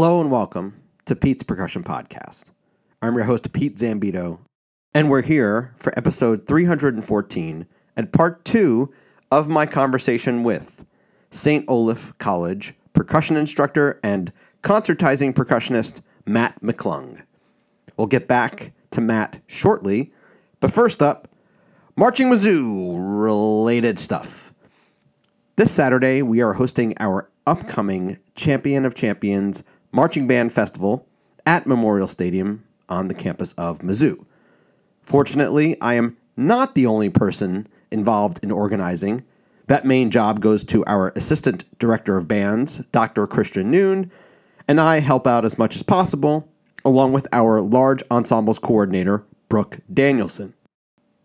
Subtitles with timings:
[0.00, 2.52] Hello and welcome to Pete's Percussion Podcast.
[3.02, 4.38] I'm your host, Pete Zambito,
[4.94, 7.66] and we're here for episode 314
[7.96, 8.94] and part two
[9.32, 10.84] of my conversation with
[11.32, 11.64] St.
[11.66, 14.32] Olaf College percussion instructor and
[14.62, 17.20] concertizing percussionist Matt McClung.
[17.96, 20.12] We'll get back to Matt shortly,
[20.60, 21.26] but first up,
[21.96, 24.54] Marching Mizzou related stuff.
[25.56, 31.06] This Saturday, we are hosting our upcoming Champion of Champions Marching Band Festival
[31.46, 34.24] at Memorial Stadium on the campus of Mizzou.
[35.00, 39.24] Fortunately, I am not the only person involved in organizing.
[39.66, 43.26] That main job goes to our Assistant Director of Bands, Dr.
[43.26, 44.10] Christian Noon,
[44.66, 46.48] and I help out as much as possible,
[46.84, 50.52] along with our large ensembles coordinator, Brooke Danielson.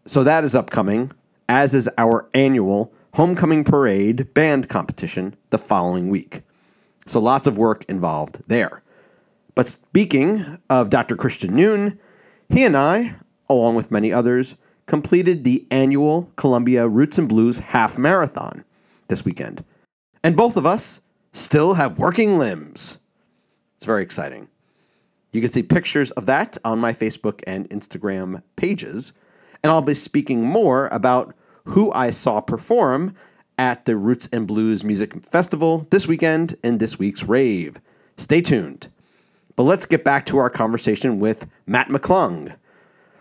[0.05, 1.11] So that is upcoming,
[1.50, 6.41] as is our annual Homecoming Parade band competition the following week.
[7.06, 8.82] So lots of work involved there.
[9.56, 11.16] But speaking of Dr.
[11.16, 12.00] Christian Noon,
[12.50, 13.16] he and I,
[13.50, 18.64] along with many others, completed the annual Columbia Roots and Blues Half Marathon
[19.08, 19.64] this weekend.
[20.24, 21.02] And both of us
[21.34, 22.98] still have working limbs.
[23.76, 24.48] It's very exciting.
[25.31, 29.14] You can see pictures of that on my Facebook and Instagram pages.
[29.64, 33.16] And I'll be speaking more about who I saw perform
[33.58, 37.80] at the Roots and Blues Music Festival this weekend and this week's rave.
[38.18, 38.88] Stay tuned.
[39.56, 42.56] But let's get back to our conversation with Matt McClung.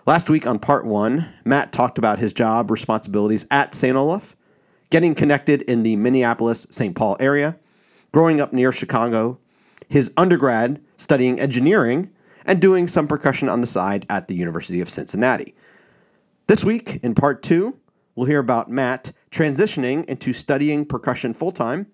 [0.07, 3.97] Last week on part one, Matt talked about his job responsibilities at St.
[3.97, 4.35] Olaf,
[4.91, 6.97] getting connected in the Minneapolis St.
[6.97, 7.57] Paul area,
[8.13, 9.39] growing up near Chicago,
[9.89, 12.11] his undergrad studying engineering,
[12.47, 15.55] and doing some percussion on the side at the University of Cincinnati.
[16.49, 17.77] This week, in part two,
[18.15, 21.87] we'll hear about Matt transitioning into studying percussion full time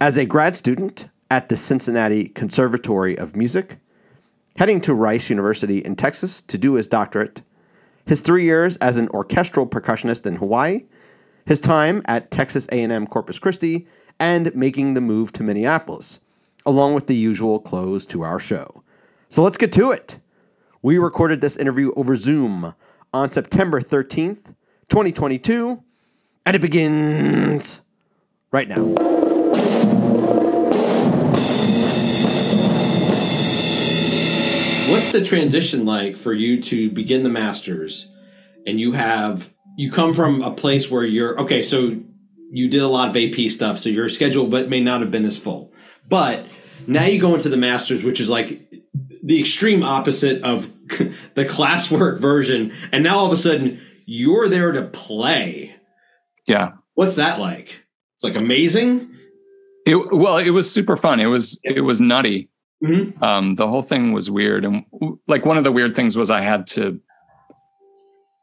[0.00, 3.78] as a grad student at the Cincinnati Conservatory of Music,
[4.56, 7.42] heading to Rice University in Texas to do his doctorate,
[8.06, 10.84] his three years as an orchestral percussionist in Hawaii,
[11.46, 13.88] his time at Texas A&M Corpus Christi,
[14.20, 16.20] and making the move to Minneapolis,
[16.64, 18.82] along with the usual close to our show.
[19.28, 20.18] So let's get to it.
[20.82, 22.74] We recorded this interview over Zoom
[23.12, 24.54] on September 13th,
[24.88, 25.82] 2022,
[26.46, 27.82] and it begins
[28.52, 28.84] right now.
[34.90, 38.10] What's the transition like for you to begin the masters
[38.66, 42.00] and you have you come from a place where you're okay, so
[42.52, 45.24] you did a lot of AP stuff, so your schedule but may not have been
[45.24, 45.72] as full.
[46.08, 46.46] But
[46.86, 48.70] now you go into the masters, which is like
[49.22, 50.70] the extreme opposite of
[51.34, 55.73] the classwork version, and now all of a sudden you're there to play.
[56.46, 56.72] Yeah.
[56.94, 57.84] What's that like?
[58.14, 59.10] It's like amazing.
[59.86, 61.20] It, well, it was super fun.
[61.20, 62.48] It was it was nutty.
[62.82, 63.22] Mm-hmm.
[63.22, 64.84] Um, the whole thing was weird, and
[65.26, 67.00] like one of the weird things was I had to,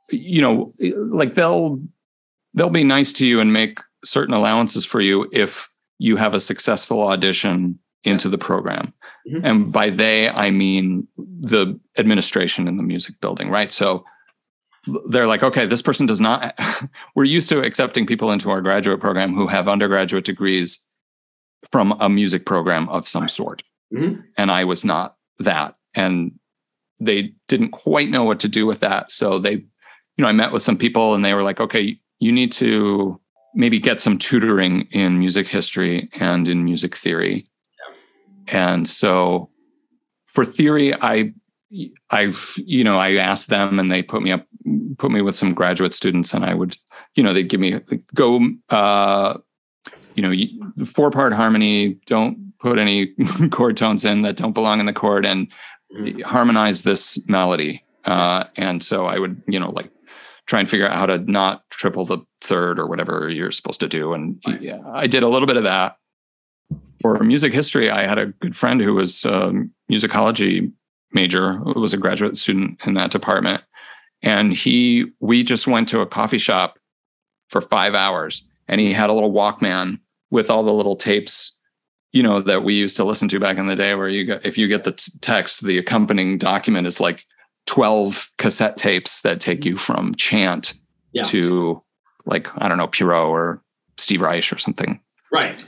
[0.09, 1.81] you know, like they'll
[2.53, 5.69] they'll be nice to you and make certain allowances for you if
[5.99, 8.93] you have a successful audition into the program.
[9.31, 9.41] Mhm.
[9.43, 13.71] And by they, I mean the administration in the music building, right?
[13.71, 14.03] So
[15.07, 16.57] they're like, okay, this person does not,
[17.15, 20.85] we're used to accepting people into our graduate program who have undergraduate degrees
[21.71, 23.63] from a music program of some sort.
[23.93, 24.23] Mhm.
[24.37, 25.75] And I was not that.
[25.93, 26.33] And
[26.99, 29.11] they didn't quite know what to do with that.
[29.11, 29.65] So they, you
[30.17, 33.19] know, I met with some people and they were like, okay, you need to
[33.53, 37.45] maybe get some tutoring in music history and in music theory.
[38.47, 39.49] And so
[40.27, 41.33] for theory, I
[42.09, 44.45] I've you know I asked them and they put me up
[44.97, 46.77] put me with some graduate students and I would
[47.15, 47.79] you know they'd give me
[48.13, 48.39] go
[48.69, 49.37] uh
[50.15, 53.07] you know four part harmony don't put any
[53.51, 55.47] chord tones in that don't belong in the chord and
[56.23, 57.83] harmonize this melody.
[58.05, 59.91] Uh and so I would you know like
[60.45, 63.87] try and figure out how to not triple the third or whatever you're supposed to
[63.87, 64.13] do.
[64.13, 65.97] And yeah, I did a little bit of that.
[67.01, 69.51] For music history I had a good friend who was a
[69.91, 70.71] musicology
[71.13, 73.63] major who was a graduate student in that department
[74.23, 76.77] and he we just went to a coffee shop
[77.49, 81.57] for five hours and he had a little walkman with all the little tapes
[82.13, 84.45] you know that we used to listen to back in the day where you get
[84.45, 87.25] if you get the t- text the accompanying document is like
[87.67, 90.73] 12 cassette tapes that take you from chant
[91.13, 91.23] Yeah.
[91.23, 91.81] to
[92.25, 93.61] like i don't know Pierrot or
[93.97, 94.99] steve reich or something
[95.31, 95.65] Right.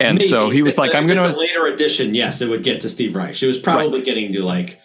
[0.00, 0.28] and Maybe.
[0.28, 2.14] so he was If like i'm gonna a later edition.
[2.14, 3.40] Yes, it would get to Steve Reich.
[3.42, 4.80] It was probably getting to like,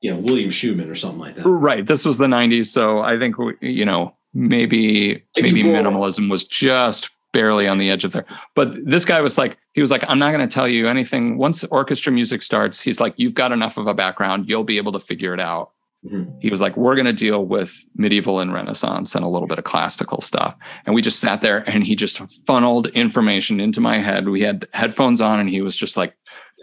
[0.00, 1.46] you know, William Schuman or something like that.
[1.46, 1.86] Right.
[1.86, 2.66] This was the 90s.
[2.66, 8.04] So I think, we- you know, maybe, Maybe minimalism was just barely on the edge
[8.04, 8.24] of there.
[8.54, 11.36] But this guy was like, he was like, I'm not going to tell you anything.
[11.38, 14.92] Once orchestra music starts, he's like, you've got enough of a background, you'll be able
[14.92, 15.72] to figure it out.
[16.06, 16.38] Mm-hmm.
[16.40, 19.58] He was like, we're going to deal with medieval and Renaissance and a little bit
[19.58, 20.56] of classical stuff.
[20.86, 24.28] And we just sat there and he just funneled information into my head.
[24.28, 26.16] We had headphones on and he was just like,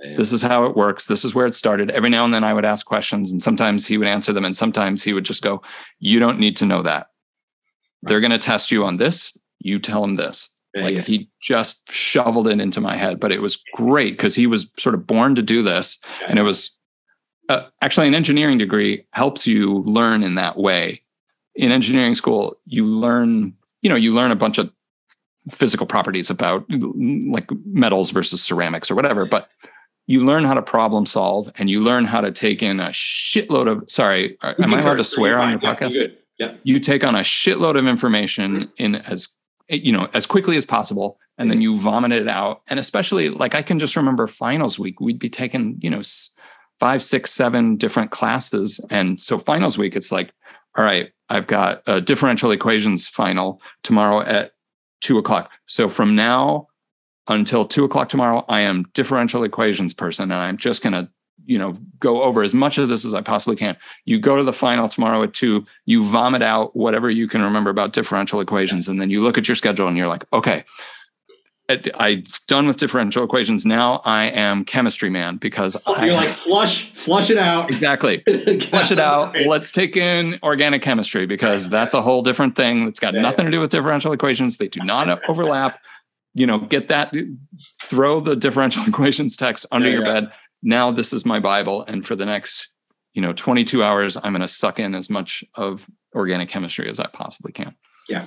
[0.03, 1.05] this is how it works.
[1.05, 1.89] This is where it started.
[1.91, 4.45] Every now and then I would ask questions and sometimes he would answer them.
[4.45, 5.61] And sometimes he would just go,
[5.99, 7.07] You don't need to know that.
[8.01, 9.35] They're going to test you on this.
[9.59, 10.49] You tell them this.
[10.75, 11.01] Yeah, like yeah.
[11.01, 14.93] he just shoveled it into my head, but it was great because he was sort
[14.93, 15.99] of born to do this.
[16.21, 16.27] Yeah.
[16.29, 16.71] And it was
[17.47, 21.01] uh, actually an engineering degree helps you learn in that way.
[21.55, 24.69] In engineering school, you learn, you know, you learn a bunch of
[25.49, 29.49] physical properties about like metals versus ceramics or whatever, but
[30.07, 33.69] you learn how to problem solve and you learn how to take in a shitload
[33.69, 36.15] of sorry uh, am i allowed to swear on your podcast?
[36.37, 36.53] yeah.
[36.63, 39.29] you take on a shitload of information in as
[39.69, 41.63] you know as quickly as possible and then mm-hmm.
[41.63, 42.61] you vomit it out.
[42.67, 46.01] And especially like i can just remember finals week we'd be taking you know
[46.79, 48.79] five six seven different classes.
[48.89, 50.31] And so finals week it's like
[50.77, 54.51] all right i've got a differential equations final tomorrow at
[55.01, 55.51] two o'clock.
[55.65, 56.67] So from now
[57.27, 61.09] until two o'clock tomorrow, I am differential equations person, and I'm just going to,
[61.45, 63.75] you know, go over as much of this as I possibly can.
[64.05, 67.69] You go to the final tomorrow at two, you vomit out whatever you can remember
[67.69, 70.63] about differential equations, and then you look at your schedule and you're like, okay,
[71.95, 73.65] I'm done with differential equations.
[73.65, 77.71] Now I am chemistry man because oh, you're like flush, flush it out.
[77.71, 78.19] Exactly,
[78.59, 79.35] flush it out.
[79.47, 82.87] Let's take in organic chemistry because that's a whole different thing.
[82.87, 84.57] It's got nothing to do with differential equations.
[84.57, 85.81] They do not overlap
[86.35, 87.15] you know, get that,
[87.81, 90.13] throw the differential equations text under yeah, your yeah.
[90.13, 90.31] bed.
[90.61, 91.83] Now this is my Bible.
[91.87, 92.69] And for the next,
[93.13, 96.99] you know, 22 hours, I'm going to suck in as much of organic chemistry as
[96.99, 97.73] I possibly can.
[98.09, 98.25] Yeah.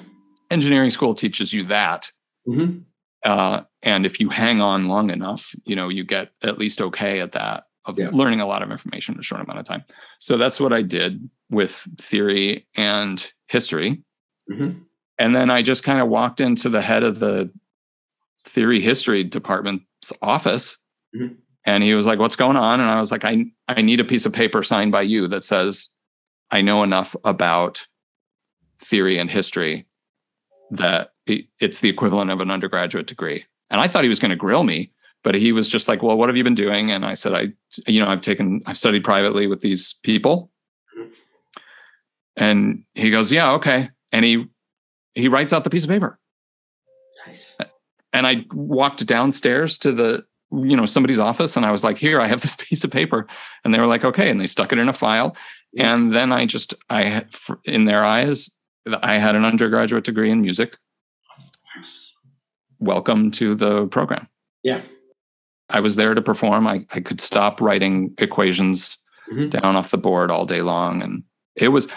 [0.51, 2.11] Engineering school teaches you that.
[2.49, 2.79] Mm-hmm.
[3.25, 7.21] Uh, and if you hang on long enough, you know, you get at least okay
[7.21, 8.09] at that of yeah.
[8.13, 9.85] learning a lot of information in a short amount of time.
[10.19, 14.03] So that's what I did with theory and history.
[14.51, 14.81] Mm-hmm.
[15.19, 17.51] And then I just kind of walked into the head of the
[18.49, 20.79] theory history department's office.
[21.15, 21.35] Mm-hmm.
[21.65, 22.81] And he was like, What's going on?
[22.81, 25.45] And I was like, I, I need a piece of paper signed by you that
[25.45, 25.91] says
[26.51, 27.87] I know enough about
[28.81, 29.87] theory and history
[30.71, 33.45] that it's the equivalent of an undergraduate degree.
[33.71, 34.93] And I thought he was going to grill me,
[35.23, 36.91] but he was just like, Well, what have you been doing?
[36.91, 37.53] And I said, I,
[37.87, 40.51] you know, I've taken, I've studied privately with these people.
[40.99, 41.11] Mm-hmm.
[42.37, 43.91] And he goes, Yeah, okay.
[44.11, 44.47] And he,
[45.15, 46.19] he writes out the piece of paper.
[47.27, 47.57] Nice
[48.13, 52.21] and I walked downstairs to the you know somebody's office and I was like, "Here,
[52.21, 53.27] I have this piece of paper,"
[53.65, 55.37] and they were like, "Okay," and they stuck it in a file,
[55.77, 57.25] and then I just I
[57.65, 58.51] in their eyes
[59.03, 60.77] I had an undergraduate degree in music.
[62.79, 64.29] Welcome to the program.
[64.63, 64.81] Yeah.
[65.69, 66.67] I was there to perform.
[66.67, 68.99] I, I could stop writing equations
[69.31, 69.49] mm-hmm.
[69.49, 71.03] down off the board all day long.
[71.03, 71.89] And it was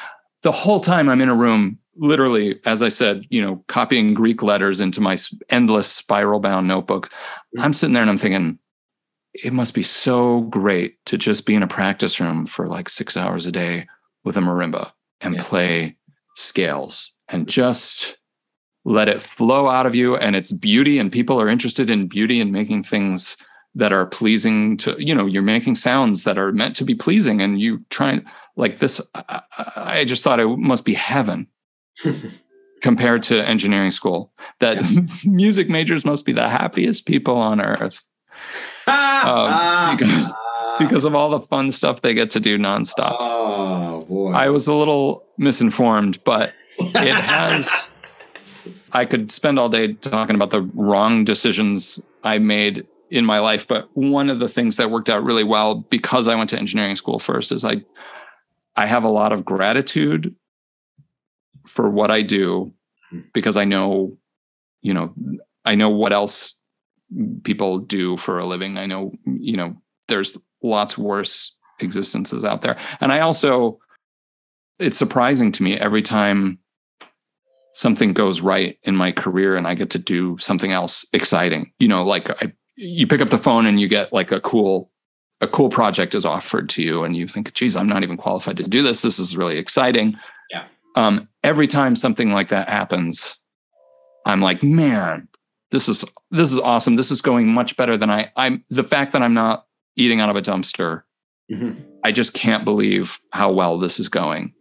[0.41, 4.41] the whole time I'm in a room literally, as I said, you know, copying Greek
[4.41, 5.17] letters into my
[5.49, 7.09] endless spiral bound notebook.
[7.09, 7.61] Mm-hmm.
[7.61, 8.59] I'm sitting there and I'm thinking,
[9.33, 13.15] it must be so great to just be in a practice room for like six
[13.15, 13.87] hours a day
[14.23, 14.91] with a marimba
[15.21, 15.43] and yeah.
[15.43, 15.97] play
[16.35, 18.17] scales and just
[18.83, 22.41] let it flow out of you and it's beauty and people are interested in beauty
[22.41, 23.37] and making things
[23.75, 27.41] that are pleasing to you know you're making sounds that are meant to be pleasing
[27.41, 28.19] and you try
[28.55, 29.41] like this I,
[29.75, 31.47] I just thought it must be heaven
[32.81, 34.33] compared to engineering school.
[34.59, 34.83] That
[35.25, 38.05] music majors must be the happiest people on earth
[38.87, 40.31] um, because,
[40.79, 43.15] because, of all the fun stuff they get to do nonstop.
[43.19, 44.31] Oh boy!
[44.31, 47.71] I was a little misinformed, but it has.
[48.91, 53.67] I could spend all day talking about the wrong decisions I made in my life,
[53.67, 56.95] but one of the things that worked out really well because I went to engineering
[56.95, 57.83] school first is I
[58.75, 60.35] I have a lot of gratitude
[61.65, 62.73] for what I do
[63.33, 64.17] because I know,
[64.81, 65.13] you know,
[65.65, 66.55] I know what else
[67.43, 68.77] people do for a living.
[68.77, 69.75] I know, you know,
[70.07, 72.77] there's lots worse existences out there.
[72.99, 73.79] And I also,
[74.79, 76.59] it's surprising to me every time
[77.73, 81.71] something goes right in my career and I get to do something else exciting.
[81.79, 84.91] You know, like I, you pick up the phone and you get like a cool
[85.41, 88.57] a cool project is offered to you and you think geez i'm not even qualified
[88.57, 90.17] to do this this is really exciting
[90.95, 93.37] um, every time something like that happens,
[94.25, 95.27] I'm like, man,
[95.71, 96.95] this is this is awesome.
[96.95, 98.31] This is going much better than I.
[98.35, 101.03] I'm the fact that I'm not eating out of a dumpster.
[101.51, 101.81] Mm-hmm.
[102.03, 104.53] I just can't believe how well this is going.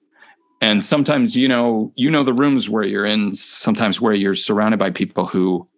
[0.62, 3.34] And sometimes, you know, you know the rooms where you're in.
[3.34, 5.68] Sometimes where you're surrounded by people who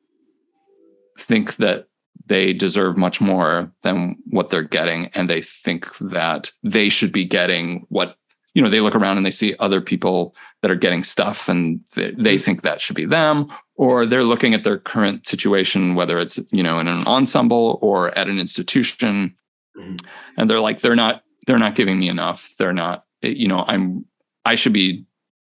[1.19, 1.89] think that
[2.27, 7.25] they deserve much more than what they're getting and they think that they should be
[7.25, 8.17] getting what
[8.55, 11.81] you know they look around and they see other people that are getting stuff and
[11.95, 16.19] they, they think that should be them or they're looking at their current situation whether
[16.19, 19.35] it's you know in an ensemble or at an institution
[19.75, 20.05] Mhm.
[20.37, 22.55] and they're like they're not they're not giving me enough.
[22.59, 24.05] They're not you know i'm
[24.45, 25.05] i should be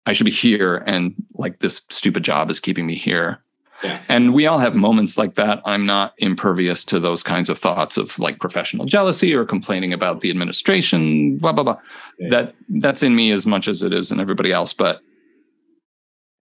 [0.07, 3.45] i should be here and like this stupid job is keeping me here
[3.83, 4.01] Yeah.
[4.09, 7.97] and we all have moments like that i'm not impervious to those kinds of thoughts
[7.97, 11.77] of like professional jealousy or complaining about the administration blah blah blah
[12.19, 12.29] Yeah.
[12.31, 15.01] that that's in me as much as it is in everybody else but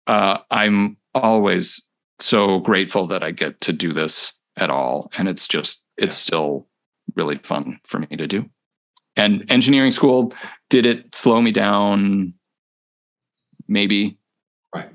[0.08, 1.82] uh i'm always
[2.20, 6.68] so grateful that i get to do this at all and it's just it's still
[7.16, 8.50] really fun for me to do
[9.18, 10.34] and engineering school
[10.70, 12.34] did it slow me down
[13.68, 14.18] maybe
[14.74, 14.90] Right.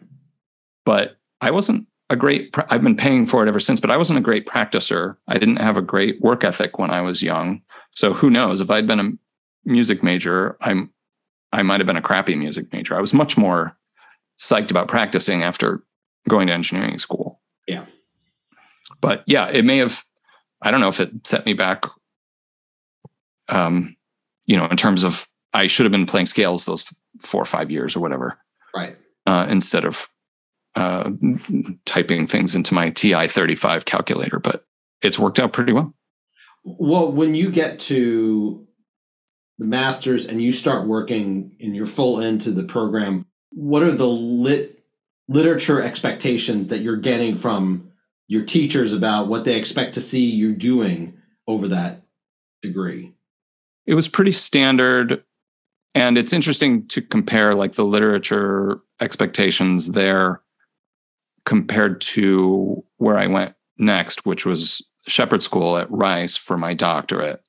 [0.86, 4.18] but i wasn't a great i've been paying for it ever since but i wasn't
[4.18, 5.16] a great practicer.
[5.28, 7.62] I didn't have a great work ethic when i was young.
[7.92, 8.60] So who knows?
[8.60, 9.12] If i'd been a
[9.64, 10.90] music major i'm
[11.52, 12.96] i might have been a crappy music major.
[12.96, 13.76] I was much more
[14.38, 15.82] psyched about practicing after
[16.28, 17.40] going to engineering school.
[17.66, 17.84] Yeah.
[19.00, 20.02] but yeah it may have
[20.62, 21.84] i don't know if it set me back
[23.48, 23.96] um
[24.46, 26.84] you know in terms of i should have been playing scales those
[27.20, 28.38] four or five years or whatever.
[28.74, 28.96] Right.
[29.26, 30.08] uh, instead of
[30.76, 31.10] uh,
[31.84, 34.64] typing things into my TI 35 calculator, but
[35.02, 35.94] it's worked out pretty well.
[36.64, 38.66] Well, when you get to
[39.58, 44.06] the masters and you start working and you're full into the program, what are the
[44.06, 44.82] lit
[45.28, 47.90] literature expectations that you're getting from
[48.26, 52.02] your teachers about what they expect to see you doing over that
[52.62, 53.14] degree?
[53.86, 55.24] It was pretty standard.
[55.94, 60.42] And it's interesting to compare like the literature expectations there
[61.44, 67.42] compared to where I went next, which was Shepherd School at Rice for my doctorate.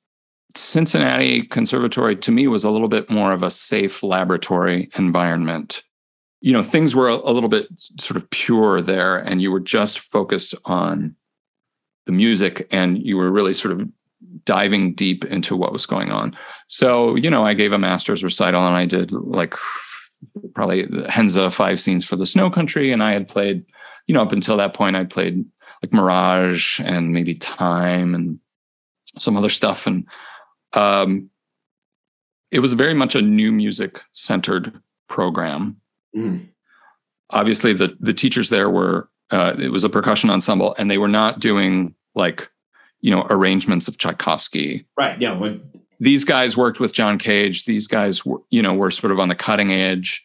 [0.54, 5.82] Cincinnati Conservatory to me was a little bit more of a safe laboratory environment.
[6.40, 7.68] You know, things were a, little bit
[8.00, 11.14] sort of pure there, and you were just focused on
[12.06, 13.88] the music, and you were really sort of
[14.44, 16.36] diving deep into what was going on.
[16.68, 19.54] So, you know, I gave a master's recital and I did like
[20.54, 22.92] probably Henze five scenes for the snow country.
[22.92, 23.64] And I had played,
[24.12, 25.42] you know, up until that point, I played
[25.82, 28.38] like Mirage and maybe Time and
[29.18, 29.86] some other stuff.
[29.86, 30.06] And
[30.74, 31.30] um,
[32.50, 34.78] it was very much a new music centered
[35.08, 35.78] program.
[36.14, 36.46] Mm.
[37.30, 41.08] Obviously, the the teachers there were uh, it was a percussion ensemble, and they were
[41.08, 42.50] not doing like
[43.00, 45.18] you know arrangements of Tchaikovsky Right.
[45.18, 45.54] Yeah.
[46.00, 47.64] These guys worked with John Cage.
[47.64, 50.22] These guys were, you know, were sort of on the cutting edge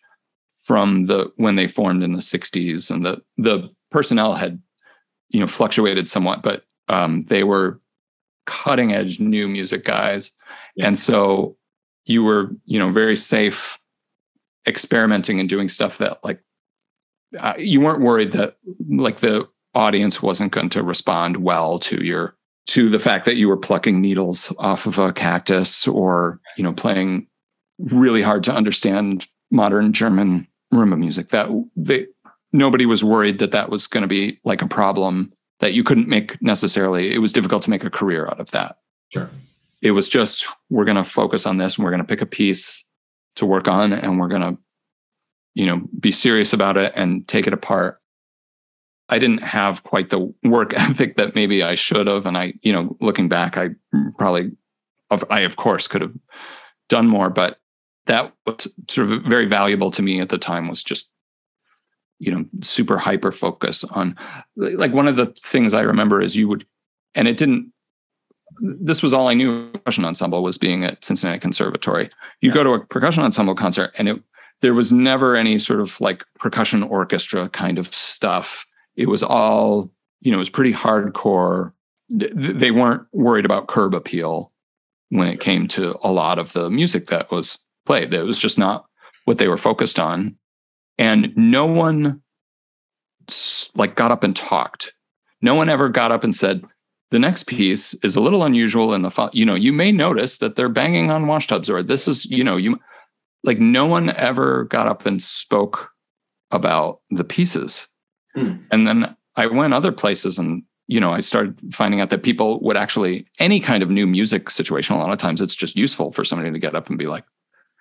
[0.65, 4.61] from the when they formed in the 60s and the the personnel had
[5.29, 7.79] you know fluctuated somewhat but um they were
[8.45, 10.33] cutting edge new music guys
[10.75, 10.87] Yeah.
[10.87, 11.57] and so
[12.05, 13.79] you were you know very safe
[14.67, 16.41] experimenting and doing stuff that like
[17.39, 18.57] uh, you weren't worried that
[18.89, 22.35] like the audience wasn't going to respond well to your
[22.67, 26.73] to the fact that you were plucking needles off of a cactus or you know
[26.73, 27.27] playing
[27.79, 32.05] really hard to understand modern german marimba music that they
[32.51, 36.07] nobody was worried that that was going to be like a problem that you couldn't
[36.07, 37.13] make necessarily.
[37.13, 38.77] It was difficult to make a career out of that.
[39.09, 39.29] Sure.
[39.81, 42.25] it was just we're going to focus on this and we're going to pick a
[42.25, 42.85] piece
[43.35, 44.57] to work on and we're going to
[45.53, 48.01] you know be serious about it and take it apart.
[49.09, 52.25] I didn't have quite the work ethic that maybe i should have.
[52.25, 53.69] And i you know looking back i
[54.17, 54.51] probably
[55.09, 56.13] of i of course could have
[56.89, 57.59] done more but
[58.07, 61.11] that was sort of very valuable to me at the time was just
[62.19, 64.15] you know super hyper focus on
[64.55, 66.65] like one of the things i remember is you would
[67.15, 67.71] and it didn't
[68.59, 72.09] this was all I knew percussion ensemble was being at Cincinnati Conservatory.
[72.41, 72.53] You Yeah.
[72.55, 74.23] go to a percussion ensemble concert and it
[74.61, 78.65] there was never any sort of like percussion orchestra kind of stuff.
[78.95, 81.73] It was all, you know, it was pretty hardcore.
[82.09, 84.51] They weren't worried about curb appeal
[85.09, 88.11] when it came to a lot of the music that was played.
[88.13, 88.85] It was just not
[89.25, 90.35] what they were focused on.
[90.97, 92.21] And no one
[93.75, 94.93] like got up and talked.
[95.41, 96.63] No one ever got up and said,
[97.11, 100.39] the next piece is a little unusual in the fo- you know you may notice
[100.39, 102.75] that they're banging on washtubs or this is you know you
[103.45, 105.89] like no one ever got up and spoke
[106.51, 107.87] about the pieces
[108.35, 108.55] Hmm.
[108.71, 112.59] and then i went other places and you know i started finding out that people
[112.61, 116.11] would actually any kind of new music situation a lot of times it's just useful
[116.11, 117.23] for somebody to get up and be like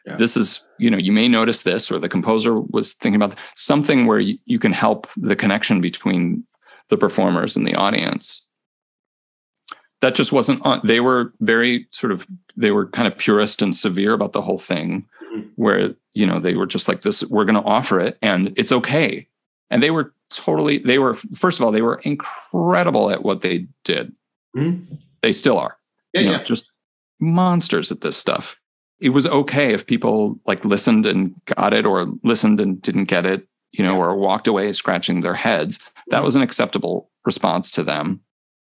[0.07, 0.17] Yeah.
[0.17, 4.07] this is you know you may notice this or the composer was thinking about something
[4.07, 6.45] where you, you can help the connection between
[6.91, 8.43] the performers and the audience
[10.03, 10.81] that just wasn't on.
[10.85, 14.59] They were very sort of they were kind of purist and severe about the whole
[14.59, 15.49] thing, Mhm.
[15.57, 17.25] where you know they were just like this.
[17.25, 19.27] We're going to offer it, and it's okay.
[19.71, 20.79] And they were totally.
[20.79, 24.13] They were first of all they were incredible at what they did.
[24.57, 24.85] Mhm.
[25.23, 25.77] They still are.
[26.13, 26.43] Yeah, you know, yeah.
[26.45, 26.71] just
[27.19, 28.57] monsters at this stuff.
[29.01, 33.27] It was okay if people like listened and got it, or listened and didn't get
[33.27, 35.79] it, you know, or walked away scratching their heads.
[36.09, 38.21] That was an acceptable response to them.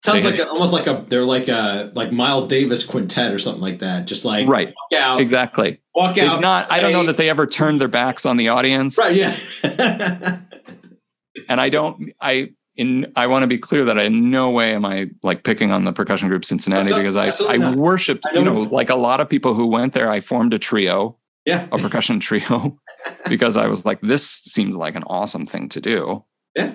[0.04, 3.38] Sounds They like a, almost like a they're like a like Miles Davis quintet or
[3.38, 4.06] something like that.
[4.06, 4.68] Just like right.
[4.68, 5.80] walk out, Exactly.
[5.94, 6.40] walk They've out.
[6.40, 6.70] not.
[6.70, 9.16] I don't know that they ever turned their backs on the audience, Right.
[9.16, 9.37] Yeah.
[11.49, 12.12] and I don't.
[12.20, 13.12] I in.
[13.16, 15.85] I want to be clear that I in no way am I like picking on
[15.85, 17.76] the percussion group Cincinnati not- because I I not.
[17.76, 18.25] worshipped.
[18.26, 21.18] I you know, like a lot of people who went there, I formed a trio.
[21.44, 21.66] yeah.
[21.70, 22.78] a percussion trio
[23.28, 26.25] because I was like, this seems like an awesome thing to do.
[26.54, 26.75] Yeah.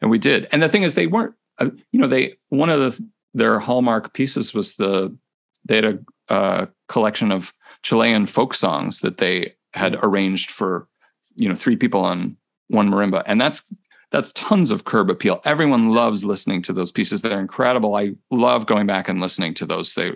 [0.00, 0.46] And we did.
[0.52, 4.12] And the thing is, they weren't, uh, you know, they, one of the, their hallmark
[4.14, 5.16] pieces was the,
[5.64, 7.52] they had a uh, collection of
[7.82, 10.88] Chilean folk songs that they had arranged for,
[11.34, 12.36] you know, three people on
[12.68, 13.22] one marimba.
[13.26, 13.72] And that's,
[14.14, 15.40] that's tons of curb appeal.
[15.44, 17.20] Everyone loves listening to those pieces.
[17.20, 17.96] They're incredible.
[17.96, 19.92] I love going back and listening to those.
[19.94, 20.12] They,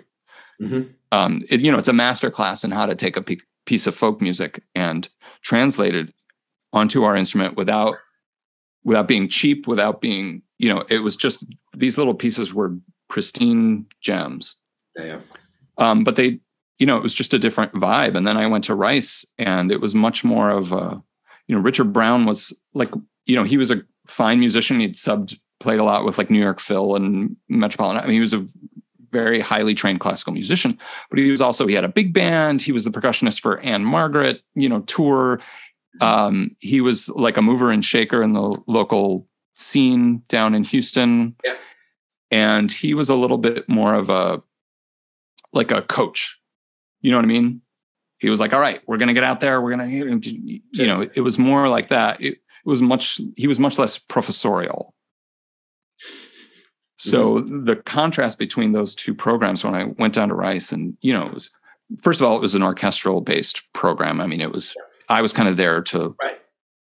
[0.61, 0.93] Mhm.
[1.11, 3.87] um, it, you know, it's a master class in how to take a pe- piece
[3.87, 5.09] of folk music and
[5.41, 6.13] translate it
[6.71, 7.95] onto our instrument without
[8.85, 12.77] without being cheap, without being, you know, it was just these little pieces were
[13.09, 14.55] pristine gems.
[14.95, 15.03] Yeah.
[15.05, 15.19] yeah.
[15.77, 16.39] Um, but they,
[16.77, 18.15] you know, it was just a different vibe.
[18.15, 21.03] And then I went to Rice, and it was much more of a,
[21.47, 22.91] you know, Richard Brown was like,
[23.25, 24.79] you know, he was a fine musician.
[24.79, 28.03] He'd subbed, played a lot with like New York Phil and Metropolitan.
[28.03, 28.45] I mean, he was a
[29.11, 30.77] very highly trained classical musician,
[31.09, 32.61] but he was also he had a big band.
[32.61, 35.39] He was the percussionist for Ann-Margret, you know, tour.
[36.01, 41.35] Um, he was like a mover and shaker in the local scene down in Houston.
[41.43, 41.55] Yeah.
[42.31, 44.41] And he was a little bit more of a
[45.51, 46.39] like a coach.
[47.01, 47.61] You know what I mean?
[48.19, 49.61] He was like, "All right, we're going to get out there.
[49.61, 52.21] We're going to you know, it was more like that.
[52.21, 54.93] It, it was much he was much less professorial.
[57.01, 61.13] So the contrast between those two programs when I went down to Rice and you
[61.13, 61.49] know it was
[62.01, 64.19] first of all it was an orchestral based program.
[64.21, 64.75] I mean it was
[65.07, 66.39] I was kind of there to Right.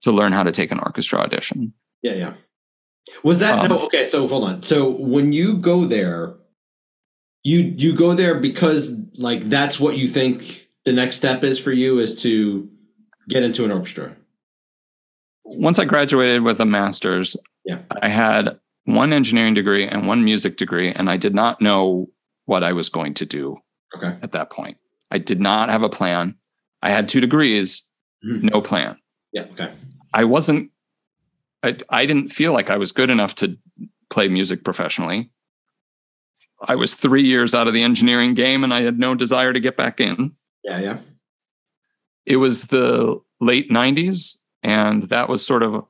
[0.04, 1.74] to learn how to take an orchestra audition.
[2.02, 2.34] Yeah, yeah.
[3.24, 3.80] Was that Um, no?
[3.86, 4.64] Okay, so hold on.
[4.64, 6.36] So when you go there,
[7.44, 11.72] you you go there because like that's what you think the next step is for
[11.72, 12.70] you is to
[13.30, 14.16] get into an orchestra.
[15.58, 17.36] Once I graduated with a master's,
[17.66, 17.80] Yeah.
[18.02, 22.10] I had one engineering degree and one music degree and I did not know
[22.46, 23.58] what I was going to do
[23.96, 24.16] Okay.
[24.22, 24.78] at that point.
[25.12, 26.36] I did not have a plan.
[26.82, 27.84] I had two degrees,
[28.26, 28.44] Mhm.
[28.52, 28.98] no plan.
[29.34, 29.44] Yeah.
[29.54, 29.72] Okay.
[30.14, 30.72] I wasn't,
[31.64, 33.58] I, I didn't feel like I was good enough to
[34.10, 35.30] play music professionally.
[36.68, 39.60] I was three years out of the engineering game and I had no desire to
[39.60, 40.32] get back in.
[40.64, 40.80] Yeah.
[40.80, 40.98] Yeah.
[42.26, 45.86] It was the late 90s, and that was sort of,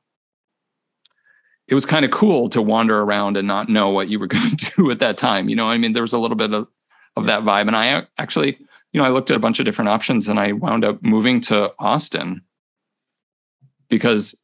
[1.68, 4.56] it was kind of cool to wander around and not know what you were going
[4.56, 5.48] to do at that time.
[5.48, 6.68] You know, I mean, there was a little bit of,
[7.16, 7.66] of that vibe.
[7.66, 8.58] And I actually,
[8.92, 11.40] you know, I looked at a bunch of different options and I wound up moving
[11.42, 12.42] to Austin
[13.88, 14.34] because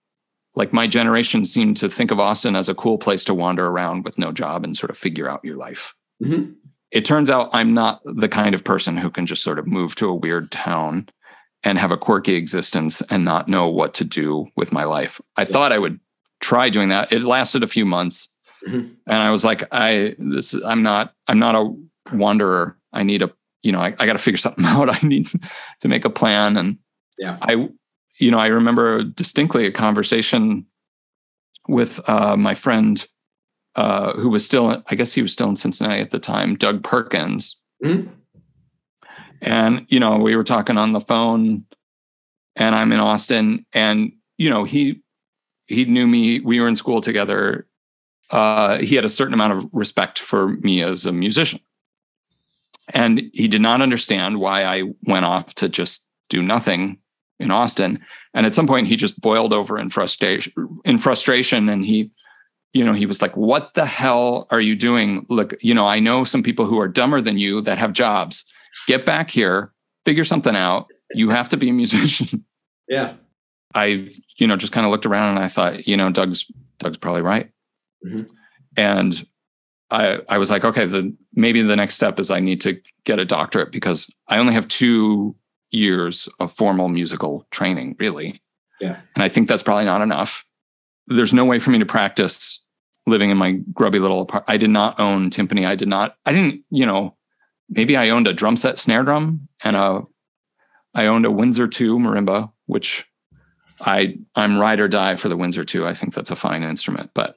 [0.55, 4.05] like my generation seemed to think of Austin as a cool place to wander around
[4.05, 5.95] with no job and sort of figure out your life.
[6.23, 6.55] Mhm.
[6.91, 9.95] It turns out I'm not the kind of person who can just sort of move
[9.97, 11.09] to a weird town
[11.65, 15.21] and have a quirky existence and not know what to do with my life.
[15.37, 15.99] I thought I would
[16.41, 17.13] try doing that.
[17.13, 18.29] It lasted a few months.
[18.67, 18.95] Mhm.
[19.07, 21.75] And I was like, I this I'm not I'm not a
[22.15, 22.77] wanderer.
[22.93, 23.31] I need a
[23.63, 24.89] you know, I, I gotta figure something out.
[24.91, 25.29] I need
[25.81, 26.57] to make a plan.
[26.57, 26.79] And
[27.19, 27.39] Yeah.
[27.43, 27.69] I
[28.21, 30.67] you know, I remember distinctly a conversation
[31.69, 33.07] with uh, my friend
[33.77, 36.83] uh, who was still, I guess he was still in Cincinnati at the time, Doug
[36.83, 37.61] Perkins.
[37.85, 38.09] Mhm.
[39.41, 41.65] And, you know, we were talking on the phone
[42.57, 45.01] and I'm in Austin and, you know, he,
[45.67, 46.41] he knew me.
[46.41, 47.67] We were in school together.
[48.31, 51.61] Uh, he had a certain amount of respect for me as a musician.
[52.95, 56.99] And he did not understand why I went off to just do nothing
[57.39, 58.01] in Austin.
[58.35, 60.53] And at some point he just boiled over in frustration
[60.85, 62.11] in frustration and he
[62.73, 65.99] you know he was like what the hell are you doing look you know I
[65.99, 68.45] know some people who are dumber than you that have jobs
[68.87, 69.73] get back here
[70.05, 72.45] figure something out you have to be a musician
[72.89, 73.15] Yeah.
[73.75, 76.47] I you know just kind of looked around and I thought you know Doug's
[76.79, 77.51] Doug's probably right
[78.07, 78.29] Mhm.
[78.77, 79.27] and
[79.91, 83.19] I I was like okay the maybe the next step is I need to get
[83.19, 85.35] a doctorate because I only have 2
[85.71, 88.41] years of formal musical training really
[88.81, 89.01] Yeah.
[89.15, 90.45] and I think that's probably not enough
[91.09, 92.63] there's no way for me to practice
[93.07, 94.51] living in my grubby little apartment.
[94.55, 95.67] I did not own timpani.
[95.67, 97.17] I did not, I didn't, you know,
[97.69, 100.03] maybe I owned a drum set snare drum and a,
[100.95, 103.07] I owned a Windsor 2 marimba, which
[103.81, 105.87] I, I'm ride or die for the Windsor 2.
[105.87, 107.37] I think that's a fine instrument, but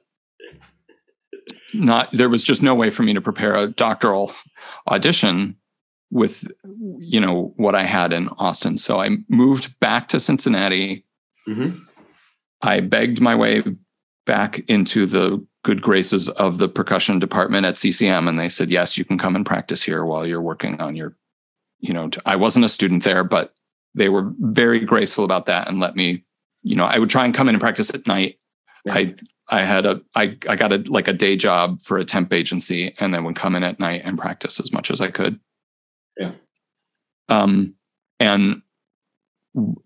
[1.74, 4.32] not, there was just no way for me to prepare a doctoral
[4.90, 5.56] audition
[6.10, 6.46] with,
[6.98, 8.76] you know, what I had in Austin.
[8.76, 11.06] So I moved back to Cincinnati.
[11.48, 11.78] Mm-hmm.
[12.60, 13.62] I begged my way
[14.26, 18.98] back into the good graces of the percussion department at CCM and they said yes
[18.98, 21.16] you can come and practice here while you're working on your
[21.80, 23.54] you know I wasn't a student there but
[23.94, 26.24] they were very graceful about that and let me
[26.62, 28.38] you know I would try and come in and practice at night
[28.84, 28.94] Yeah.
[28.94, 29.14] I
[29.48, 32.94] I had a I I got a like a day job for a temp agency
[33.00, 35.38] and then would come in at night and practice as much as I could
[36.18, 36.32] Yeah.
[37.28, 37.74] um
[38.18, 38.62] and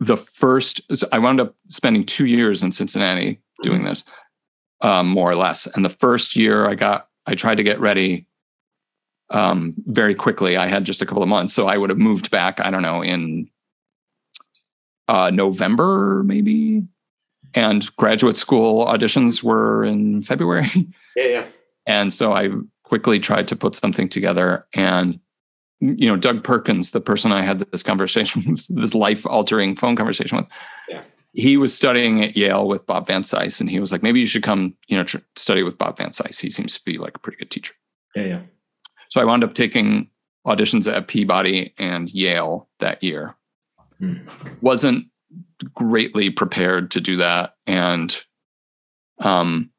[0.01, 0.81] the first
[1.13, 4.05] I wound up spending 2 years in Cincinnati doing this
[4.87, 5.67] um, more or less.
[5.67, 8.27] And the first year I got, I tried to get ready
[9.31, 10.57] um, very quickly.
[10.57, 11.53] I had just a couple of months.
[11.55, 13.51] So I would have moved back, I don't know, in
[15.09, 16.85] uh, November, maybe.
[17.53, 20.69] And graduate school auditions were in February.
[21.17, 21.45] Yeah, yeah.
[21.87, 22.51] And so I
[22.83, 24.67] quickly tried to put something together.
[24.75, 25.19] And,
[25.81, 29.97] you know, Doug Perkins, the person I had this conversation with, this life altering phone
[29.97, 30.47] conversation with,
[30.91, 31.01] Yeah.
[31.37, 33.61] He was studying at Yale with Bob Van Sice.
[33.61, 36.13] And he was like, maybe you should come, you know, tr- study with Bob Van
[36.13, 36.41] Sice.
[36.41, 37.75] He seems to be like a pretty good teacher.
[38.15, 38.41] Yeah, yeah.
[39.11, 40.09] So I wound up taking
[40.47, 43.37] auditions at Peabody and Yale that year.
[43.99, 44.29] Hmm.
[44.63, 45.07] Wasn't
[45.75, 47.55] greatly prepared to do that.
[47.67, 48.17] And,
[49.19, 49.71] um,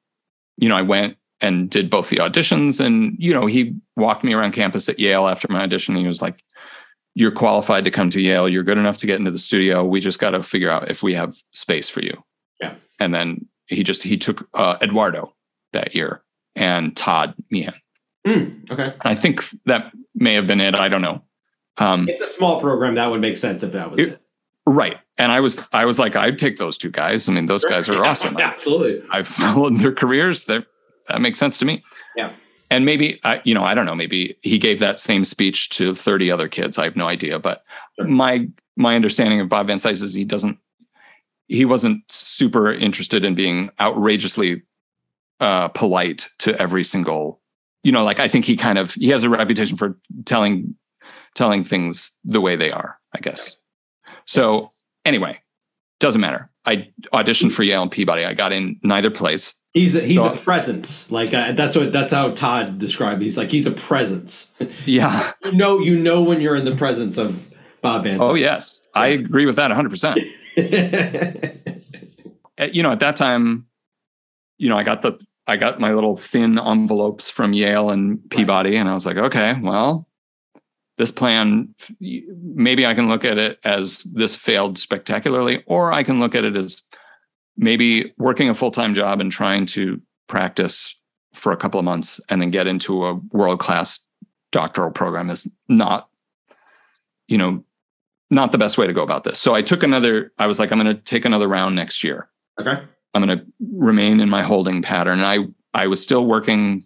[0.57, 4.33] you know, I went and did both the auditions and, you know, he walked me
[4.33, 5.95] around campus at Yale after my audition.
[5.95, 6.43] He was like,
[7.17, 8.47] you're qualified to come to Yale.
[8.47, 9.83] You're good enough to get into the studio.
[9.83, 12.23] We just got to figure out if we have space for you.
[12.61, 12.75] Yeah.
[12.99, 15.33] And then he just, he took uh, Eduardo
[15.73, 16.21] that year
[16.55, 17.73] and Todd Meehan.
[18.27, 18.85] Mm, okay.
[19.01, 20.75] I think that may have been it.
[20.75, 21.23] I don't know.
[21.79, 22.93] Um, It's a small program.
[22.95, 24.19] That would make sense if that was It- it.
[24.67, 24.97] right.
[25.17, 27.27] And I was, I was like, I'd take those two guys.
[27.27, 28.37] I mean, those guys are Yeah, awesome.
[28.37, 29.01] Absolutely.
[29.09, 30.45] I've followed their careers.
[30.45, 30.65] They're,
[31.09, 31.83] that makes sense to me.
[32.15, 32.31] Yeah.
[32.69, 33.95] And maybe I, you know, I don't know.
[33.95, 36.77] Maybe he gave that same speech to 30 other kids.
[36.77, 37.39] I have no idea.
[37.39, 37.63] But
[37.99, 38.07] Sure.
[38.07, 40.59] my my understanding of Bob Van Sice is he doesn't,
[41.47, 44.61] he wasn't super interested in being outrageously
[45.39, 47.41] uh, polite to every single.
[47.83, 50.75] You know, like I think he kind of he has a reputation for telling
[51.35, 52.99] telling things the way they are.
[53.15, 53.57] I guess.
[54.25, 54.69] So
[55.05, 55.39] anyway,
[55.99, 56.49] doesn't matter.
[56.65, 58.25] I auditioned for Yale and Peabody.
[58.25, 59.55] I got in neither place.
[59.77, 61.11] He's a, he's So- a presence.
[61.11, 63.21] Like uh, that's what that's how Todd described.
[63.21, 64.51] He's like he's a presence.
[64.85, 65.31] Yeah.
[65.45, 67.49] You know, you know when you're in the presence of
[67.81, 68.21] Bob Vance.
[68.23, 69.89] Oh yes, I agree with that 100.
[69.89, 70.19] percent
[72.73, 73.67] You know, at that time,
[74.57, 78.75] you know, I got the I got my little thin envelopes from Yale and Peabody,
[78.75, 80.07] and I was like, okay, well,
[80.97, 86.19] this plan, maybe I can look at it as this failed spectacularly, or I can
[86.19, 86.81] look at it as
[87.57, 90.95] maybe working a full time job and trying to practice
[91.33, 94.05] for a couple of months and then get into a world class
[94.51, 96.09] doctoral program is not,
[97.27, 97.63] you know,
[98.29, 99.39] not the best way to go about this.
[99.39, 102.29] So I took another, I was like, I'm going to take another round next year.
[102.59, 102.81] okay.
[103.13, 105.19] I'm going to remain in my holding pattern.
[105.19, 105.25] And
[105.73, 106.83] I, I was still working,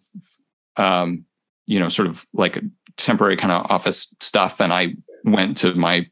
[0.78, 1.26] um,
[1.66, 2.62] you know, sort of like
[2.96, 4.62] temporary kind of office stuff.
[4.62, 4.94] And I
[5.26, 6.08] went to my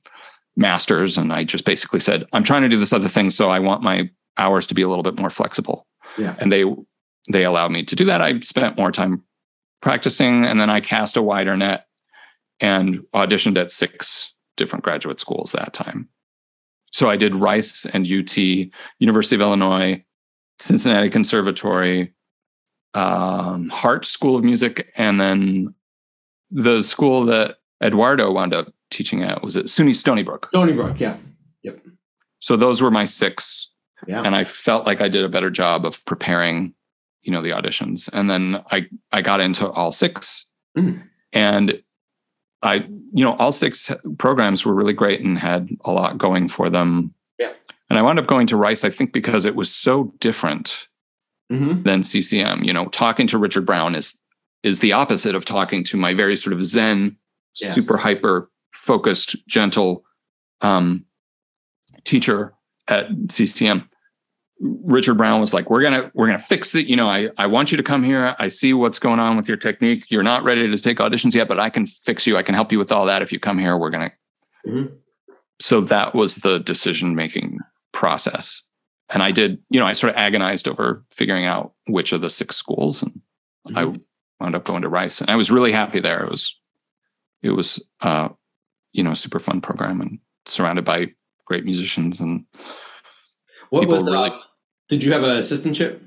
[0.58, 3.30] master's and I just basically said, I'm trying to do this other thing.
[3.30, 5.86] So I want my hours to be a little bit more flexible.
[6.17, 6.36] Yeah.
[6.39, 6.65] And they,
[7.32, 8.21] they allowed me to do that.
[8.21, 9.23] I spent more time
[9.82, 11.86] practicing and then I cast a wider net
[12.60, 16.10] and auditioned at six different graduate schools that time.
[16.91, 18.36] So I did Rice and UT,
[18.99, 20.04] University of Illinois,
[20.60, 22.13] Cincinnati Conservatory,
[22.93, 25.73] um, Hart School of Music, and then
[26.52, 30.47] the school that Eduardo wound up teaching at was at SUNY Stony Brook.
[30.47, 30.99] Stony Brook.
[30.99, 31.17] Yeah.
[31.63, 31.80] Yep.
[32.39, 33.69] So those were my six,
[34.07, 34.21] Yeah.
[34.23, 36.73] and I felt like I did a better job of preparing,
[37.23, 38.09] you know, the auditions.
[38.13, 40.45] And then I I got into all six,
[40.77, 41.01] Mm.
[41.33, 41.81] and
[42.62, 42.75] I
[43.13, 47.13] you know all six programs were really great and had a lot going for them.
[47.38, 47.51] Yeah.
[47.89, 50.88] And I wound up going to Rice, I think, because it was so different
[51.49, 52.63] hmm than CCM.
[52.63, 54.17] You know, talking to Richard Brown is
[54.63, 57.17] is the opposite of talking to my very sort of zen,
[57.59, 57.73] Yes.
[57.73, 60.03] super hyper focused, gentle
[60.62, 61.05] um,
[62.03, 62.53] teacher
[62.88, 63.88] at CCM.
[64.62, 66.88] Richard Brown was like, "We're gonna we're gonna fix it.
[66.88, 68.36] You know, I I want you to come here.
[68.39, 70.06] I see what's going on with your technique.
[70.10, 72.36] You're not ready to take auditions yet, but I can fix you.
[72.38, 73.78] I can help you with all that if you come here.
[73.78, 74.12] We're gonna."
[74.67, 74.91] Mhm.
[75.62, 77.60] So that was the decision making
[77.93, 78.63] process,
[79.10, 82.30] and I did, you know, I sort of agonized over figuring out which of the
[82.30, 83.22] six schools, and
[83.69, 83.78] Mhm.
[83.78, 84.00] I
[84.43, 86.24] wound up going to Rice, and I was really happy there.
[86.26, 86.56] It was,
[87.41, 88.30] it was, uh,
[88.93, 91.13] you know, a super fun program and surrounded by
[91.45, 92.19] great musicians.
[92.19, 92.45] And
[93.69, 94.32] What People was the, really-
[94.89, 96.04] Did you have an assistantship?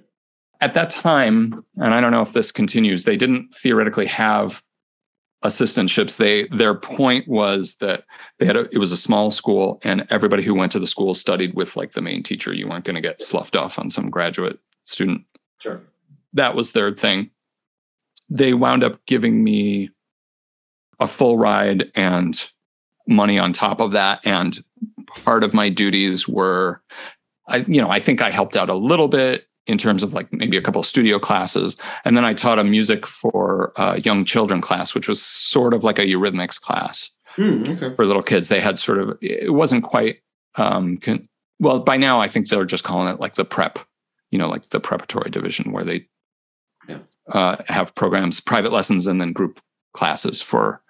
[0.63, 4.63] at that time, and I don't know if this continues, they didn't theoretically have
[5.45, 6.19] assistantships.
[6.19, 8.05] They their point was that
[8.39, 11.15] they had a, it was a small school, and everybody who went to the school
[11.15, 12.55] studied with like the main teacher.
[12.55, 15.23] You weren't going to get sloughed off on some graduate student.
[15.59, 15.83] Sure.
[16.33, 17.31] that was their thing.
[18.31, 19.91] They wound up giving me
[21.01, 22.51] a full ride and
[23.07, 24.21] money on top of that.
[24.25, 24.59] And
[25.25, 26.83] part of my duties were,
[27.53, 30.33] I, you know, I think I helped out a little bit in terms of like
[30.33, 31.77] maybe a couple of studio classes.
[32.05, 35.85] And then I taught a music for uh, young children class, which was sort of
[35.85, 37.95] like a Eurhythmics class Hmm, okay.
[37.95, 38.49] for little kids.
[38.49, 40.19] They had sort of, it wasn't quite,
[40.57, 41.29] um, con-
[41.61, 43.79] well, by now I think they're just calling it like the prep,
[44.33, 46.07] you know, like the preparatory division where they
[46.89, 46.99] Yeah.
[47.31, 49.61] uh, have programs, private lessons, and then group
[49.95, 50.83] classes for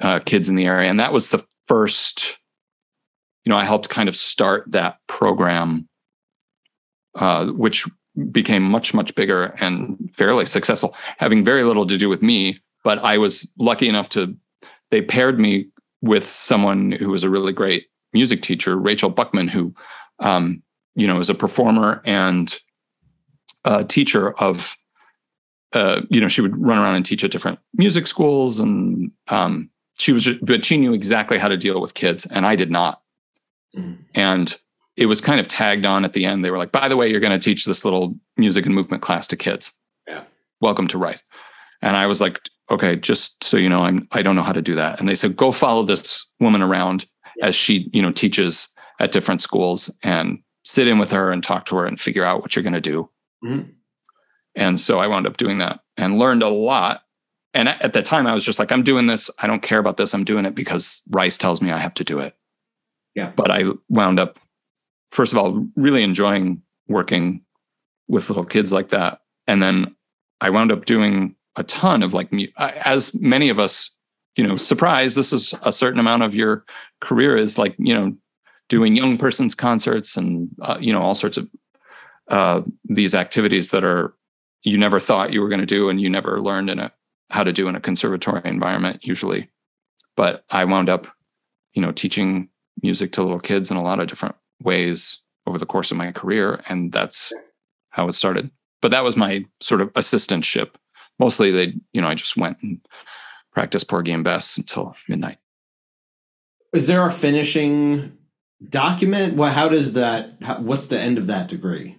[0.00, 0.90] uh, kids in the area.
[0.90, 2.38] And that was the first,
[3.44, 5.88] you know, I helped kind of start that program,
[7.14, 7.88] uh, which
[8.30, 12.56] became much, much bigger and fairly successful, having very little to do with me.
[12.84, 14.36] But I was lucky enough to,
[14.90, 15.68] they paired me
[16.02, 19.74] with someone who was a really great music teacher, Rachel Buchman, who,
[20.18, 20.62] um,
[20.94, 22.54] you know, is a performer and
[23.64, 24.76] a teacher of,
[25.72, 29.70] uh, you know, she would run around and teach at different music schools, and um,
[29.98, 32.70] she was, just, but she knew exactly how to deal with kids, and I did
[32.70, 33.01] not.
[33.76, 34.04] Mhm.
[34.14, 34.58] And
[34.96, 36.44] it was kind of tagged on at the end.
[36.44, 39.02] They were like, "By the way, you're going to teach this little music and movement
[39.02, 39.72] class to kids.
[40.06, 40.24] Yeah.
[40.60, 41.24] Welcome to Rice."
[41.80, 44.62] And I was like, "Okay, just so you know, I'm I don't know how to
[44.62, 47.06] do that." And they said, "Go follow this woman around
[47.42, 48.68] as she, you know, teaches
[49.00, 52.42] at different schools and sit in with her and talk to her and figure out
[52.42, 53.08] what you're going to do."
[53.44, 53.72] Mhm.
[54.54, 57.02] And so I wound up doing that and learned a lot.
[57.54, 59.30] And at the time, I was just like, I'm doing this.
[59.38, 60.14] I don't care about this.
[60.14, 62.34] I'm doing it because Rice tells me I have to do it.
[63.14, 63.32] Yeah.
[63.34, 64.38] But I wound up,
[65.10, 67.42] first of all, really enjoying working
[68.08, 69.20] with little kids like that.
[69.46, 69.94] And then
[70.40, 73.90] I wound up doing a ton of like, as many of us,
[74.36, 76.64] you know, surprise, this is a certain amount of your
[77.00, 78.16] career is like, you know,
[78.68, 81.48] doing young person's concerts and, uh, you know, all sorts of
[82.28, 84.14] uh, these activities that are
[84.62, 86.92] you never thought you were going to do and you never learned in a
[87.30, 89.50] how to do in a conservatory environment usually
[90.16, 91.06] but i wound up
[91.74, 92.48] you know teaching
[92.82, 96.12] music to little kids in a lot of different ways over the course of my
[96.12, 97.32] career and that's
[97.90, 100.70] how it started but that was my sort of assistantship
[101.18, 102.80] mostly they you know i just went and
[103.52, 105.38] practiced porgy and bess until midnight
[106.72, 108.16] Is there a finishing
[108.70, 109.34] document?
[109.34, 110.36] Well, how does that?
[110.40, 111.98] How, what's the end of that degree?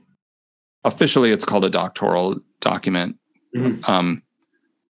[0.85, 3.17] officially it's called a doctoral document.
[3.55, 3.87] Mhm.
[3.87, 4.23] Um,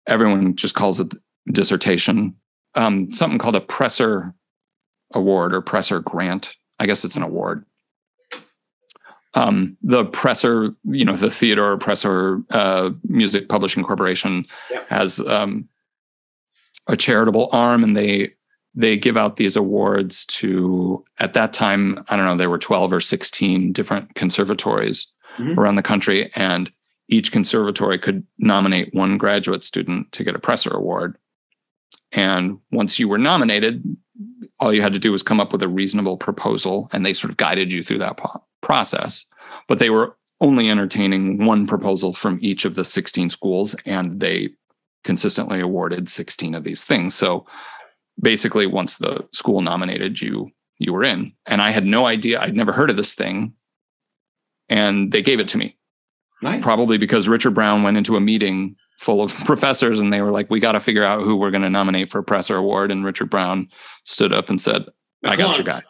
[0.07, 1.15] everyone just calls it
[1.53, 2.35] dissertation.
[2.75, 4.35] Um, something called a Presser
[5.13, 6.55] Award or Presser Grant.
[6.79, 7.65] I guess it's an award.
[9.35, 14.83] Um, the Presser, you know, the Theodore Presser uh, Music Publishing Corporation Yeah.
[14.89, 15.69] has um,
[16.87, 18.35] a charitable arm, and they
[18.75, 21.05] they give out these awards to.
[21.19, 25.57] At that time, I don't know, there were twelve or sixteen different conservatories Mhm.
[25.59, 26.71] around the country, and
[27.09, 31.17] each conservatory could nominate one graduate student to get a Presser Award.
[32.13, 33.83] And once you were nominated,
[34.61, 37.31] all you had to do was come up with a reasonable proposal, and they sort
[37.31, 38.21] of guided you through that
[38.61, 39.27] process.
[39.67, 44.51] But they were only entertaining one proposal from each of the 16 schools, and they
[45.05, 47.15] consistently awarded 16 of these things.
[47.15, 47.47] So
[48.21, 51.33] basically, once the school nominated you, you were in.
[51.47, 53.55] And I had no idea, I'd never heard of this thing.
[54.69, 55.78] And they gave it to me
[56.41, 56.63] Nice.
[56.63, 60.49] probably because Richard Brown went into a meeting full of professors and they were like,
[60.51, 62.91] we got to figure out who we're going to nominate for a Presser Award.
[62.91, 63.69] And Richard Brown
[64.05, 64.85] stood up and said,
[65.25, 65.83] I got your guy.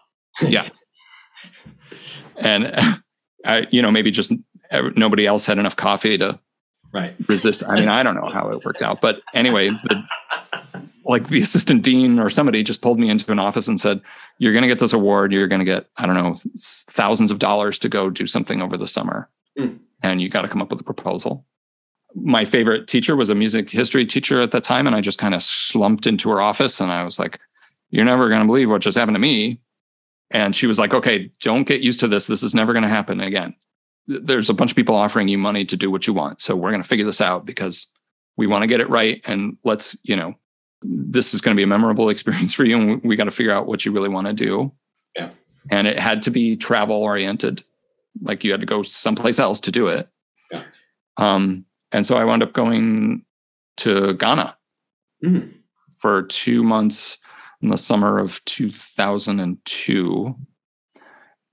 [0.42, 0.64] Yeah.
[2.36, 2.72] And,
[3.44, 4.32] I, you know, maybe just
[4.72, 6.38] nobody else had enough coffee to
[6.92, 7.14] Right.
[7.26, 7.62] resist.
[7.68, 9.00] I mean, I don't know how it worked out.
[9.00, 10.04] But anyway, the,
[11.04, 14.00] like the assistant dean or somebody just pulled me into an office and said,
[14.38, 15.32] You're going to get this award.
[15.32, 18.76] You're going to get, I don't know, thousands of dollars to go do something over
[18.76, 19.28] the summer.
[19.58, 19.80] Mm.
[20.02, 21.44] And you got to come up with a proposal.
[22.14, 24.86] My favorite teacher was a music history teacher at the time.
[24.86, 27.38] And I just kind of slumped into her office and I was like,
[27.90, 29.60] You're never going to believe what just happened to me.
[30.30, 32.26] And she was like, Okay, don't get used to this.
[32.26, 33.54] This is never going to happen again.
[34.06, 36.40] There's a bunch of people offering you money to do what you want.
[36.40, 37.88] So we're going to figure this out because
[38.38, 39.20] we want to get it right.
[39.26, 40.34] And let's, you know,
[40.80, 42.78] this is going to be a memorable experience for you.
[42.78, 44.72] And we, we got to figure out what you really want to do.
[45.14, 45.30] Yeah.
[45.70, 47.62] And it had to be travel oriented
[48.22, 50.08] like you had to go someplace else to do it.
[50.50, 50.62] Yeah.
[51.16, 53.24] Um, and so I wound up going
[53.78, 54.56] to Ghana
[55.24, 55.52] Mhm.
[55.96, 57.18] for two months
[57.62, 60.34] in the summer of 2002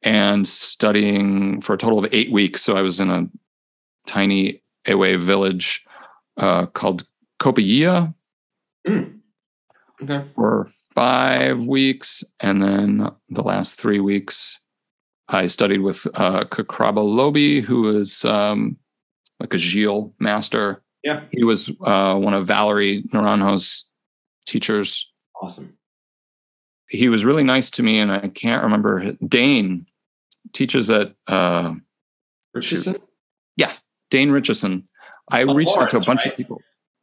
[0.04, 2.62] and studying for a total of eight weeks.
[2.62, 3.28] So I was in a
[4.06, 5.84] tiny Ewe village
[6.38, 7.08] uh, called
[7.40, 8.14] Kopeyia
[8.88, 10.24] Okay.
[10.36, 12.24] for five weeks.
[12.40, 14.60] And then the last three weeks,
[15.28, 18.78] I studied with uh, Kakraba Lobi, who is um,
[19.40, 20.84] like a gyil master.
[21.04, 21.22] Yeah.
[21.32, 23.86] He was uh, one of Valerie Naranjo's
[24.46, 25.12] teachers.
[25.42, 25.78] Awesome.
[26.88, 29.14] He was really nice to me, and I can't remember.
[29.28, 29.88] Dane
[30.54, 31.74] teaches at, uh,
[32.54, 32.96] Richardson?
[33.58, 34.88] yes, Dane Richardson.
[35.32, 36.32] I Oh, reached out to a bunch right?
[36.32, 36.62] of people.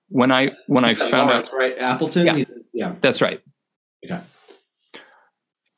[0.09, 1.79] When I when I He's found out Lawrence, right?
[1.79, 2.27] Appleton?
[2.27, 2.37] Yeah.
[2.37, 2.95] He's- yeah.
[3.01, 3.41] That's right.
[4.05, 4.21] Okay.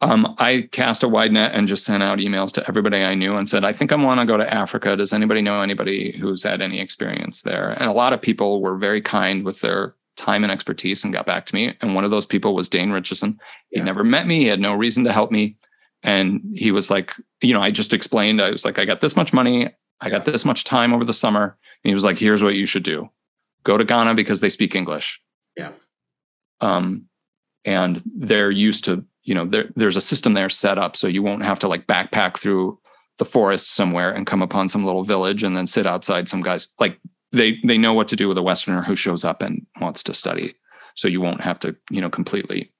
[0.05, 3.37] Um, I cast a wide net and just sent out emails to everybody I knew
[3.37, 4.95] and said, I think I want to go to Africa.
[4.97, 7.71] Does anybody know anybody who's had any experience there?
[7.71, 11.25] And a lot of people were very kind with their time and expertise and got
[11.25, 11.75] back to me.
[11.81, 13.40] And one of those people was Dane Richardson.
[13.71, 13.85] He Yeah.
[13.85, 14.40] never met me.
[14.40, 15.57] He had no reason to help me.
[16.03, 19.17] And he was like, you know, I just explained, I was like, I got this
[19.17, 19.71] much money.
[20.03, 21.57] I got this much time over the summer.
[21.83, 23.09] And he was like, here's what you should do.
[23.62, 25.23] Go to Ghana because they speak English.
[25.57, 25.73] Yeah.
[26.61, 27.07] Um,
[27.64, 31.23] and they're used to you know there, there's a system there set up so you
[31.23, 32.79] won't have to like backpack through
[33.19, 36.69] the forest somewhere and come upon some little village and then sit outside some guys
[36.79, 36.99] like
[37.33, 40.15] they they know what to do with a westerner who shows up and wants to
[40.15, 40.55] study
[40.95, 42.73] so you won't have to you know completely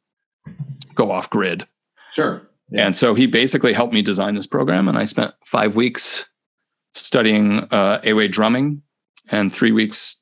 [0.95, 1.67] go off grid
[2.13, 2.49] Sure.
[2.71, 2.87] Yeah.
[2.87, 6.29] and so he basically helped me design this program and i spent five weeks
[6.95, 8.83] studying uh, Ewe drumming
[9.31, 10.21] and three weeks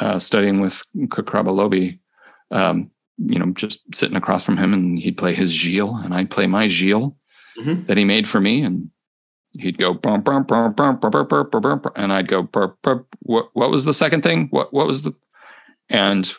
[0.00, 2.00] uh, studying with Kakraba Lobi.
[2.50, 6.30] Um, you know, just sitting across from him, and he'd play his gyil, and I'd
[6.30, 7.16] play my gyil
[7.58, 7.86] Mhm.
[7.86, 8.90] that he made for me, and
[9.52, 13.06] he'd go bum bum bum bum bum, bum, bum, and I'd go burp, burp.
[13.20, 14.48] What what was the second thing?
[14.50, 15.12] What what was the
[15.88, 16.32] and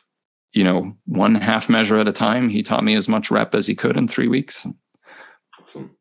[0.54, 2.50] you know one half measure at a time.
[2.50, 4.68] He taught me as much rep as he could in three weeks.
[5.62, 5.92] Awesome.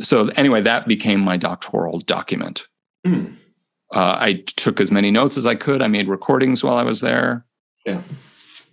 [0.00, 2.66] So anyway, that became my doctoral document.
[3.06, 3.26] Hmm.
[3.94, 5.80] Uh, I took as many notes as I could.
[5.80, 7.46] I made recordings while I was there.
[7.86, 8.00] Yeah.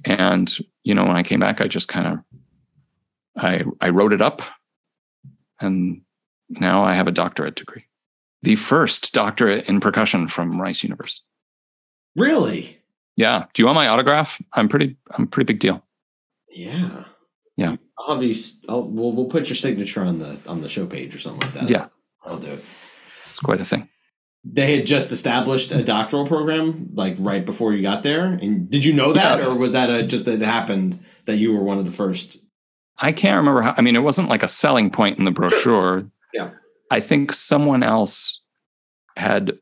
[0.06, 0.52] And
[0.84, 2.20] you know, when I came back, I just kind of
[3.38, 4.42] I I wrote it up,
[5.60, 6.02] and
[6.50, 7.86] now I have a doctorate degree,
[8.42, 11.26] the first doctorate in percussion from Rice University.
[12.16, 12.78] Really?
[13.16, 13.46] Yeah.
[13.54, 14.42] Do you want my autograph?
[14.54, 14.98] I'm pretty.
[15.12, 15.86] I'm a pretty big deal.
[16.50, 17.06] Yeah.
[17.58, 17.76] Yeah.
[18.00, 21.20] I'll s- I'll, we'll we'll put your signature on the on the show page or
[21.20, 21.70] something like that.
[21.70, 21.88] Yeah.
[22.26, 22.64] I'll do it.
[23.30, 23.88] It's quite a thing.
[24.44, 28.84] They had just established a doctoral program like right before you got there, and did
[28.84, 29.46] you know that, Yeah.
[29.48, 32.38] or was that a, just that it happened that you were one of the first?
[32.98, 33.76] I can't remember how.
[33.78, 36.10] I mean, it wasn't like a selling point in the brochure.
[36.34, 36.52] Yeah.
[36.90, 38.42] I think someone else
[39.16, 39.60] had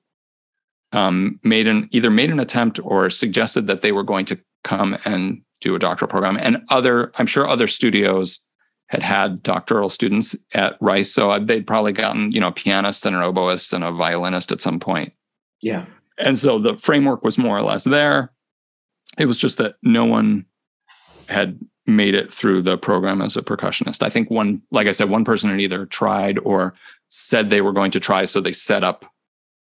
[0.94, 4.98] um, made an either made an attempt or suggested that they were going to come
[5.06, 8.40] and do a doctoral program, and other I'm sure other studios
[8.90, 13.16] had had doctoral students at Rice, so they'd probably gotten you know a pianist and
[13.16, 15.14] an oboist and a violinist at some point.
[15.62, 15.86] Yeah.
[16.18, 18.32] And so the framework was more or less there.
[19.18, 20.46] It was just that no one
[21.30, 24.04] had made it through the program as a percussionist.
[24.04, 26.74] I think one, like I said, one person had either tried or
[27.08, 28.26] said they were going to try.
[28.26, 29.06] So they set up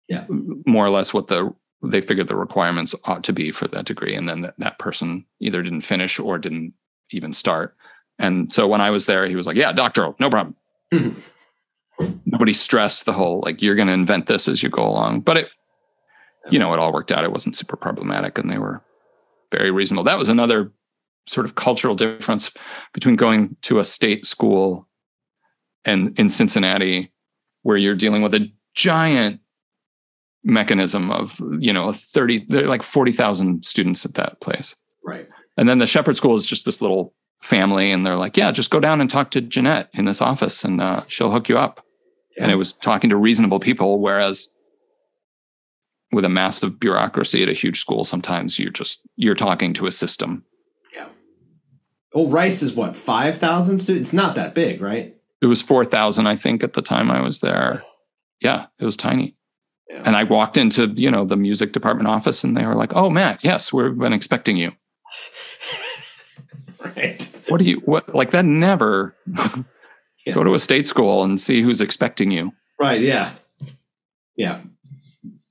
[0.08, 0.24] Yeah.
[0.66, 1.54] more or less what the
[1.84, 4.14] they figured the requirements ought to be for that degree.
[4.14, 6.74] And then that, that person either didn't finish or didn't
[7.10, 7.76] even start.
[8.22, 10.56] And so when I was there, he was like, Yeah, doctoral, no problem.
[12.24, 15.20] Nobody stressed the whole like you're gonna invent this as you go along.
[15.20, 15.48] But it
[16.50, 17.24] you know, it all worked out.
[17.24, 18.82] It wasn't super problematic and they were
[19.52, 20.04] very reasonable.
[20.04, 20.72] That was another
[21.26, 22.50] sort of cultural difference
[22.92, 24.88] between going to a state school
[25.84, 27.12] and in Cincinnati,
[27.62, 29.40] where you're dealing with a giant
[30.44, 34.74] mechanism of, you know, 30, there are like 40,000 students at that place.
[35.04, 35.28] Right.
[35.56, 38.70] And then the Shepherd School is just this little family, and they're like, yeah, just
[38.70, 41.84] go down and talk to Jeanette in this office and uh, she'll hook you up.
[42.38, 44.48] And it was talking to reasonable people, whereas
[46.12, 49.92] with a massive bureaucracy at a huge school, sometimes you're just you're talking to a
[49.92, 50.44] system.
[50.94, 51.08] Yeah.
[52.14, 54.10] Oh, Rice is what five thousand students.
[54.10, 55.14] It's not that big, right?
[55.42, 57.84] It was four thousand, I think, at the time I was there.
[58.40, 59.34] Yeah, it was tiny.
[59.90, 60.02] Yeah.
[60.06, 63.10] And I walked into you know the music department office, and they were like, "Oh,
[63.10, 64.72] Matt, yes, we've been expecting you."
[66.96, 67.28] right.
[67.48, 68.44] What do you what like that?
[68.44, 69.14] Never
[70.26, 70.34] Yeah.
[70.34, 72.52] go to a state school and see who's expecting you.
[72.80, 73.00] Right.
[73.00, 73.32] Yeah.
[74.36, 74.60] Yeah.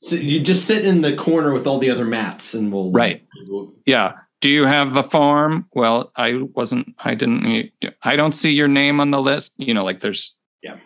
[0.02, 3.24] So you just sit in the corner with all the other mats, and we'll Right.
[3.48, 4.14] we'll- Yeah.
[4.40, 5.68] Do you have the form?
[5.74, 7.72] Well, I wasn't, I didn't,
[8.04, 9.54] I don't see your name on the list.
[9.58, 10.78] You know, like there's Yeah.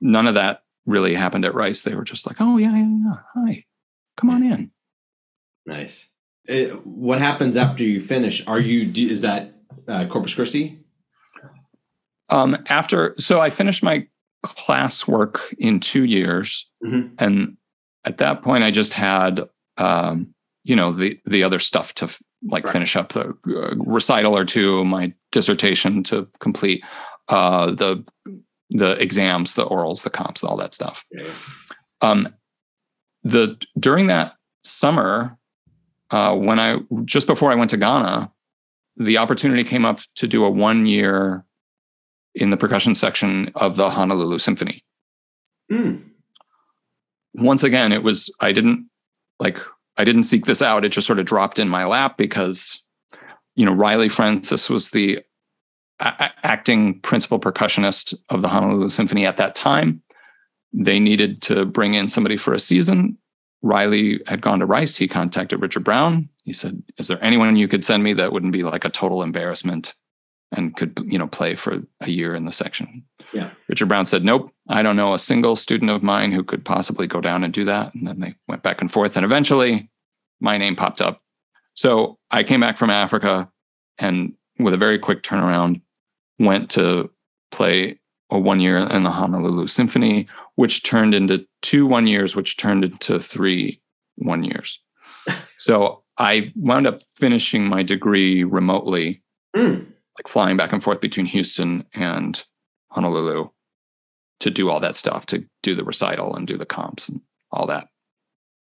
[0.00, 1.82] none of that really happened at Rice.
[1.82, 3.16] They were just like, "Oh yeah, yeah, yeah.
[3.34, 3.64] Hi,
[4.16, 4.70] come on in."
[5.66, 6.10] Nice.
[6.48, 8.46] Uh, what happens after you finish?
[8.46, 8.84] Are you?
[8.86, 9.53] do- Is that
[9.88, 10.80] uh, Corpus Christi?
[12.30, 14.06] Um, after, so I finished my
[14.44, 17.12] classwork in two years, Mhm.
[17.18, 17.56] and
[18.04, 22.08] at that point, I just had, um, you know, the the other stuff to
[22.46, 22.72] like Right.
[22.72, 26.84] finish up the uh, recital or two, my dissertation to complete,
[27.28, 28.04] uh, the
[28.70, 31.04] the exams, the orals, the comps, all that stuff.
[31.10, 31.24] Yeah.
[32.00, 32.28] Um,
[33.22, 35.38] the during that summer,
[36.10, 38.30] uh, when I just before I went to Ghana,
[38.96, 41.44] the opportunity came up to do a one year
[42.34, 44.84] in the percussion section of the Honolulu Symphony.
[45.70, 46.02] Mm.
[47.34, 48.88] Once again, it was I didn't
[49.40, 49.58] like
[49.96, 50.84] I didn't seek this out.
[50.84, 52.82] It just sort of dropped in my lap because
[53.56, 55.20] you know Riley Francis was the
[56.00, 60.02] a- acting principal percussionist of the Honolulu Symphony at that time.
[60.72, 63.16] They needed to bring in somebody for a season.
[63.62, 64.96] Riley had gone to Rice.
[64.96, 66.28] He contacted Richard Brown.
[66.44, 69.22] He said, "Is there anyone you could send me that wouldn't be like a total
[69.22, 69.94] embarrassment
[70.52, 73.50] and could you know play for a year in the section?" Yeah.
[73.68, 77.06] Richard Brown said, "Nope, I don't know a single student of mine who could possibly
[77.06, 79.90] go down and do that." And then they went back and forth, and eventually,
[80.40, 81.22] my name popped up.
[81.74, 83.50] So I came back from Africa,
[83.98, 85.80] and with a very quick turnaround,
[86.38, 87.10] went to
[87.50, 87.98] play
[88.30, 92.84] a one year in the Honolulu Symphony, which turned into two one years, which turned
[92.84, 93.80] into three
[94.16, 94.80] one years.
[95.58, 99.22] so I wound up finishing my degree remotely,
[99.56, 99.86] Mm.
[100.18, 102.44] like flying back and forth between Houston and
[102.90, 103.48] Honolulu
[104.40, 107.66] to do all that stuff, to do the recital and do the comps and all
[107.66, 107.88] that.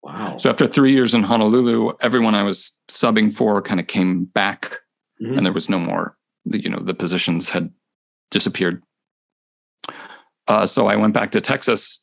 [0.04, 0.38] Wow.
[0.38, 4.80] So after three years in Honolulu, everyone I was subbing for kind of came back
[5.22, 5.38] Mhm.
[5.38, 7.74] and there was no more you know the positions had
[8.32, 8.82] disappeared
[10.48, 12.02] uh, so i went back to texas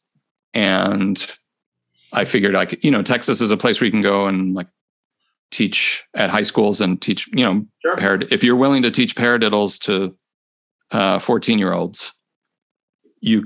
[0.53, 1.35] and
[2.13, 4.53] i figured i could you know texas is a place where you can go and
[4.55, 4.67] like
[5.55, 7.97] teach at high schools and teach you know Sure.
[7.97, 10.15] parad- if you're willing to teach paradiddles to
[10.91, 12.13] uh, 14 year olds
[13.21, 13.45] you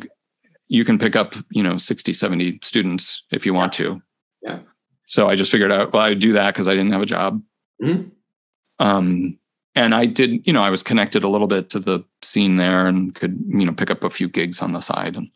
[0.68, 4.00] you can pick up you know 60 70 students if you want to
[4.42, 4.60] Yeah.
[5.06, 7.06] so i just figured out well i would do that because i didn't have a
[7.06, 7.42] job
[7.82, 8.10] Mhm.
[8.78, 9.38] um
[9.74, 12.86] and i did you know i was connected a little bit to the scene there
[12.86, 15.28] and could you know pick up a few gigs on the side and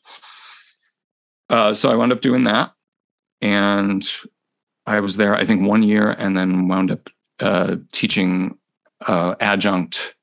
[1.50, 2.72] uh, so i wound up doing that
[3.42, 4.08] and
[4.86, 7.10] i was there i think one year and then wound up
[7.40, 8.56] uh, teaching
[9.06, 10.14] uh, adjunct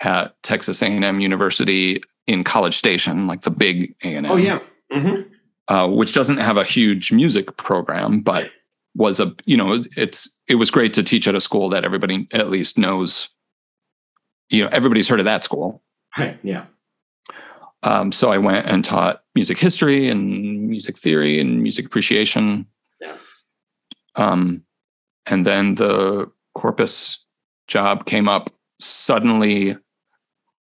[0.00, 4.60] at texas a&m university in college station like the big a&m Oh yeah.
[4.90, 5.22] hmm
[5.68, 8.50] uh, which doesn't have a huge music program, but
[8.94, 12.28] was a you know it's it was great to teach at a school that everybody
[12.32, 13.28] at least knows.
[14.50, 15.82] You know, everybody's heard of that school.
[16.18, 16.38] Right.
[16.42, 16.66] Yeah.
[17.82, 22.66] Um, so I went and taught music history and music theory and music appreciation.
[24.16, 24.64] Um,
[25.26, 27.24] and then the Corpus
[27.68, 28.50] job came up
[28.80, 29.76] suddenly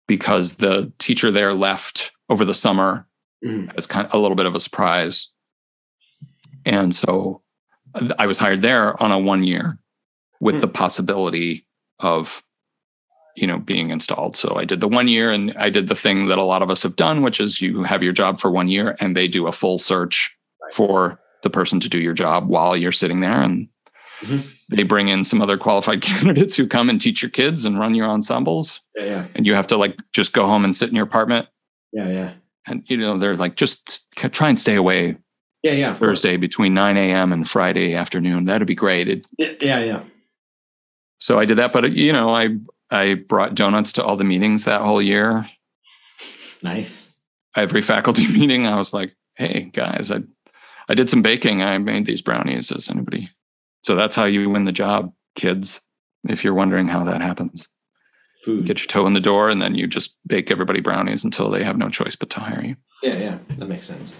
[0.08, 3.08] because the teacher there left over the summer
[3.44, 3.74] Mhm.
[3.78, 5.32] as kind of a little bit of a surprise.
[6.66, 7.42] And so
[7.96, 9.80] uh, I was hired there on a one year
[10.40, 10.62] with Hmm.
[10.62, 11.66] the possibility
[12.00, 12.44] of,
[13.36, 14.38] you know, being installed.
[14.38, 16.70] So I did the one year and I did the thing that a lot of
[16.72, 19.48] us have done, which is you have your job for one year and they do
[19.48, 20.74] a full search Right.
[20.74, 23.42] for the person to do your job while you're sitting there.
[23.42, 23.68] And
[24.22, 24.44] Mhm.
[24.70, 27.96] they bring in some other qualified candidates who come and teach your kids and run
[27.96, 28.82] your ensembles.
[28.96, 29.06] Yeah.
[29.06, 29.26] Yeah.
[29.36, 31.48] And you have to like just go home and sit in your apartment.
[31.92, 32.08] Yeah.
[32.10, 32.32] Yeah.
[32.68, 35.18] And, you know, they're like, just try and stay away
[35.64, 35.74] Yeah.
[35.74, 35.94] Yeah.
[35.96, 37.32] Thursday between 9 a.m.
[37.34, 38.46] and Friday afternoon.
[38.46, 39.08] That'd be great.
[39.10, 39.26] It.
[39.38, 39.80] Yeah.
[39.84, 40.04] Yeah.
[41.20, 42.58] so I did that, but you know, I
[42.92, 45.48] I brought donuts to all the meetings that whole year.
[46.62, 47.10] Nice.
[47.56, 50.22] Every faculty meeting, I was like, "Hey guys, I
[50.90, 51.62] I did some baking.
[51.62, 52.72] I made these brownies.
[52.72, 53.30] Is anybody?"
[53.84, 55.82] So that's how you win the job, kids.
[56.28, 57.68] If you're wondering how that happens,
[58.46, 58.66] Food.
[58.66, 61.64] get your toe in the door, and then you just bake everybody brownies until they
[61.64, 62.76] have no choice but to hire you.
[63.02, 63.18] Yeah.
[63.18, 63.38] Yeah.
[63.58, 64.14] That makes sense.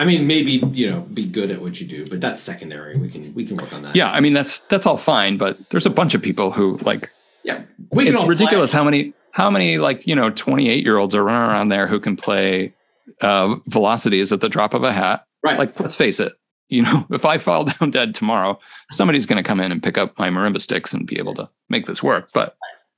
[0.00, 2.96] I mean, maybe you know, be good at what you do, but that's secondary.
[2.96, 3.96] We can we can work on that.
[3.96, 7.10] Yeah, I mean that's that's all fine, but there's a bunch of people who like
[7.42, 7.62] Yeah.
[7.90, 11.24] We can it's ridiculous how many how many like you know 28 year olds are
[11.24, 12.74] running around there who can play
[13.20, 15.58] uh velocities at the drop of a hat Right.
[15.58, 16.32] like let's face it
[16.68, 18.58] you know if i fall down dead tomorrow
[18.90, 21.48] somebody's going to come in and pick up my marimba sticks and be able to
[21.68, 22.56] make this work but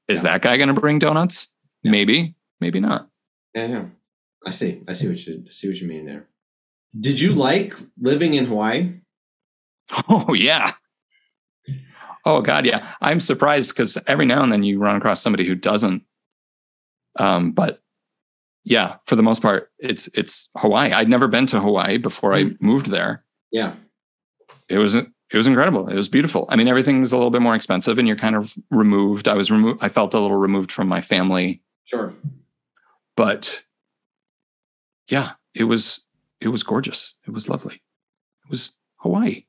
[0.08, 0.32] is Yeah.
[0.32, 1.48] that guy going to bring donuts
[1.84, 3.08] maybe maybe not
[3.54, 3.84] Yeah, yeah.
[4.46, 4.80] I see.
[4.88, 6.26] I see what you I see what you mean there.
[6.98, 8.94] Did you like living in Hawaii?
[10.08, 10.72] oh yeah
[12.24, 15.54] oh god yeah i'm surprised because every now and then you run across somebody who
[15.54, 16.02] doesn't
[17.18, 17.82] um but
[18.70, 20.92] yeah, for the most part, it's it's Hawaii.
[20.92, 22.56] I'd never been to Hawaii before I mm.
[22.60, 23.20] moved there.
[23.50, 23.74] Yeah.
[24.68, 25.88] It was it was incredible.
[25.88, 26.46] It was beautiful.
[26.48, 29.26] I mean, everything's a little bit more expensive, and you're kind of removed.
[29.26, 29.80] I was removed.
[29.82, 32.14] I felt a little removed from my family, Sure.
[33.16, 33.64] but
[35.08, 36.02] yeah, it was
[36.40, 37.14] it was gorgeous.
[37.26, 37.82] It was lovely.
[38.44, 39.46] It was Hawaii.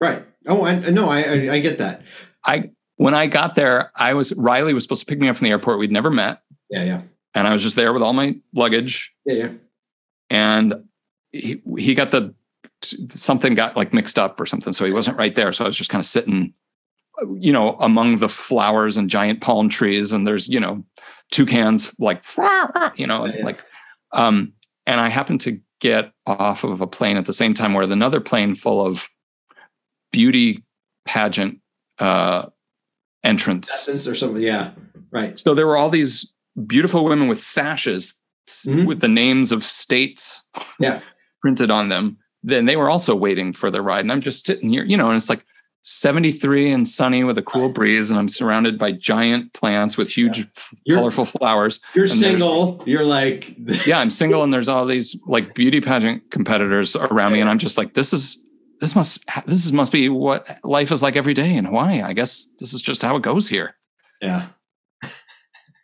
[0.00, 0.24] Right.
[0.46, 2.04] Oh, I no, I I, I get that.
[2.46, 5.44] I when I got there, I was Riley was supposed to pick me up from
[5.44, 5.78] the airport.
[5.78, 7.02] We'd never met, Yeah, yeah.
[7.34, 9.12] And I was just there with all my luggage.
[9.24, 9.48] Yeah, yeah.
[10.30, 10.74] and
[11.32, 12.34] he he got the
[13.14, 15.76] something got like mixed up or something so he wasn't right there so i was
[15.76, 16.52] just kind of sitting
[17.38, 20.84] you know among the flowers and giant palm trees and there's you know
[21.30, 22.24] toucans like
[22.96, 23.44] you know Yeah, yeah.
[23.44, 23.62] like
[24.12, 24.52] um
[24.84, 28.20] and i happened to get off of a plane at the same time where another
[28.20, 29.08] plane full of
[30.12, 30.64] beauty
[31.04, 31.60] pageant
[32.00, 32.46] uh
[33.22, 34.42] entrance or something.
[34.42, 34.72] Yeah.
[35.12, 35.38] Right.
[35.38, 36.31] so there were all these
[36.66, 38.86] beautiful women with sashes Mhm.
[38.86, 40.44] with the names of states
[40.80, 41.00] Yeah.
[41.40, 42.18] printed on them.
[42.42, 44.00] Then they were also waiting for the ride.
[44.00, 45.44] And I'm just sitting here, you know, and it's like
[45.84, 48.10] 73 and sunny with a cool breeze.
[48.10, 51.80] And I'm surrounded by giant plants with huge, f- You're- colorful flowers.
[51.94, 52.82] You're single.
[52.86, 57.40] You're like Yeah, I'm single and there's all these like beauty pageant competitors around me.
[57.40, 58.38] And I'm just like, this is.
[58.80, 62.02] This must this is, must be what life is like every day in Hawaii.
[62.02, 63.76] I guess this is just how it goes here.
[64.20, 64.48] Yeah.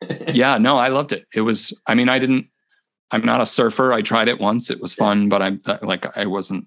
[0.35, 1.27] yeah, no, I loved it.
[1.35, 2.47] It was, I mean, I didn't,
[3.11, 3.93] I'm not a surfer.
[3.93, 4.71] I tried it once.
[4.71, 6.67] It was fun, but I'm like, I wasn't,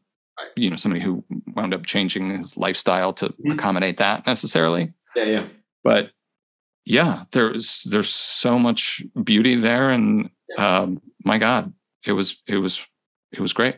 [0.56, 1.24] you know, somebody who
[1.56, 3.54] wound up changing his lifestyle to Mhm.
[3.54, 4.92] accommodate that necessarily.
[5.16, 5.48] Yeah, yeah.
[5.84, 6.12] But
[6.86, 9.92] yeah, there's, there's so much beauty there.
[9.92, 11.72] And, um, my God,
[12.06, 12.86] it was, it was,
[13.32, 13.78] it was great.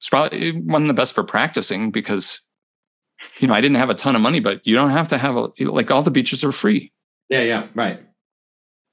[0.00, 2.40] It's probably one of the best for practicing because,
[3.38, 5.36] you know, I didn't have a ton of money, but you don't have to have
[5.36, 6.92] a, like all the beaches are free
[7.28, 7.66] Yeah, yeah.
[7.74, 8.00] Right.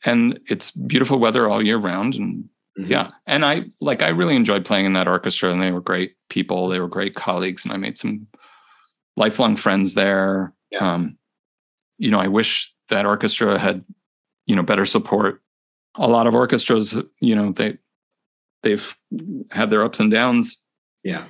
[0.05, 2.47] And it's beautiful weather all year round and
[2.77, 2.89] Mhm.
[2.89, 6.15] yeah and i like i really enjoyed playing in that orchestra and they were great
[6.29, 8.27] people they were great colleagues and i made some
[9.15, 10.93] lifelong friends there Yeah.
[10.95, 11.17] um
[11.97, 13.83] you know i wish that orchestra had
[14.45, 15.41] you know better support
[15.95, 17.77] a lot of orchestras you know they
[18.63, 18.97] they've
[19.51, 20.59] had their ups and downs
[21.03, 21.23] Yeah.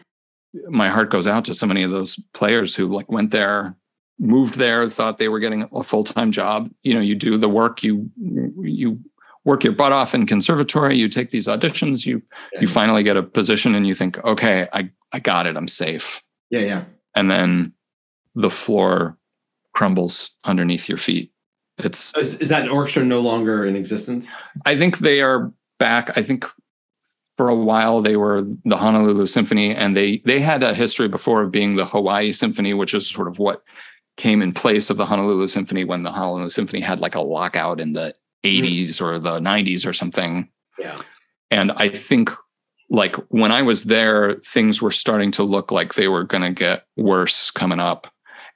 [0.69, 3.75] my heart goes out to so many of those players who like went there
[4.19, 7.83] moved there thought they were getting a full-time job you know you do the work
[7.83, 8.09] you
[8.61, 8.99] you
[9.43, 12.21] work your butt off in conservatory you take these auditions you
[12.53, 12.61] Yeah.
[12.61, 16.23] you finally get a position and you think okay i i got it i'm safe
[16.49, 16.83] Yeah, yeah.
[17.15, 17.73] and then
[18.35, 19.17] the floor
[19.73, 21.31] crumbles underneath your feet
[21.77, 24.29] it's Is, is that orchestra no longer in existence?
[24.65, 26.17] I think they are back.
[26.17, 26.45] I think
[27.35, 31.41] for a while they were the Honolulu Symphony, and they they had a history before
[31.41, 33.61] of being the Hawaii Symphony, which is sort of what
[34.17, 37.79] came in place of the Honolulu Symphony when the Honolulu Symphony had like a lockout
[37.79, 38.13] in the
[38.43, 38.49] hmm.
[38.49, 40.49] 80s or the 90s or something.
[40.77, 41.01] Yeah.
[41.51, 42.29] And I think
[42.89, 46.51] like when I was there, things were starting to look like they were going to
[46.51, 48.11] get worse coming up.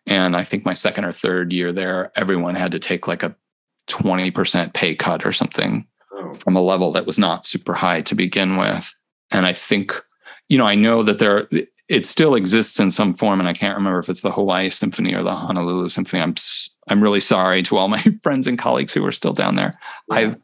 [0.05, 3.35] And I think my second or third year there, everyone had to take like a
[3.87, 5.87] 20% pay cut or something
[6.19, 6.33] Oh.
[6.33, 8.93] from a level that was not super high to begin with.
[9.31, 9.93] And I think,
[10.49, 11.47] you know, I know that there
[11.89, 15.13] it still exists in some form, and I can't remember if it's the Hawaii Symphony
[15.15, 16.21] or the Honolulu Symphony.
[16.21, 16.35] I'm
[16.87, 19.73] I'm really sorry to all my friends and colleagues who are still down there.
[20.09, 20.35] Yeah.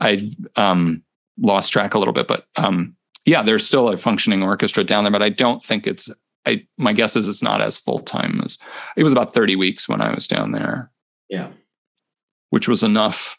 [0.00, 1.02] I I um
[1.38, 5.10] lost track a little bit, but um yeah, there's still a functioning orchestra down there,
[5.12, 6.10] but I don't think it's
[6.46, 8.56] I my guess is it's not as full time as
[8.96, 10.90] it was about 30 weeks when I was down there
[11.28, 11.48] Yeah.
[12.48, 13.36] which was enough.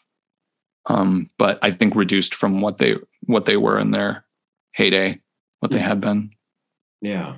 [0.86, 4.24] Um, but I think reduced from what they what they were in their
[4.74, 5.20] heyday,
[5.60, 6.30] what they had been.
[7.02, 7.34] Yeah.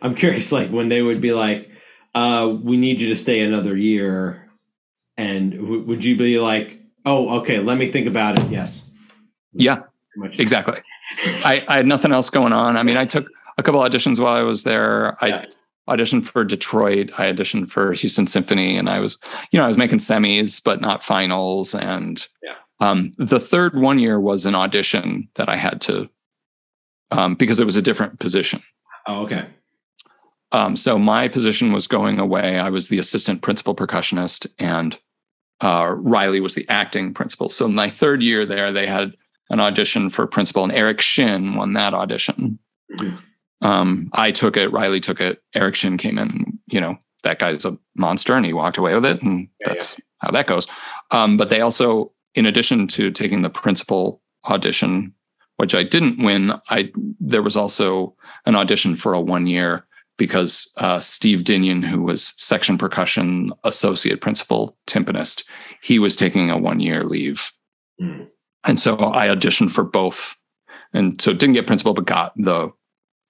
[0.00, 1.70] I'm curious, like when they would be like,
[2.14, 4.48] uh, we need you to stay another year.
[5.16, 8.46] And w- would you be like, oh, okay, let me think about it?
[8.50, 8.84] Yes.
[9.52, 9.82] Yeah,
[10.38, 10.78] exactly.
[11.44, 12.76] I, I had nothing else going on.
[12.76, 13.28] I mean, I took
[13.58, 15.16] a couple auditions while I was there.
[15.22, 15.44] I Yeah.
[15.88, 17.10] auditioned for Detroit.
[17.18, 19.18] I auditioned for Houston Symphony, and I was,
[19.52, 21.74] you know, I was making semis but not finals.
[21.74, 22.54] And Yeah.
[22.80, 26.08] um, the third one year was an audition that I had to
[27.12, 28.62] um, because it was a different position.
[29.06, 29.46] Oh, okay.
[30.52, 32.58] Um, so my position was going away.
[32.58, 34.98] I was the assistant principal percussionist, and
[35.60, 37.48] uh, Riley was the acting principal.
[37.48, 39.14] So my third year there, they had
[39.50, 42.58] an audition for principal, and Eric Shin won that audition.
[42.92, 43.18] Mhm.
[43.62, 44.68] Um, I took it.
[44.68, 45.42] Riley took it.
[45.54, 46.58] Eric Shin came in.
[46.70, 50.00] You know that guy's a monster, and he walked away with it, and Yeah, that's
[50.18, 50.66] how that goes.
[51.10, 55.13] Um, but they also, in addition to taking the principal audition,
[55.56, 56.90] which I didn't win, I
[57.20, 59.86] there was also an audition for a one year
[60.16, 65.44] because uh, Steve Dinion, who was section percussion associate principal timpanist,
[65.82, 67.50] he was taking a one year leave.
[68.00, 68.28] Mm.
[68.64, 70.36] And so I auditioned for both
[70.94, 72.72] and so didn't get principal, but got the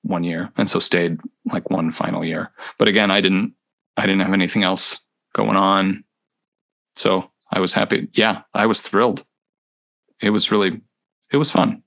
[0.03, 2.53] one year, and so stayed like one final year.
[2.79, 3.55] But again, I didn't
[3.97, 5.01] I didn't have anything else
[5.33, 6.05] going on,
[6.95, 8.09] so I was happy.
[8.13, 9.25] Yeah, I was thrilled.
[10.21, 10.83] It was really
[11.33, 11.83] it was fun.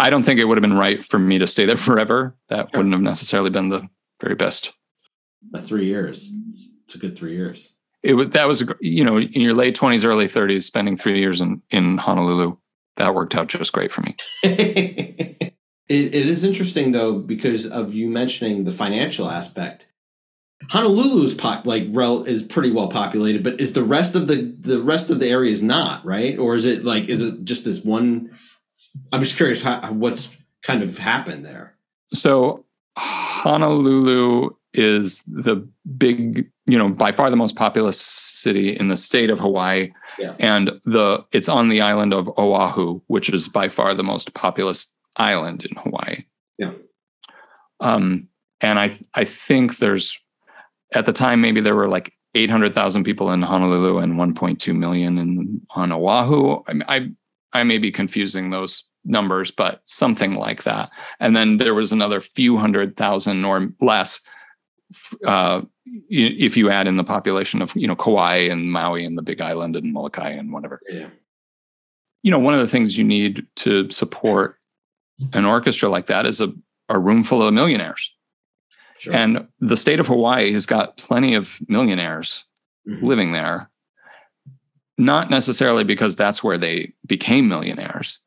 [0.00, 2.36] I don't think it would have been right for me to stay there forever.
[2.48, 3.88] That wouldn't have necessarily been the
[4.20, 4.72] very best.
[5.50, 6.34] But three years,
[6.82, 7.72] it's a good three years.
[8.02, 11.40] It was that was you know in your late twenties, early thirties, spending three years
[11.40, 12.56] in in Honolulu.
[12.96, 14.16] That worked out just great for me.
[14.42, 15.54] it,
[15.88, 19.86] it is interesting though because of you mentioning the financial aspect.
[20.68, 24.54] Honolulu is pop, like rel, is pretty well populated, but is the rest of the
[24.58, 27.64] the rest of the area is not right, or is it like is it just
[27.64, 28.30] this one?
[29.12, 31.76] I'm just curious how, what's kind of happened there.
[32.12, 32.64] So
[32.96, 35.66] Honolulu is the
[35.96, 39.92] big, you know, by far the most populous city in the state of Hawaii.
[40.18, 40.34] Yeah.
[40.38, 44.92] And the it's on the island of Oahu, which is by far the most populous
[45.16, 46.24] island in Hawaii.
[46.58, 46.72] Yeah.
[47.80, 48.28] Um,
[48.60, 50.20] and I I think there's
[50.92, 55.60] at the time maybe there were like 800,000 people in Honolulu and 1.2 million in
[55.70, 56.62] on Oahu.
[56.66, 57.10] I, mean, I
[57.52, 60.90] I may be confusing those numbers, but something like that.
[61.18, 64.20] And then there was another few hundred thousand or less
[65.26, 65.62] uh,
[66.08, 69.40] if you add in the population of you know Kauai and Maui and the Big
[69.40, 70.80] Island and Molokai and whatever.
[70.88, 71.08] Yeah.
[72.22, 74.56] You know, one of the things you need to support
[75.32, 76.52] an orchestra like that is a,
[76.88, 78.12] a room full of millionaires.
[78.98, 79.14] Sure.
[79.14, 82.44] And the state of Hawaii has got plenty of millionaires
[82.88, 83.02] Mhm.
[83.02, 83.69] living there.
[85.00, 88.20] Not necessarily because that's where they became millionaires.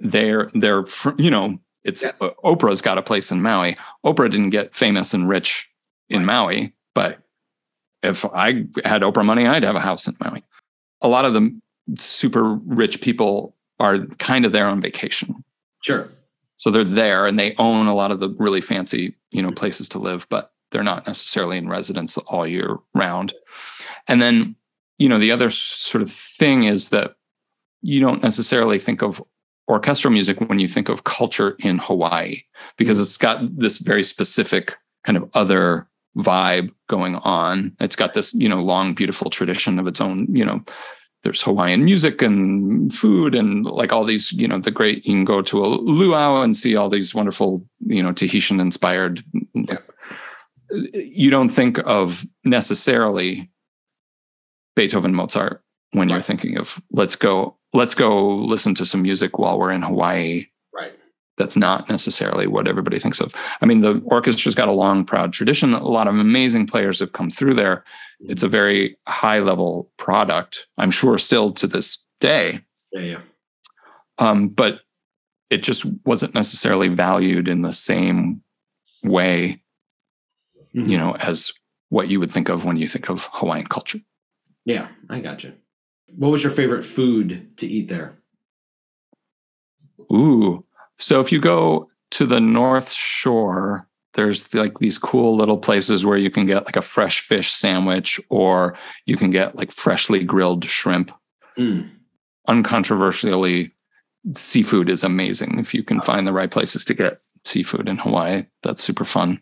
[0.00, 0.84] They're they're
[1.16, 2.12] you know it's Yeah.
[2.44, 3.76] Oprah's got a place in Maui.
[4.04, 5.70] Oprah didn't get famous and rich
[6.10, 6.26] in Right.
[6.26, 7.18] Maui, but
[8.02, 10.42] if I had Oprah money, I'd have a house in Maui.
[11.00, 11.58] A lot of the
[11.98, 15.42] super rich people are kind of there on vacation.
[15.82, 16.10] Sure.
[16.58, 19.56] So they're there and they own a lot of the really fancy, you know, mm-hmm.
[19.56, 23.32] places to live, but they're not necessarily in residence all year round.
[24.06, 24.56] And then,
[25.02, 27.16] you know, the other sort of thing is that
[27.80, 29.20] you don't necessarily think of
[29.68, 32.42] orchestral music when you think of culture in Hawaii
[32.78, 33.02] because mm.
[33.02, 37.76] it's got this very specific kind of other vibe going on.
[37.80, 40.62] It's got this, you know, long, beautiful tradition of its own, you know,
[41.24, 45.24] there's Hawaiian music and food and like all these, you know, the great, you can
[45.24, 49.20] go to a luau and see all these wonderful, you know, Tahitian inspired.
[50.70, 53.51] You don't think of necessarily
[54.74, 55.62] Beethoven, Mozart
[55.92, 59.82] when you're thinking of let's go, let's go listen to some music while we're in
[59.82, 60.46] Hawaii.
[60.74, 60.92] Right.
[61.36, 63.34] That's not necessarily what everybody thinks of.
[63.60, 65.74] I mean, the orchestra's got a long, proud tradition.
[65.74, 67.84] A lot of amazing players have come through there.
[68.20, 72.60] It's a very high level product, I'm sure, still to this day.
[72.92, 73.00] Yeah.
[73.00, 73.18] Yeah.
[74.18, 74.80] Um, but
[75.50, 78.42] it just wasn't necessarily valued in the same
[79.04, 79.62] way,
[80.74, 80.88] Mhm.
[80.88, 81.52] you know, as
[81.90, 83.98] what you would think of when you think of Hawaiian culture.
[84.64, 84.88] Yeah.
[85.08, 85.54] I got you.
[86.16, 88.18] What was your favorite food to eat there?
[90.12, 90.64] Ooh.
[90.98, 96.18] So if you go to the North Shore, there's like these cool little places where
[96.18, 98.74] you can get like a fresh fish sandwich or
[99.06, 101.10] you can get like freshly grilled shrimp.
[101.58, 101.88] Mm.
[102.48, 103.72] Uncontroversially,
[104.36, 105.58] seafood is amazing.
[105.58, 109.40] If you can find the right places to get seafood in Hawaii, that's super fun.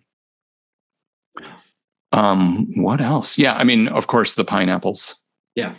[2.12, 3.38] Um, what else?
[3.38, 5.16] Yeah, I mean, of course, the pineapples.
[5.54, 5.74] Yeah.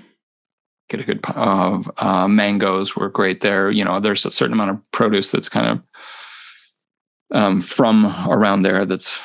[0.89, 3.69] Get a good of uh, mangoes were great there.
[3.71, 5.81] You know, there's a certain amount of produce that's kind of
[7.31, 9.19] um, from around there that's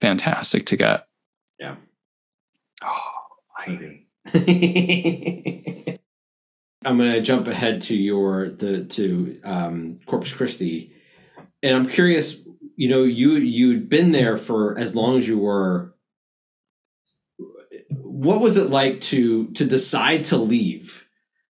[0.00, 1.06] fantastic to get.
[1.58, 1.76] Yeah.
[2.84, 3.12] Oh,
[3.66, 4.00] good.
[6.84, 10.92] I'm going to jump ahead to your the to um, Corpus Christi,
[11.62, 12.42] and I'm curious.
[12.76, 15.94] You know, you you'd been there for as long as you were.
[18.16, 21.06] What was it like to to decide to leave?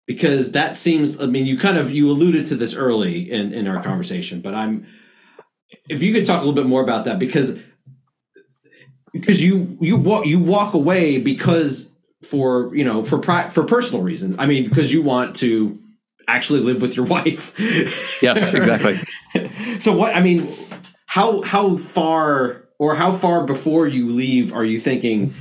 [0.07, 1.21] Because that seems.
[1.21, 4.55] I mean, you kind of you alluded to this early in in our conversation, but
[4.55, 4.87] I'm.
[5.89, 7.59] If you could talk a little bit more about that, because
[9.13, 11.93] because you you walk you walk away because
[12.25, 14.37] for you know for pri- for personal reason.
[14.39, 15.79] I mean, because you want to
[16.29, 17.59] actually live with your wife.
[18.23, 18.99] Yes, exactly.
[19.79, 20.15] so what?
[20.15, 20.53] I mean,
[21.07, 25.35] how how far or how far before you leave are you thinking?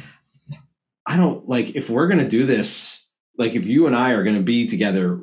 [1.15, 3.07] I don't like if we're gonna do this.
[3.37, 5.21] Like if you and I are gonna be together,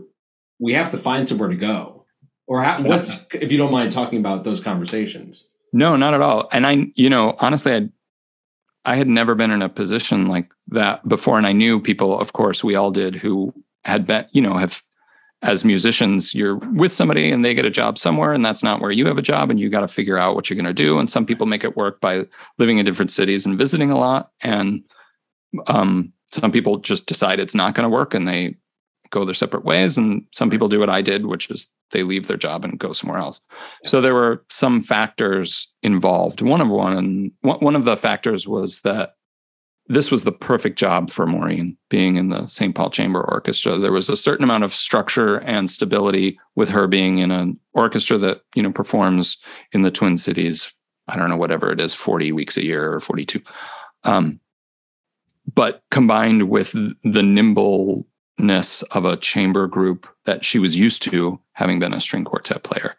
[0.59, 2.07] we have to find somewhere to go.
[2.47, 5.47] Or how, what's if you don't mind talking about those conversations?
[5.75, 6.49] No, not at all.
[6.51, 7.89] And I, you know, honestly, I,
[8.87, 12.19] I had never been in a position like that before, and I knew people.
[12.19, 13.53] Of course, we all did who
[13.85, 14.83] had been, you know, have
[15.43, 18.93] as musicians, you're with somebody and they get a job somewhere, and that's not where
[18.93, 20.99] you have a job, and you got to figure out what you're going to do.
[20.99, 22.25] And some people make it work by
[22.57, 24.83] living in different cities and visiting a lot, and
[25.67, 28.57] um, some people just decide it's not going to work and they
[29.11, 29.97] go their separate ways.
[29.97, 32.93] And some people do what I did, which is they leave their job and go
[32.93, 33.41] somewhere else.
[33.85, 36.43] So there were some factors involved.
[36.43, 39.15] One of one, one of the factors was that
[39.89, 42.75] this was the perfect job for Maureen being in the St.
[42.75, 43.77] Paul Chamber Orchestra.
[43.77, 48.17] There was a certain amount of structure and stability with her being in an orchestra
[48.19, 49.37] that, you know, performs
[49.73, 50.75] in the Twin Cities,
[51.09, 53.43] I don't know, whatever it is, 40 weeks a year or 42.
[54.05, 54.41] Um,
[55.55, 61.79] but combined with the nimbleness of a chamber group that she was used to having
[61.79, 62.97] been a string quartet player.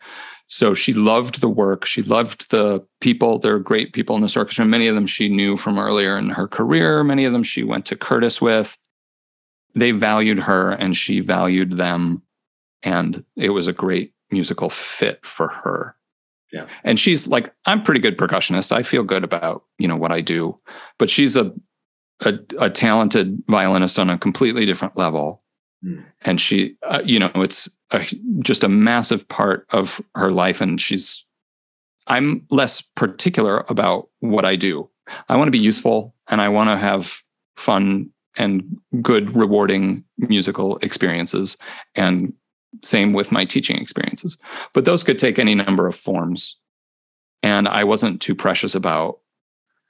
[0.47, 1.85] So she loved the work.
[1.85, 3.39] She loved the people.
[3.39, 4.65] There are great people in this orchestra.
[4.65, 7.03] Many of them she knew from earlier in her career.
[7.03, 8.77] Many of them she went to Curtis with.
[9.73, 12.21] They valued her and she valued them.
[12.83, 15.95] And it was a great musical fit for her.
[16.51, 16.67] Yeah.
[16.83, 18.71] And she's like, I'm pretty good percussionist.
[18.71, 20.59] I feel good about, you know, what I do.
[20.99, 21.51] But she's a
[22.21, 25.43] a, a talented violinist on a completely different level.
[25.83, 26.05] Mm.
[26.21, 28.05] And she, uh, you know, it's a,
[28.39, 30.61] just a massive part of her life.
[30.61, 31.25] And she's,
[32.07, 34.89] I'm less particular about what I do.
[35.29, 37.21] I want to be useful and I want to have
[37.55, 41.57] fun and good, rewarding musical experiences.
[41.95, 42.33] And
[42.81, 44.37] same with my teaching experiences.
[44.73, 46.57] But those could take any number of forms.
[47.43, 49.19] And I wasn't too precious about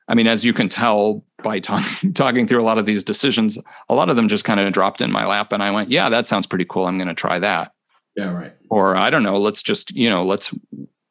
[0.08, 1.84] I mean, as you can tell by talk,
[2.14, 5.02] talking through a lot of these decisions, a lot of them just kind of dropped
[5.02, 6.86] in my lap, and I went, "Yeah, that sounds pretty cool.
[6.86, 7.74] I'm going to try that."
[8.16, 8.54] Yeah, right.
[8.70, 9.40] Or I don't know.
[9.40, 10.54] Let's just you know let's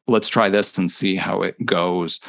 [0.07, 2.19] let's try this and see how it goes.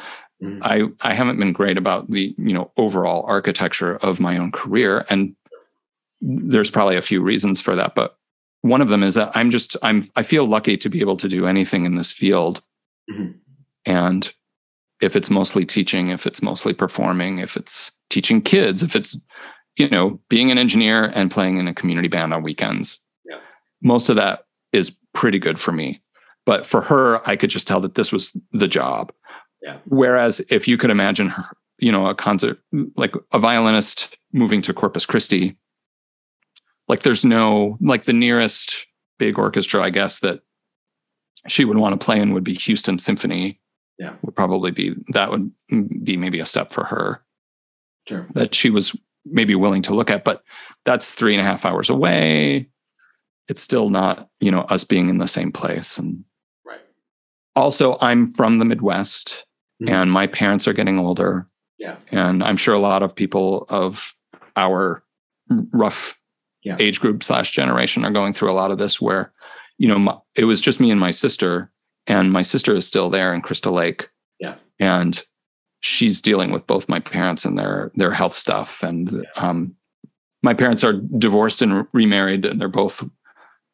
[0.43, 0.63] Mm-hmm.
[0.63, 5.05] I I haven't been great about the you know overall architecture of my own career,
[5.09, 5.35] and
[6.21, 8.17] there's probably a few reasons for that, but
[8.61, 11.27] one of them is that I'm just I'm I feel lucky to be able to
[11.27, 12.61] do anything in this field,
[13.11, 13.37] mm-hmm.
[13.85, 14.33] and
[15.01, 19.19] if it's mostly teaching, if it's mostly performing, if it's teaching kids, if it's,
[19.77, 23.01] you know, being an engineer and playing in a community band on weekends.
[23.25, 23.39] Yeah.
[23.81, 26.01] Most of that is pretty good for me.
[26.45, 29.11] But for her, I could just tell that this was the job.
[29.61, 29.77] Yeah.
[29.85, 31.45] Whereas if you could imagine her,
[31.79, 32.59] you know, a concert
[32.95, 35.57] like a violinist moving to Corpus Christi,
[36.87, 38.85] like there's no like the nearest
[39.17, 40.41] big orchestra, I guess, that
[41.47, 43.59] she would want to play in would be Houston Symphony
[43.97, 45.51] yeah would probably be that would
[46.03, 47.21] be maybe a step for her
[48.07, 48.95] sure that she was
[49.25, 50.43] maybe willing to look at but
[50.83, 52.67] that's three and a half hours away
[53.47, 56.23] it's still not you know us being in the same place and
[56.65, 56.79] right
[57.55, 59.45] also i'm from the midwest
[59.81, 59.93] mm-hmm.
[59.93, 61.47] and my parents are getting older
[61.77, 64.15] yeah and i'm sure a lot of people of
[64.55, 65.03] our
[65.71, 66.19] rough
[66.63, 66.75] yeah.
[66.79, 69.31] age group slash generation are going through a lot of this where
[69.77, 71.71] you know my, it was just me and my sister
[72.07, 74.09] and my sister is still there in Crystal Lake.
[74.39, 74.55] Yeah.
[74.79, 75.21] And
[75.85, 78.81] she's dealing with both my parents and their their health stuff.
[78.81, 79.75] And um,
[80.41, 83.07] my parents are divorced and remarried, and they're both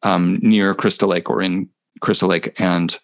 [0.02, 1.68] um, near Crystal Lake or in
[2.00, 2.98] Crystal Lake, and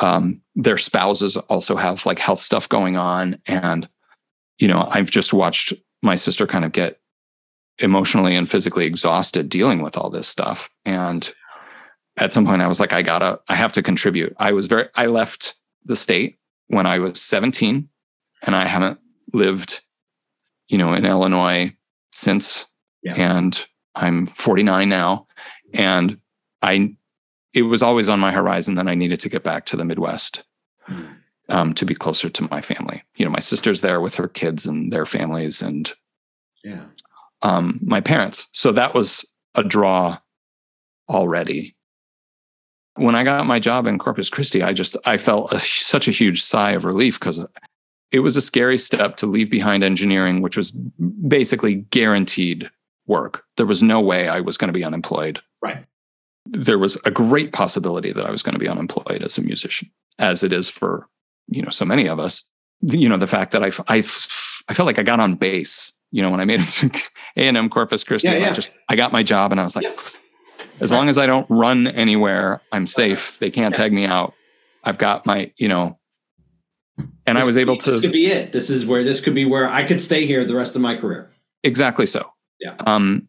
[0.00, 3.38] um, their spouses also have like health stuff going on.
[3.46, 3.88] And
[4.58, 5.72] you know, I've just watched
[6.02, 7.00] my sister kind of get
[7.78, 11.32] emotionally and physically exhausted dealing with all this stuff, and
[12.16, 14.34] at some point I was like, I gotta, I have to contribute.
[14.38, 17.88] I was very, I left the state when I was 17
[18.44, 18.98] and I haven't
[19.32, 19.80] lived,
[20.68, 21.74] you know, in Illinois
[22.12, 22.66] since.
[23.02, 23.14] Yeah.
[23.14, 25.26] And I'm 49 now.
[25.72, 26.18] And
[26.62, 26.96] I,
[27.52, 30.44] it was always on my horizon that I needed to get back to the Midwest
[30.88, 31.16] mm.
[31.48, 33.02] um, to be closer to my family.
[33.16, 35.92] You know, my sister's there with her kids and their families and
[36.62, 36.84] yeah.
[37.42, 38.48] um, my parents.
[38.52, 39.24] So that was
[39.54, 40.18] a draw
[41.08, 41.74] already
[42.96, 46.12] when I got my job in Corpus Christi, I just I felt a, such a
[46.12, 47.44] huge sigh of relief because
[48.12, 52.70] it was a scary step to leave behind engineering, which was basically guaranteed
[53.06, 53.44] work.
[53.56, 55.40] There was no way I was going to be unemployed.
[55.60, 55.84] Right.
[56.46, 59.90] There was a great possibility that I was going to be unemployed as a musician,
[60.18, 61.08] as it is for
[61.48, 62.46] you know so many of us.
[62.80, 65.92] You know the fact that I I, I felt like I got on base.
[66.10, 66.90] You know when I made it to
[67.36, 68.50] A and M Corpus Christi, yeah, yeah.
[68.50, 69.86] I just I got my job and I was like.
[70.80, 73.38] As long as I don't run anywhere, I'm safe.
[73.38, 74.34] They can't tag me out.
[74.82, 75.98] I've got my, you know,
[76.98, 77.90] and this I was able be, to.
[77.90, 78.52] This could be it.
[78.52, 80.96] This is where this could be where I could stay here the rest of my
[80.96, 81.30] career.
[81.62, 82.30] Exactly so.
[82.60, 82.74] Yeah.
[82.86, 83.28] Um,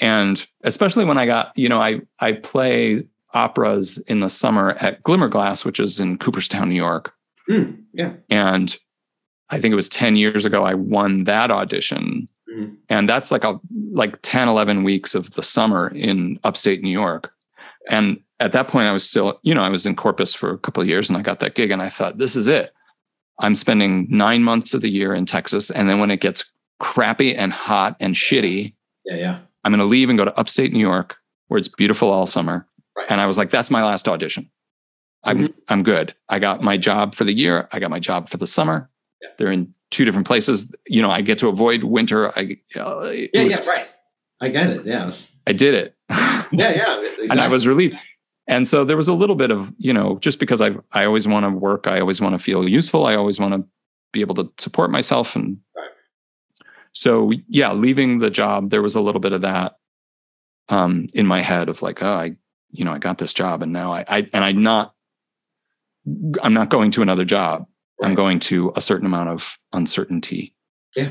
[0.00, 3.04] and especially when I got, you know, I I play
[3.34, 7.12] operas in the summer at Glimmerglass, which is in Cooperstown, New York.
[7.48, 8.14] Mm, yeah.
[8.30, 8.76] And
[9.50, 12.28] I think it was 10 years ago I won that audition
[12.88, 13.60] and that's like a
[13.92, 17.32] like 10 11 weeks of the summer in upstate new york
[17.90, 20.58] And at that point, I was still, you know, I was in Corpus for a
[20.58, 22.72] couple of years and I got that gig and I thought, this is it.
[23.38, 25.70] I'm spending nine months of the year in Texas.
[25.70, 28.74] And then when it gets crappy and hot and shitty,
[29.04, 29.38] Yeah, yeah.
[29.64, 31.16] I'm going to leave and go to upstate New York
[31.48, 32.66] where it's beautiful all summer.
[32.96, 33.06] Right.
[33.10, 34.50] And I was like, that's my last audition.
[35.24, 36.14] I'm, I'm good.
[36.28, 37.68] I got my job for the year.
[37.72, 38.88] I got my job for the summer.
[39.20, 39.28] Yeah.
[39.38, 40.72] They're in two different places.
[40.86, 42.30] You know, I get to avoid winter.
[42.38, 43.88] I, uh, Yeah, was- yeah, right.
[44.40, 44.86] I get it.
[44.86, 45.12] Yeah.
[45.46, 45.94] I did it.
[46.10, 47.00] Yeah, yeah.
[47.00, 47.28] Exactly.
[47.30, 47.98] and I was relieved.
[48.48, 51.26] And so there was a little bit of, you know, just because I I always
[51.26, 53.64] want to work, I always want to feel useful, I always want to
[54.12, 55.90] be able to support myself and Right.
[56.92, 59.76] so yeah, leaving the job, there was a little bit of that
[60.68, 62.36] um in my head of like, oh, I
[62.70, 64.94] you know, I got this job and now I I and I'm not
[66.42, 67.66] I'm not going to another job.
[68.02, 70.54] I'm going to a certain amount of uncertainty.
[70.94, 71.08] Yeah.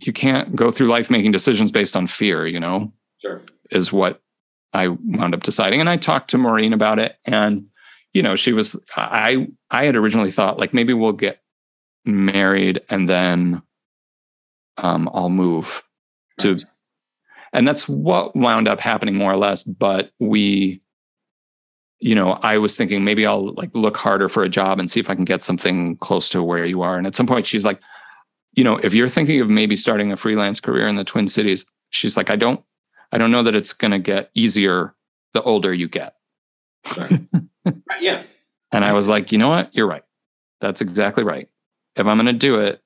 [0.00, 2.92] You can't go through life making decisions based on fear, you know?
[3.22, 3.40] Sure.
[3.70, 4.20] is what
[4.74, 5.80] I wound up deciding.
[5.80, 7.16] And I talked to Maureen about it.
[7.24, 7.66] And,
[8.12, 11.40] you know, she was I I had originally thought like maybe we'll get
[12.04, 13.62] married and then
[14.76, 15.82] um I'll move
[16.40, 16.58] to,
[17.52, 19.62] and that's what wound up happening more or less.
[19.62, 20.82] But we,
[22.00, 25.00] you know, I was thinking maybe I'll like look harder for a job and see
[25.00, 26.98] if I can get something close to where you are.
[26.98, 27.80] And at some point she's like,
[28.56, 31.64] you know, if you're thinking of maybe starting a freelance career in the Twin Cities,
[31.90, 32.64] she's like, I don't
[33.12, 34.94] I don't know that it's going to get easier
[35.32, 36.14] the older you get.
[36.96, 37.20] Right.
[37.66, 38.24] Right, yeah.
[38.72, 39.74] And I was like, you know what?
[39.74, 40.02] You're right.
[40.60, 41.48] That's exactly right.
[41.96, 42.82] If I'm going to do it,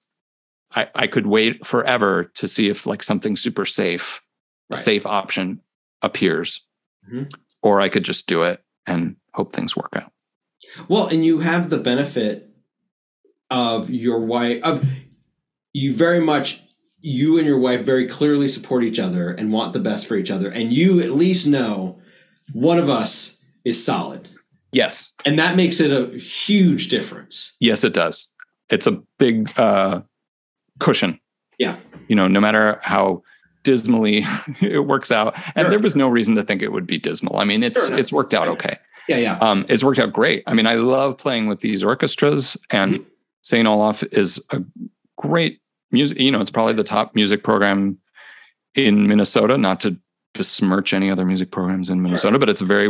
[0.72, 4.22] I, I could wait forever to see if like something super safe,
[4.70, 5.62] a safe option
[6.00, 6.64] appears,
[7.12, 7.28] Mhm.
[7.60, 10.12] or I could just do it and hope things work out.
[10.86, 12.48] Well, and you have the benefit
[13.50, 14.84] of your wife of
[15.72, 16.62] you very much
[17.00, 20.30] you and your wife very clearly support each other and want the best for each
[20.30, 21.98] other and you at least know
[22.52, 24.28] one of us is solid.
[24.72, 25.14] Yes.
[25.24, 27.54] And that makes it a huge difference.
[27.60, 28.32] Yes, it does.
[28.68, 30.02] It's a big uh,
[30.80, 31.20] cushion.
[31.58, 31.76] Yeah.
[32.08, 33.22] You know, no matter how
[33.64, 34.24] dismally
[34.60, 35.70] it works out, and Sure.
[35.70, 37.36] there was no reason to think it would be dismal.
[37.38, 38.78] I mean, it's Sure, it's worked out okay.
[39.08, 39.38] Yeah, yeah.
[39.38, 40.42] Um, it's worked out great.
[40.46, 43.04] I mean, I love playing with these orchestras, and Mhm.
[43.42, 43.66] St.
[43.66, 44.62] Olaf is a
[45.16, 45.60] great
[45.90, 46.18] music.
[46.18, 47.98] You know, it's probably the top music program
[48.74, 49.58] in Minnesota.
[49.58, 49.98] Not to
[50.34, 52.88] besmirch any other music programs in Minnesota, but it's very,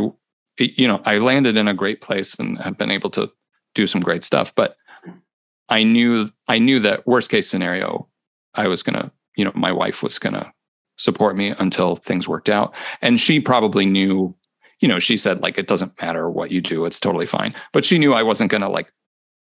[0.59, 3.31] you know, I landed in a great place and have been able to
[3.75, 4.53] do some great stuff.
[4.53, 4.75] But
[5.69, 8.07] I knew, I knew that worst case scenario,
[8.55, 10.53] I was gonna, you know, my wife was gonna
[10.97, 14.35] support me until things worked out, and she probably knew
[14.79, 17.53] you know, she said like it doesn't matter what you do, it's totally fine.
[17.73, 18.91] But she knew I wasn't going to like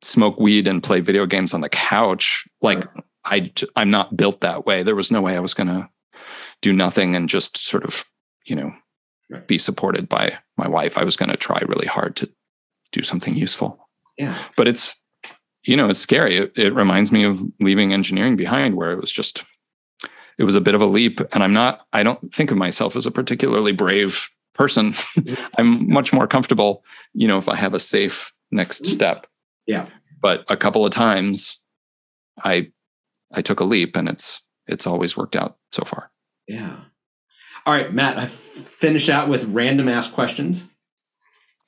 [0.02, 2.48] smoke weed and play video games on the couch.
[2.62, 2.84] Like
[3.30, 4.84] I I'm not built that way.
[4.84, 5.90] There was no way I was going to
[6.62, 8.06] do nothing and just sort of,
[8.46, 8.74] you know,
[9.32, 9.48] Right.
[9.48, 10.98] be supported by my wife.
[10.98, 12.30] I was going to try really hard to
[12.92, 13.88] do something useful.
[14.18, 14.36] Yeah.
[14.58, 14.96] But it's
[15.66, 16.38] you know, it's scary.
[16.38, 19.46] It, it reminds me of leaving engineering behind where it was just
[20.40, 22.96] it was a bit of a leap and I'm not I don't think of myself
[22.96, 24.96] as a particularly brave person.
[25.60, 29.28] I'm much more comfortable, you know, if I have a safe next step.
[29.68, 29.86] Yeah.
[30.20, 31.60] But a couple of times
[32.44, 32.72] I
[33.32, 36.12] I took a leap and it's it's always worked out so far.
[36.48, 36.76] Yeah.
[37.66, 40.66] All right, Matt, I f- finish out with random ask questions.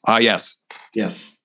[0.08, 0.58] Ah yes.
[0.94, 1.36] Yes.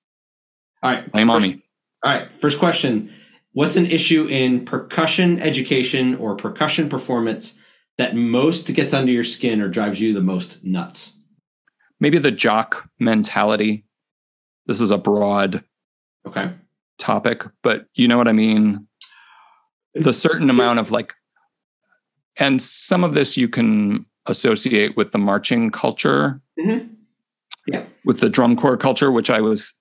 [0.81, 1.11] All right.
[1.11, 1.63] Blame on me.
[2.03, 2.31] All right.
[2.33, 3.11] First question.
[3.53, 7.57] What's an issue in percussion education or percussion performance
[7.97, 11.13] that most gets under your skin or drives you the most nuts?
[11.99, 13.85] Maybe the jock mentality.
[14.67, 15.63] This is a broad
[16.27, 16.51] Okay.
[16.99, 18.86] topic, but you know what I mean?
[20.03, 21.13] The certain amount of like,
[22.37, 26.89] and some of this you can associate with the marching culture, Mhm.
[28.05, 29.73] with the drum corps culture, which I was,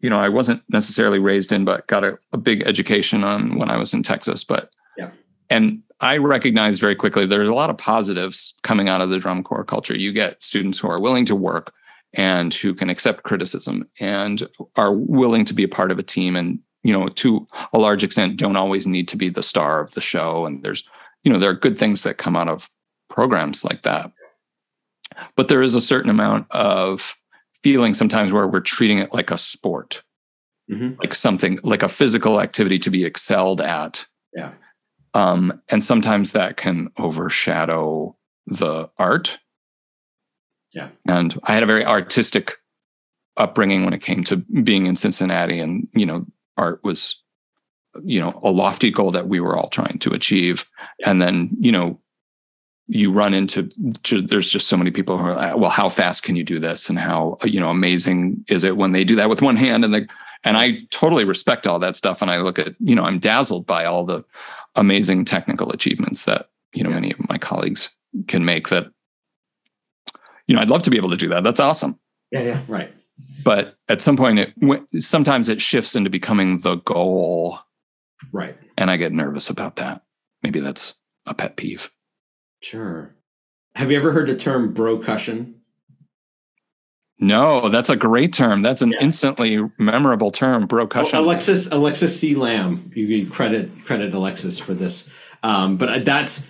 [0.00, 3.70] you know, I wasn't necessarily raised in, but got a, a big education on when
[3.70, 4.44] I was in Texas.
[4.44, 5.10] But, Yeah.
[5.48, 9.42] and I recognized very quickly there's a lot of positives coming out of the drum
[9.42, 9.96] corps culture.
[9.96, 11.72] You get students who are willing to work
[12.14, 14.46] and who can accept criticism and
[14.76, 18.02] are willing to be a part of a team and you know to a large
[18.04, 20.84] extent don't always need to be the star of the show and there's
[21.24, 22.68] you know there are good things that come out of
[23.08, 24.10] programs like that
[25.36, 27.16] but there is a certain amount of
[27.62, 30.02] feeling sometimes where we're treating it like a sport
[30.70, 30.96] Mhm.
[31.00, 34.52] like something like a physical activity to be excelled at Yeah.
[35.14, 38.16] um and sometimes that can overshadow
[38.46, 39.38] the art
[40.72, 40.88] Yeah.
[41.06, 42.56] and i had a very artistic
[43.36, 46.26] upbringing when it came to being in cincinnati and you know
[46.56, 47.22] art was
[48.04, 50.68] you know a lofty goal that we were all trying to achieve.
[51.04, 52.00] And then you know
[52.88, 53.70] you run into
[54.10, 56.88] there's just so many people who are like, well how fast can you do this?
[56.88, 59.84] And how you know amazing is it when they do that with one hand?
[59.84, 60.08] And the
[60.44, 62.20] and I totally respect all that stuff.
[62.20, 64.24] And I look at you know I'm dazzled by all the
[64.74, 66.96] amazing technical achievements that you know yeah.
[66.96, 67.90] many of my colleagues
[68.26, 68.90] can make that
[70.46, 71.44] you know I'd love to be able to do that.
[71.44, 71.98] That's awesome.
[72.30, 72.92] Yeah yeah right
[73.44, 74.54] but at some point it
[75.02, 77.58] sometimes it shifts into becoming the goal
[78.32, 80.02] right and I get nervous about that
[80.42, 80.94] maybe that's
[81.26, 81.90] a pet peeve
[82.62, 83.14] Sure.
[83.74, 85.56] Have you ever heard the term brocussion?
[87.18, 88.62] No, that's a great term.
[88.62, 88.98] That's an yeah.
[89.00, 91.18] instantly memorable term, brocussion.
[91.18, 92.34] Well, Alexis Alexis C.
[92.34, 95.10] Lamb, you credit credit Alexis for this,
[95.42, 96.46] um, but that's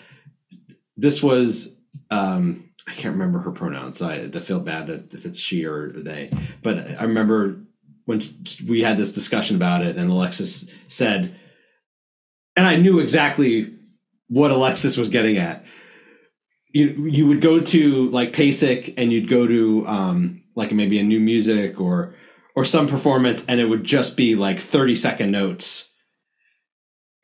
[0.96, 1.76] this was
[2.10, 4.00] um, I can't remember her pronouns.
[4.02, 6.30] I, I feel bad if it's she or they,
[6.62, 7.60] but I remember
[8.04, 8.22] when
[8.68, 11.34] we had this discussion about it, and Alexis said,
[12.56, 13.74] and I knew exactly
[14.28, 15.64] what Alexis was getting at
[16.72, 21.02] you you would go to like PASIC and you'd go to um, like maybe a
[21.02, 22.14] new music or
[22.56, 25.90] or some performance and it would just be like 30 second notes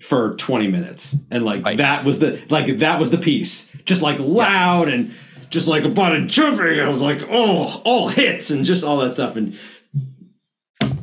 [0.01, 1.79] for 20 minutes and like right.
[1.79, 5.13] that was the like that was the piece just like loud and
[5.51, 8.99] just like a bunch of jumping i was like oh all hits and just all
[8.99, 9.59] that stuff and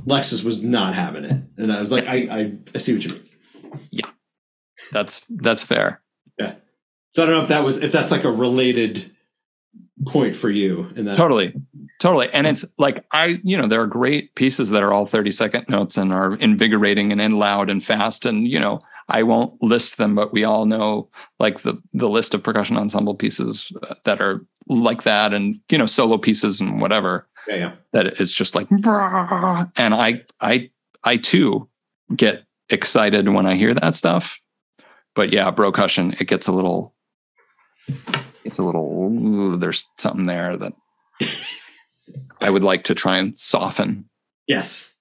[0.06, 3.12] lexus was not having it and i was like i i, I see what you
[3.12, 3.30] mean
[3.92, 4.10] yeah
[4.92, 6.02] that's that's fair
[6.40, 6.56] yeah
[7.16, 9.10] so I don't know if that was if that's like a related
[10.06, 11.16] point for you in that.
[11.16, 11.54] Totally.
[12.02, 12.30] Totally.
[12.34, 15.70] And it's like I, you know, there are great pieces that are all 30 second
[15.70, 18.26] notes and are invigorating and, and loud and fast.
[18.26, 22.34] And, you know, I won't list them, but we all know like the the list
[22.34, 26.82] of percussion ensemble pieces uh, that are like that and, you know, solo pieces and
[26.82, 27.28] whatever.
[27.48, 27.72] Yeah, yeah.
[27.94, 28.68] That is just like
[29.78, 30.72] and I I
[31.04, 31.70] I too
[32.16, 34.42] get excited when I hear that stuff.
[35.14, 36.96] But yeah, brocussion, it gets a little
[38.44, 40.74] it's a little ooh, there's something there that
[42.42, 44.10] I would like to try and soften.
[44.48, 44.94] Yes.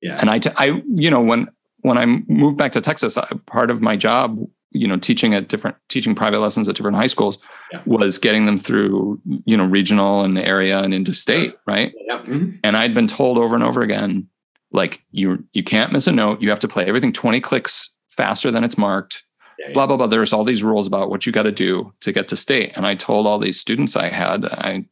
[0.00, 0.18] Yeah.
[0.18, 1.48] And I, t- I, you know, when
[1.82, 4.38] when I moved back to Texas, I, part of my job,
[4.72, 7.38] you know, teaching at different teaching private lessons at different high schools
[7.72, 7.80] yeah.
[7.86, 11.92] was getting them through, you know, regional and area and into state, right?
[11.96, 12.18] Yeah.
[12.18, 12.56] Mm-hmm.
[12.62, 14.28] And I'd been told over and over again,
[14.72, 16.40] like you you can't miss a note.
[16.40, 19.24] You have to play everything 20 clicks faster than it's marked
[19.60, 22.12] yeah, blah blah blah there's all these rules about what you got to do to
[22.12, 24.84] get to state and i told all these students i had i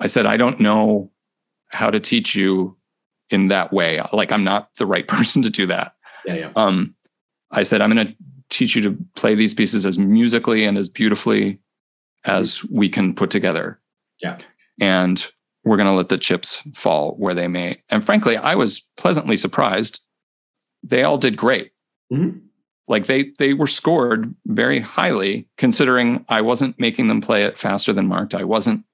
[0.00, 1.10] i said i don't know
[1.68, 2.76] how to teach you
[3.30, 4.02] in that way.
[4.12, 5.94] Like i'm not the right person to do that.
[6.26, 6.52] Yeah, yeah.
[6.56, 6.94] um
[7.50, 8.14] i said i'm going to
[8.50, 11.58] teach you to play these pieces as musically and as beautifully
[12.24, 13.80] as we can put together.
[14.22, 14.38] Yeah.
[14.80, 15.24] And
[15.64, 17.82] we're going to let the chips fall where they may.
[17.88, 20.00] And frankly i was pleasantly surprised.
[20.82, 21.72] They all did great.
[22.12, 22.38] Mm-hmm.
[22.86, 27.92] Like they they were scored very highly considering I wasn't making them play it faster
[27.92, 28.34] than marked.
[28.34, 28.84] I wasn't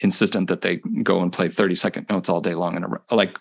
[0.00, 3.38] insistent that they go and play 30 second notes all day long in a like.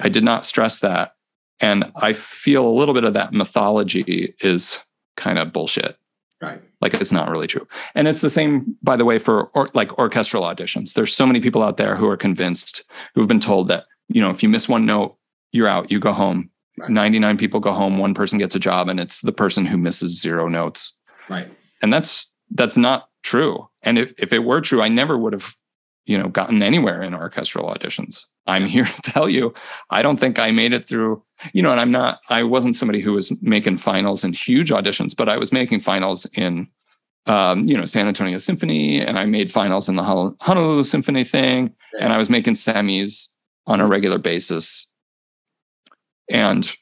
[0.00, 1.14] I did not stress that.
[1.60, 4.84] And I feel a little bit of that mythology is
[5.16, 5.96] kind of bullshit.
[6.40, 6.62] Right.
[6.80, 7.66] Like it's not really true.
[7.96, 10.94] And it's the same, by the way, for or, like orchestral auditions.
[10.94, 12.84] There's so many people out there who are convinced,
[13.14, 15.16] who've been told that, you know, if you miss one note,
[15.50, 16.50] you're out, you go home.
[16.78, 16.90] Right.
[16.90, 20.20] 99 people go home, one person gets a job, and it's the person who misses
[20.20, 20.94] zero notes.
[21.28, 21.50] Right.
[21.82, 23.68] And that's that's not true.
[23.82, 25.56] And if, if it were true, I never would have,
[26.08, 28.24] you know, gotten anywhere in orchestral auditions.
[28.46, 29.54] I'm here to tell you,
[29.90, 33.00] I don't think I made it through, you know, and I'm not, I wasn't somebody
[33.00, 36.68] who was making finals in huge auditions, but I was making finals in
[37.26, 41.74] um, you know, San Antonio Symphony, and I made finals in the Honolulu Symphony thing,
[42.00, 43.28] and I was making semis
[43.66, 44.88] on a regular basis
[46.28, 46.74] and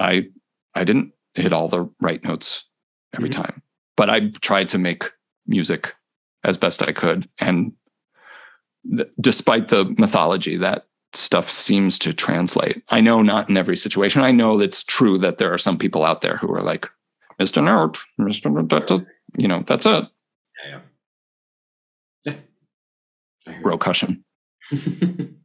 [0.00, 0.26] i
[0.74, 2.64] i didn't hit all the right notes
[3.14, 3.42] every mm-hmm.
[3.42, 3.62] time
[3.96, 5.04] but i tried to make
[5.46, 5.94] music
[6.44, 7.72] as best i could and
[8.96, 14.22] th- despite the mythology that stuff seems to translate i know not in every situation
[14.22, 16.88] i know it's true that there are some people out there who are like
[17.40, 19.02] mr Nerd, mr that's
[19.36, 20.06] you know that's it
[20.64, 20.80] yeah,
[22.24, 22.34] yeah.
[23.46, 23.60] yeah.
[23.60, 24.24] Brocussion.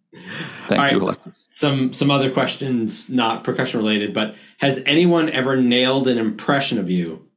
[0.68, 1.48] Thank All you, Alexis.
[1.50, 6.90] Some some other questions, not percussion related, but has anyone ever nailed an impression of
[6.90, 7.28] you?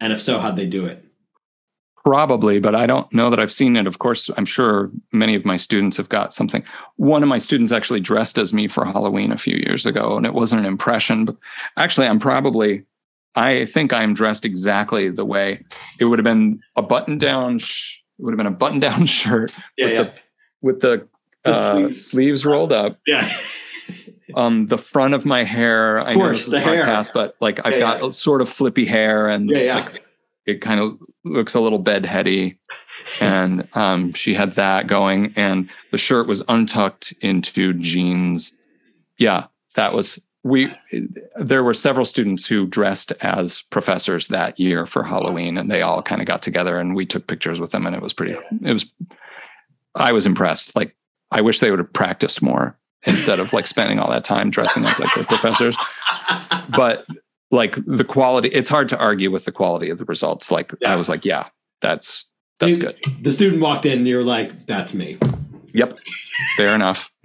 [0.00, 1.04] And if so, how'd they do it?
[2.04, 3.86] Probably, but I don't know that I've seen it.
[3.86, 6.64] Of course, I'm sure many of my students have got something.
[6.96, 10.24] One of my students actually dressed as me for Halloween a few years ago, and
[10.24, 11.24] it wasn't an impression.
[11.24, 11.36] But
[11.76, 12.84] actually, I'm probably,
[13.34, 15.64] I think I'm dressed exactly the way
[15.98, 17.58] it would have been a button down.
[17.58, 20.02] Sh- it would have been a button down shirt yeah, with yeah.
[20.02, 20.12] the
[20.62, 21.08] with the
[21.44, 22.06] uh, sleeves.
[22.06, 22.46] sleeves.
[22.46, 22.98] rolled up.
[23.06, 23.28] Yeah.
[24.34, 25.98] um, the front of my hair.
[25.98, 26.86] Of course, I know the hair.
[26.86, 28.10] Podcast, but like I've yeah, got yeah.
[28.12, 29.74] sort of flippy hair and yeah, yeah.
[29.76, 30.04] Like,
[30.48, 32.58] it kind of looks a little bedheady.
[33.20, 38.54] And um, she had that going, and the shirt was untucked into jeans.
[39.16, 39.46] Yeah,
[39.76, 40.74] that was we.
[41.36, 46.02] There were several students who dressed as professors that year for Halloween, and they all
[46.02, 48.36] kind of got together, and we took pictures with them, and it was pretty.
[48.62, 48.86] It was.
[49.94, 50.76] I was impressed.
[50.76, 50.94] Like,
[51.30, 54.84] I wish they would have practiced more instead of like spending all that time dressing
[54.84, 55.76] up like the professors.
[56.76, 57.06] But
[57.50, 60.50] like the quality, it's hard to argue with the quality of the results.
[60.50, 60.92] Like Yeah.
[60.92, 61.46] I was like, yeah,
[61.80, 62.24] that's
[62.60, 62.96] that's good.
[63.22, 65.16] The student walked in, and you're like, "That's me."
[65.74, 65.96] Yep,
[66.56, 67.10] fair enough.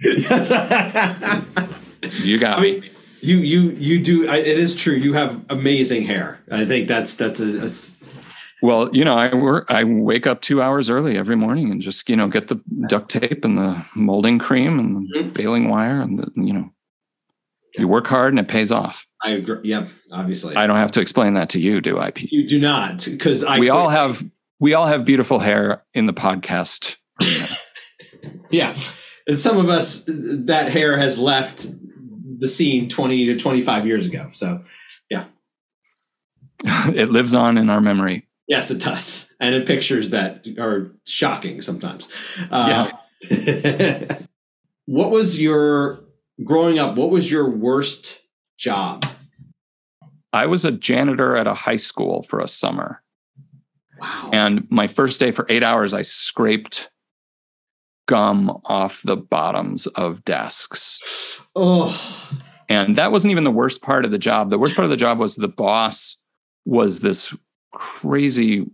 [2.22, 2.80] You got me.
[2.80, 2.90] mean,
[3.22, 4.28] you you you do.
[4.28, 4.92] I, it is true.
[4.94, 6.38] You have amazing hair.
[6.50, 7.68] I think that's that's a.
[8.62, 9.70] Well, you know, I work.
[9.70, 13.10] I wake up two hours early every morning and just you know get the duct
[13.10, 15.32] tape and the molding cream and the Mhm.
[15.34, 16.70] baling wire and the, you know,
[17.78, 19.06] you work hard and it pays off.
[19.22, 19.60] I agree.
[19.62, 20.56] Yep, obviously.
[20.56, 22.32] I don't have to explain that to you, do I, Pete?
[22.32, 23.58] you do not because I.
[23.58, 24.22] we all have
[24.60, 26.96] we all have beautiful hair in the podcast.
[28.50, 28.76] Yeah,
[29.26, 31.66] and some of us that hair has left
[32.38, 34.28] the scene twenty to twenty five years ago.
[34.32, 34.62] So
[35.10, 35.24] yeah,
[36.64, 38.28] it lives on in our memory.
[38.46, 42.08] yes, it does, and in pictures that are shocking sometimes.
[42.50, 42.92] Uh,
[44.86, 46.03] what was your
[46.42, 46.96] growing up?
[46.96, 48.20] What was your worst
[48.58, 49.06] job?
[50.32, 53.02] I was a janitor at a high school for a summer.
[54.00, 54.30] Wow.
[54.32, 56.90] And my first day for eight hours, I scraped
[58.06, 61.40] gum off the bottoms of desks.
[61.54, 62.28] oh,
[62.68, 64.50] And that wasn't even the worst part of the job.
[64.50, 66.18] The worst part of the job was the boss
[66.64, 67.34] was this
[67.72, 68.66] crazy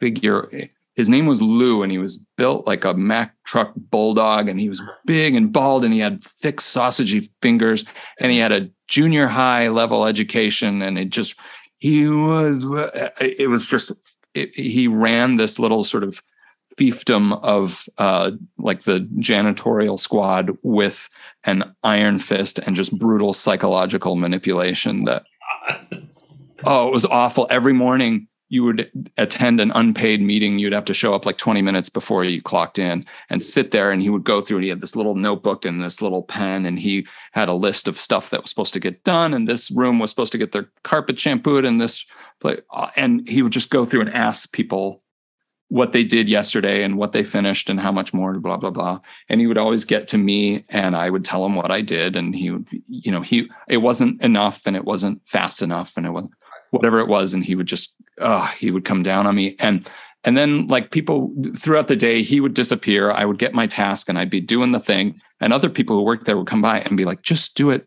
[0.00, 0.48] figure.
[0.94, 4.68] His name was Lou, and he was built like a Mack truck bulldog, and he
[4.68, 7.84] was big and bald, and he had thick, sausagey fingers,
[8.20, 11.38] and he had a junior high level education, and it just
[11.78, 12.62] he was
[13.20, 13.92] it was just
[14.34, 16.22] it, he ran this little sort of
[16.78, 21.08] fiefdom of uh, like the janitorial squad with
[21.44, 25.24] an iron fist and just brutal psychological manipulation that
[26.64, 27.46] oh it was awful.
[27.50, 31.62] Every morning you would attend an unpaid meeting you'd have to show up like 20
[31.62, 34.68] minutes before you clocked in and sit there and he would go through and he
[34.68, 38.28] had this little notebook and this little pen and he had a list of stuff
[38.28, 41.18] that was supposed to get done and this room was supposed to get their carpet
[41.18, 42.04] shampooed and this
[42.40, 45.00] pla- uh, and he would just go through and ask people
[45.68, 49.00] what they did yesterday and what they finished and how much more blah blah blah.
[49.30, 52.16] And he would always get to me and i would tell him what i did
[52.16, 56.04] and he would you know he it wasn't enough and it wasn't fast enough and
[56.04, 56.34] it wasn't
[56.72, 59.54] whatever it was and he would just uh he would come down on me.
[59.58, 59.88] And
[60.24, 63.10] and then like people throughout the day he would disappear.
[63.10, 65.20] I would get my task and i'd be doing the thing.
[65.40, 67.86] And other people who worked there would come by and be like just do it.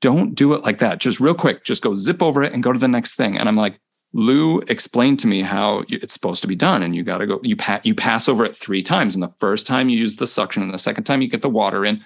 [0.00, 1.00] Don't do it like that.
[1.00, 3.36] Just real quick just go zip over it and go to the next thing.
[3.36, 3.80] And i'm like
[4.12, 7.40] Lou explained to me how it's supposed to be done, and you got to go.
[7.42, 10.26] You pat you pass over it three times, and the first time you use the
[10.26, 12.02] suction, and the second time you get the water in.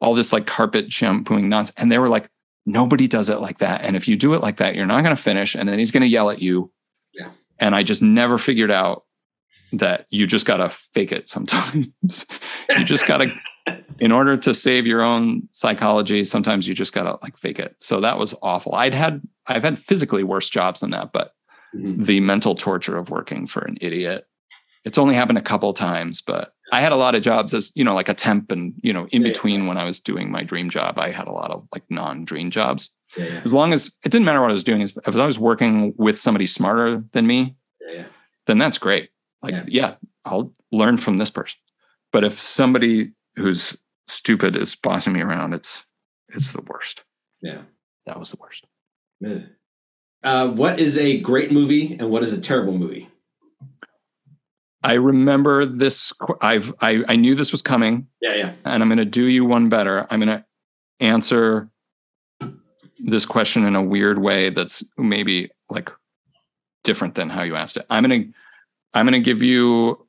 [0.00, 2.28] All this like carpet shampooing nonsense, and they were like,
[2.68, 3.80] nobody does it like that.
[3.82, 5.90] And if you do it like that, you're not going to finish, and then he's
[5.90, 6.70] going to yell at you.
[7.14, 7.30] Yeah.
[7.58, 9.04] And I just never figured out
[9.72, 11.88] that you just got to fake it sometimes.
[12.78, 13.32] you just got to,
[13.98, 17.76] in order to save your own psychology, sometimes you just got to like fake it.
[17.80, 18.74] So that was awful.
[18.74, 21.32] I'd had, I've had physically worse jobs than that, but
[21.76, 22.06] Mhm.
[22.06, 24.26] the mental torture of working for an idiot.
[24.86, 27.84] It's only happened a couple times, but I had a lot of jobs as, you
[27.84, 29.28] know, like a temp and, you know, in Yeah.
[29.28, 32.50] between when I was doing my dream job, I had a lot of like non-dream
[32.50, 32.90] jobs.
[33.16, 35.38] yeah, yeah, As long as it didn't matter what I was doing, if I was
[35.38, 38.04] working with somebody smarter than me, yeah, yeah.
[38.46, 39.10] then that's great.
[39.42, 39.64] Like, Yeah.
[39.68, 39.94] yeah.
[40.24, 41.56] I'll learn from this person.
[42.12, 43.76] But if somebody who's
[44.08, 45.84] stupid is bossing me around, it's
[46.28, 47.02] it's the worst.
[47.40, 47.62] yeah.
[48.06, 48.66] That was the worst.
[49.20, 49.40] Yeah.
[50.22, 53.08] Uh, what is a great movie and what is a terrible movie?
[54.82, 56.12] I remember this.
[56.40, 58.52] I've I, I knew this was coming, Yeah, yeah.
[58.64, 60.06] and I'm going to do you one better.
[60.10, 60.44] I'm going to
[61.00, 61.68] answer
[62.98, 65.90] this question in a weird way that's maybe like
[66.84, 67.86] different than how you asked it.
[67.90, 68.32] I'm going to
[68.94, 70.06] I'm going to give you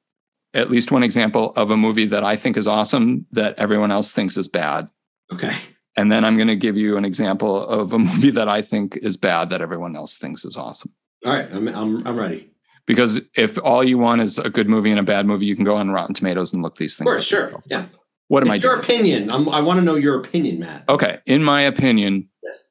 [0.53, 4.11] at least one example of a movie that I think is awesome that everyone else
[4.11, 4.89] thinks is bad.
[5.31, 5.55] Okay.
[5.95, 8.97] And then I'm going to give you an example of a movie that I think
[8.97, 10.91] is bad that everyone else thinks is awesome.
[11.25, 11.47] All right.
[11.51, 12.49] I'm, I'm, I'm ready.
[12.89, 15.63] Because if all you want is a good movie and a bad movie, you can
[15.63, 17.07] go on Rotten Tomatoes and look these things.
[17.09, 17.61] Up sure.
[17.67, 17.85] Yeah.
[18.29, 18.83] What am I your doing?
[18.83, 19.29] opinion.
[19.29, 20.85] I'm, I want to know your opinion, Matt.
[20.89, 21.19] Okay.
[21.27, 22.63] In my opinion, Yes.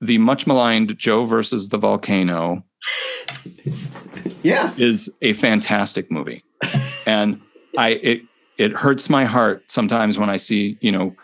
[0.00, 2.64] the much maligned Joe versus the volcano
[4.42, 4.72] Yeah.
[4.76, 6.44] is a fantastic movie.
[7.06, 7.40] and
[7.76, 8.20] I it
[8.58, 11.14] it hurts my heart sometimes when I see, you know,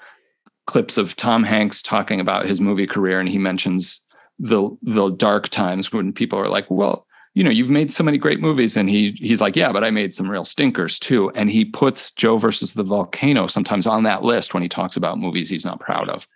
[0.67, 4.03] clips of Tom Hanks talking about his movie career and he mentions
[4.39, 7.06] the the dark times when people are like, well,
[7.37, 8.79] you know, you've made so many great movies.
[8.79, 11.31] And he he's like, yeah, but I made some real stinkers too.
[11.35, 15.19] And he puts Joe versus the volcano sometimes on that list when he talks about
[15.19, 16.27] movies he's not proud of.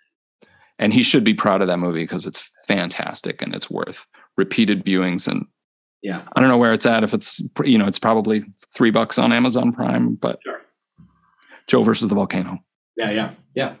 [0.77, 4.05] And he should be proud of that movie because it's fantastic and it's worth
[4.37, 5.27] repeated viewings.
[5.27, 5.47] And
[6.03, 6.21] Yeah.
[6.35, 7.03] I don't know where it's at.
[7.03, 10.61] If it's you know, it's probably three bucks on Amazon Prime, but Sure.
[11.65, 12.59] Joe versus the volcano.
[12.95, 13.73] Yeah, yeah, yeah.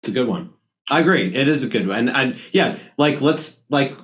[0.00, 0.52] It's a good one.
[0.88, 1.26] I agree.
[1.34, 2.08] It is a good one.
[2.08, 3.96] And, and yeah, like let's like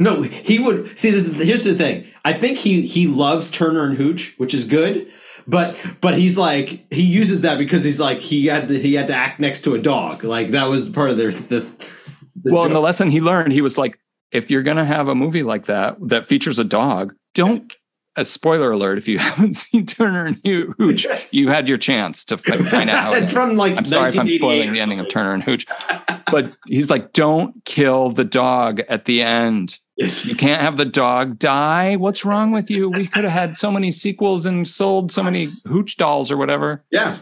[0.00, 2.06] no, he would see this here's the thing.
[2.24, 5.06] I think he he loves Turner and Hooch, which is good.
[5.46, 9.08] But but he's like he uses that because he's like he had to he had
[9.08, 10.24] to act next to a dog.
[10.24, 11.60] Like that was part of their the,
[12.42, 13.98] the well, and the lesson he learned, he was like,
[14.32, 17.74] if you're gonna have a movie like that that features a dog, don't.
[18.16, 22.24] A spoiler alert: If you haven't seen Turner and Hoo- Hooch, you had your chance
[22.24, 23.14] to find out.
[23.14, 25.08] How from like I'm sorry if I'm spoiling the ending of.
[25.08, 25.64] Turner and Hooch,
[26.30, 29.78] but he's like, don't kill the dog at the end.
[30.00, 31.96] You can't have the dog die.
[31.96, 32.88] What's wrong with you?
[32.90, 36.82] We could have had so many sequels and sold so many Hooch dolls or whatever.
[36.90, 37.18] Yeah.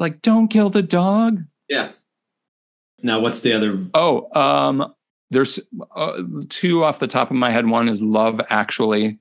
[0.00, 1.44] Like, don't kill the dog.
[1.68, 1.92] Yeah.
[3.02, 4.92] Now what's the other Oh, um,
[5.30, 5.60] there's
[5.94, 7.66] uh, two off the top of my head.
[7.68, 9.20] One is Love Actually,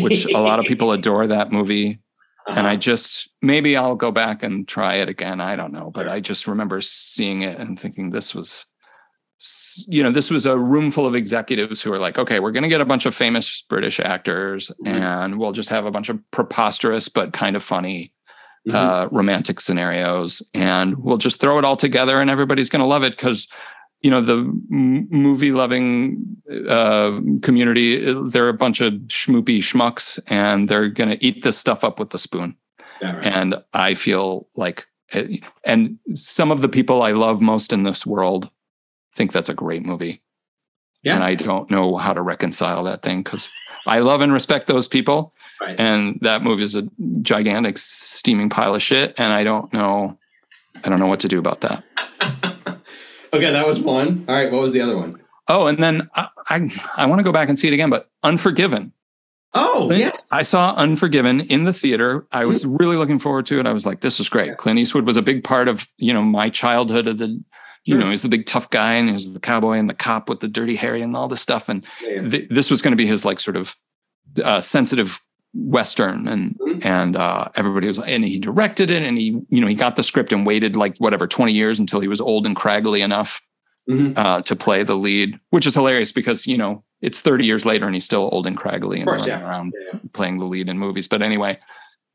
[0.00, 2.00] which a lot of people adore that movie.
[2.48, 2.76] And I Uh-huh.
[2.76, 5.40] just maybe I'll go back and try it again.
[5.40, 8.66] I don't know, but I just remember seeing it and thinking this was,
[9.88, 12.62] you know, this was a room full of executives who are like, okay, we're going
[12.62, 15.00] to get a bunch of famous British actors, Mhm.
[15.02, 18.12] and we'll just have a bunch of preposterous but kind of funny
[18.68, 18.74] Mhm.
[18.74, 23.02] uh, romantic scenarios, and we'll just throw it all together, and everybody's going to love
[23.04, 23.48] it because.
[24.04, 24.38] You know the
[24.72, 26.26] m- movie-loving
[26.68, 28.12] uh, community.
[28.30, 32.12] They're a bunch of schmoopy schmucks, and they're going to eat this stuff up with
[32.12, 32.56] a spoon
[33.00, 33.24] Yeah, right.
[33.26, 34.86] and I feel like,
[35.64, 38.50] and some of the people I love most in this world
[39.14, 40.22] think that's a great movie.
[41.02, 41.14] Yeah.
[41.14, 43.50] And I don't know how to reconcile that thing because
[43.86, 45.34] I love and respect those people.
[45.60, 45.78] Right.
[45.78, 46.88] And that movie is a
[47.22, 49.14] gigantic steaming pile of shit.
[49.18, 50.18] And I don't know,
[50.84, 51.84] I don't know what to do about that.
[53.32, 54.24] okay, that was one.
[54.28, 55.20] All right, what was the other one?
[55.48, 58.08] Oh, and then I, I, I want to go back and see it again, but
[58.22, 58.92] Unforgiven.
[59.54, 60.12] Oh, Clint- yeah.
[60.30, 62.26] I saw Unforgiven in the theater.
[62.32, 62.76] I was mm-hmm.
[62.76, 63.66] really looking forward to it.
[63.66, 64.56] I was like, this is great.
[64.56, 67.42] Clint Eastwood was a big part of, you know, my childhood of the,
[67.84, 70.40] you know, he's the big tough guy and he's the cowboy and the cop with
[70.40, 71.68] the dirty hair and all this stuff.
[71.68, 73.74] And Yeah, th- this was going to be his like sort of
[74.42, 75.20] uh, sensitive
[75.54, 76.84] Western and, Mhm.
[76.84, 80.02] and uh, everybody was, and he directed it and he, you know, he got the
[80.02, 83.40] script and waited like whatever, 20 years until he was old and craggly enough
[83.90, 84.16] Mhm.
[84.16, 87.84] uh, to play the lead, which is hilarious because, you know, it's 30 years later
[87.86, 89.48] and he's still old and craggly and course, running yeah.
[89.48, 89.98] around yeah.
[90.12, 91.08] playing the lead in movies.
[91.08, 91.58] But anyway,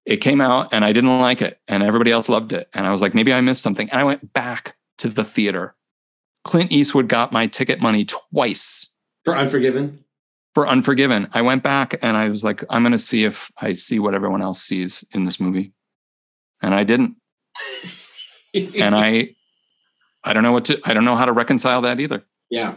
[0.05, 2.69] it came out and I didn't like it and everybody else loved it.
[2.73, 3.89] And I was like, maybe I missed something.
[3.89, 5.75] And I went back to the theater.
[6.43, 8.93] Clint Eastwood got my ticket money twice
[9.25, 10.03] For Unforgiven.
[10.53, 11.27] for Unforgiven.
[11.33, 14.13] I went back and I was like, I'm going to see if I see what
[14.15, 15.73] everyone else sees in this movie.
[16.61, 17.15] And I didn't.
[18.53, 19.35] And I,
[20.23, 22.25] I don't know what to, I don't know how to reconcile that either.
[22.49, 22.75] Yeah.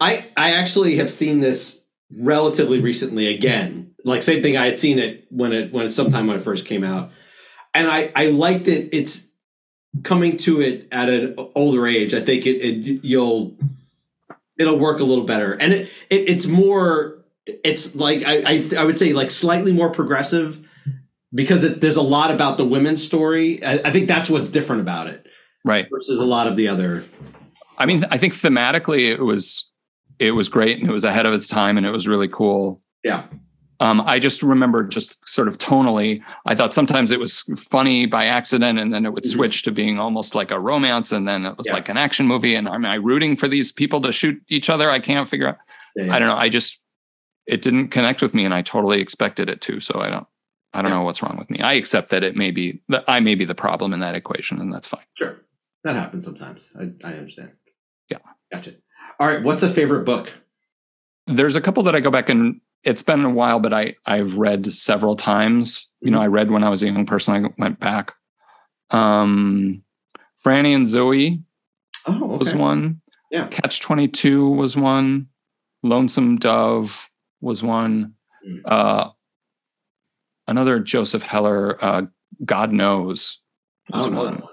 [0.00, 1.84] I I actually have seen this
[2.18, 3.92] relatively recently again.
[4.04, 6.64] Like same thing I had seen it when it when it sometime when it first
[6.64, 7.10] came out.
[7.74, 8.88] And I I liked it.
[8.92, 9.28] It's
[10.02, 12.14] coming to it at an older age.
[12.14, 13.56] I think it, it you'll
[14.58, 15.52] it'll work a little better.
[15.52, 19.90] And it, it it's more it's like I, I I would say like slightly more
[19.90, 20.66] progressive
[21.32, 23.62] because it, there's a lot about the women's story.
[23.64, 25.26] I, I think that's what's different about it
[25.64, 25.86] Right.
[25.90, 27.04] versus a lot of the other
[27.76, 29.70] I mean, I think thematically it was
[30.18, 32.80] it was great and it was ahead of its time and it was really cool.
[33.02, 33.24] Yeah.
[33.84, 38.24] Um, I just remember just sort of tonally, I thought sometimes it was funny by
[38.24, 39.32] accident and then it would Mhm.
[39.32, 42.54] switch to being almost like a romance and then it was like an action movie.
[42.54, 44.90] And am I rooting for these people to shoot each other?
[44.90, 45.58] I can't figure out.
[45.96, 46.36] Yeah, I don't know.
[46.36, 46.80] I just
[47.46, 49.80] it didn't connect with me and I totally expected it to.
[49.80, 50.26] So I don't
[50.72, 50.96] I don't Yeah.
[50.98, 51.60] know what's wrong with me.
[51.60, 54.58] I accept that it may be that I may be the problem in that equation
[54.62, 55.04] and that's fine.
[55.12, 55.42] Sure.
[55.84, 56.70] That happens sometimes.
[56.80, 57.50] I, I understand.
[58.08, 58.18] Yeah.
[58.50, 58.76] Gotcha.
[59.20, 59.42] All right.
[59.42, 60.32] What's a favorite book?
[61.26, 64.38] there's a couple that I go back and it's been a while, but I I've
[64.38, 65.88] read several times.
[66.00, 67.46] You know, I read when I was a young person.
[67.46, 68.12] I went back.
[68.90, 69.82] Um,
[70.44, 71.42] Franny and Zooey
[72.06, 72.36] Oh, okay.
[72.36, 73.00] was one.
[73.30, 73.46] Yeah.
[73.48, 75.28] Catch twenty two was one.
[75.82, 78.14] Lonesome Dove was one.
[78.46, 78.60] Mm.
[78.64, 79.10] Uh,
[80.46, 81.82] another Joseph Heller.
[81.82, 82.02] Uh,
[82.44, 83.40] God knows.
[83.92, 84.14] Was one.
[84.16, 84.50] that one.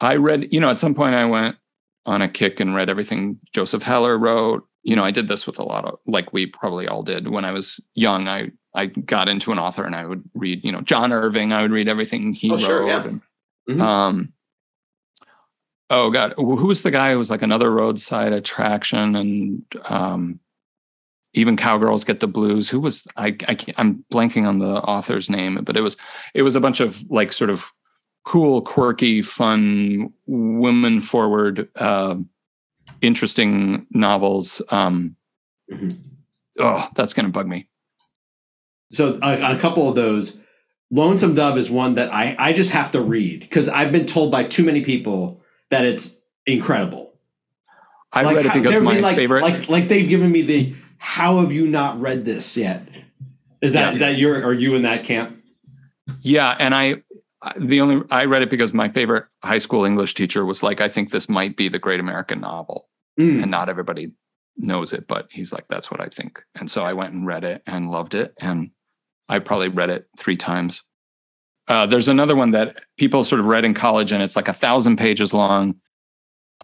[0.00, 1.56] I read, you know, at some point I went
[2.04, 4.66] on a kick and read everything Joseph Heller wrote.
[4.84, 7.44] You know, I did this with a lot of like we probably all did when
[7.44, 8.28] I was young.
[8.28, 11.52] I I got into an author and I would read, you know, John Irving.
[11.52, 12.60] I would read everything he Oh, wrote.
[12.60, 13.04] sure, yeah.
[13.04, 13.20] and,
[13.68, 13.80] Mhm.
[13.80, 14.32] Um.
[15.90, 20.40] Oh God, who was the guy who was like another roadside attraction and um,
[21.34, 22.68] even cowgirls get the blues.
[22.70, 23.28] Who was I?
[23.48, 25.96] I can't, I'm blanking on the author's name, but it was
[26.34, 27.70] it was a bunch of like sort of
[28.24, 32.16] cool, quirky, fun, women forward, uh,
[33.04, 34.60] interesting novels.
[34.70, 35.16] Um,
[35.70, 35.96] Mhm.
[36.58, 37.68] Oh, that's going to bug me.
[38.90, 40.38] So uh, on a couple of those,
[40.90, 44.30] Lonesome Dove is one that I I just have to read because I've been told
[44.30, 45.40] by too many people
[45.70, 46.16] that it's
[46.46, 47.14] incredible.
[48.12, 49.42] I Like, read it because my like, favorite.
[49.42, 52.86] like like they've given me the how have you not read this yet?
[53.62, 53.92] Is that Yeah.
[53.92, 55.42] is that your are you in that camp?
[56.20, 57.02] Yeah, and I
[57.58, 60.88] the only I read it because my favorite high school English teacher was like, I
[60.88, 63.42] think this might be the great American novel, Mm.
[63.42, 64.10] and not everybody
[64.56, 66.42] knows it, but he's like, that's what I think.
[66.54, 68.70] And so I went and read it and loved it, and
[69.28, 70.82] I probably read it three times.
[71.66, 74.52] Uh, there's another one that people sort of read in college, and it's like a
[74.52, 75.76] thousand pages long.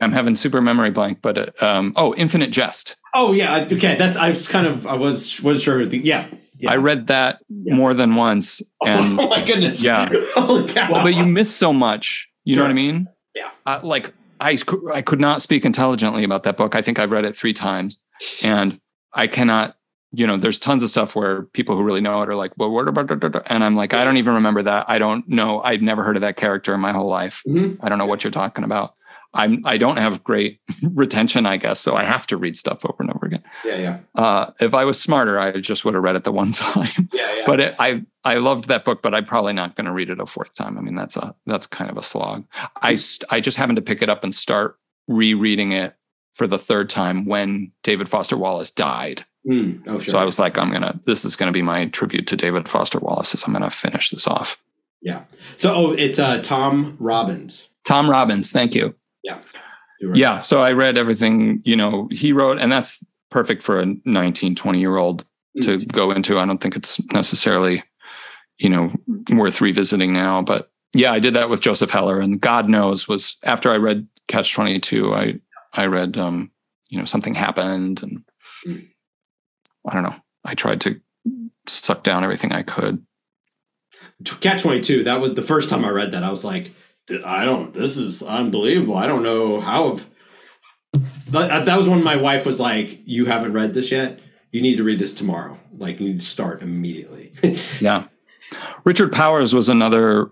[0.00, 2.96] I'm having super memory blank, but uh, um, oh, Infinite Jest.
[3.14, 3.96] Oh yeah, okay.
[3.96, 5.82] That's I was kind of I was was sure.
[5.82, 6.28] Yeah,
[6.58, 6.70] yeah.
[6.70, 7.76] I read that Yes.
[7.76, 9.82] more than once, and oh my goodness.
[9.84, 10.08] Yeah.
[10.36, 10.66] Well,
[11.02, 12.28] but you miss so much.
[12.44, 13.08] You know what I mean?
[13.34, 13.50] Yeah.
[13.66, 14.56] Uh, like I,
[14.94, 16.74] I could not speak intelligently about that book.
[16.74, 17.98] I think I've read it three times,
[18.42, 18.80] and
[19.12, 19.76] I cannot.
[20.12, 22.70] You know, there's tons of stuff where people who really know it are like, "Well,
[22.72, 24.90] what about?" da, da, da?" And I'm like, I don't even remember that.
[24.90, 25.62] I don't know.
[25.62, 27.42] I've never heard of that character in my whole life.
[27.46, 27.78] Mhm.
[27.80, 28.94] I don't know what you're talking about.
[29.32, 29.62] I'm.
[29.64, 33.10] I don't have great retention, I guess, so I have to read stuff over and
[33.12, 33.42] over again.
[33.64, 36.52] Yeah, yeah, Uh, if I was smarter, I just would have read it the one
[36.52, 37.42] time yeah, yeah.
[37.46, 40.20] but it, I I loved that book, but I'm probably not going to read it
[40.20, 40.76] a fourth time.
[40.76, 42.44] I mean, that's a that's kind of a slog.
[42.82, 42.98] I
[43.30, 44.78] I just happened to pick it up and start
[45.08, 45.94] rereading it
[46.34, 49.24] for the third time when David Foster Wallace died.
[49.48, 49.82] Mm.
[49.86, 50.12] Oh sure.
[50.12, 52.98] So I was like, I'm gonna this is gonna be my tribute to David Foster
[52.98, 53.34] Wallace.
[53.34, 54.60] Is I'm gonna finish this off.
[55.02, 55.24] yeah.
[55.56, 57.68] So oh, it's uh, Tom Robbins.
[57.88, 58.94] Tom Robbins, thank you.
[59.22, 59.40] Yeah.
[60.00, 63.80] You were- Yeah, so I read everything you know he wrote, and that's perfect for
[63.80, 65.24] a 19, 20 year old
[65.62, 66.38] to go into.
[66.38, 67.82] I don't think it's necessarily,
[68.58, 68.92] you know,
[69.30, 70.42] worth revisiting now.
[70.42, 74.06] But yeah, I did that with Joseph Heller, and God knows was after I read
[74.28, 75.34] Catch Twenty Two, I
[75.72, 76.50] I read um,
[76.88, 78.24] you know something happened, and
[78.66, 78.88] Mm.
[79.88, 80.16] I don't know.
[80.44, 81.00] I tried to
[81.66, 83.04] suck down everything I could.
[84.40, 85.04] Catch twenty two.
[85.04, 86.22] That was the first time I read that.
[86.22, 86.74] I was like, "Th-
[87.24, 87.74] I don't.
[87.74, 88.96] This is unbelievable.
[88.96, 89.98] I don't know how.
[91.28, 94.20] That, that was when my wife was like, "You haven't read this yet.
[94.52, 95.58] You need to read this tomorrow.
[95.76, 97.32] Like, you need to start immediately."
[97.80, 98.06] Yeah,
[98.84, 100.30] Richard Powers was another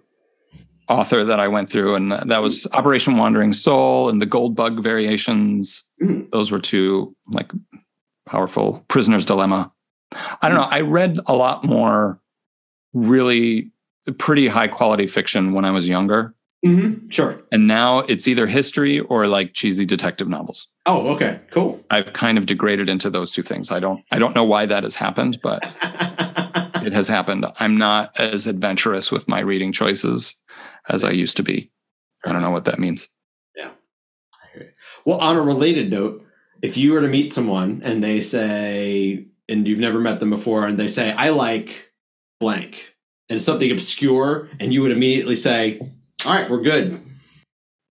[0.88, 4.82] author that I went through, and that was Operation Wandering Soul and the Gold Bug
[4.82, 5.84] Variations.
[6.02, 6.30] Mm.
[6.30, 7.52] Those were two like
[8.26, 9.72] powerful Prisoner's Dilemma.
[10.12, 10.68] I don't know.
[10.68, 12.20] I read a lot more
[12.92, 13.70] really
[14.18, 16.34] pretty high quality fiction when I was younger.
[16.64, 17.40] Hmm Sure.
[17.52, 20.66] And now it's either history or like cheesy detective novels.
[20.86, 21.40] Oh, okay.
[21.50, 21.82] Cool.
[21.90, 23.70] I've kind of degraded into those two things.
[23.70, 25.62] I don't I don't know why that has happened, but
[26.82, 27.46] it has happened.
[27.58, 30.34] I'm not as adventurous with my reading choices
[30.88, 31.70] as I used to be.
[32.24, 33.08] I don't know what that means.
[33.56, 33.70] Yeah.
[35.04, 36.24] Well, on a related note,
[36.62, 40.66] if you were to meet someone and they say, and you've never met them before,
[40.66, 41.92] and they say, I like
[42.40, 42.96] blank,
[43.28, 45.80] and it's something obscure, and you would immediately say,
[46.26, 47.00] All right, we're good.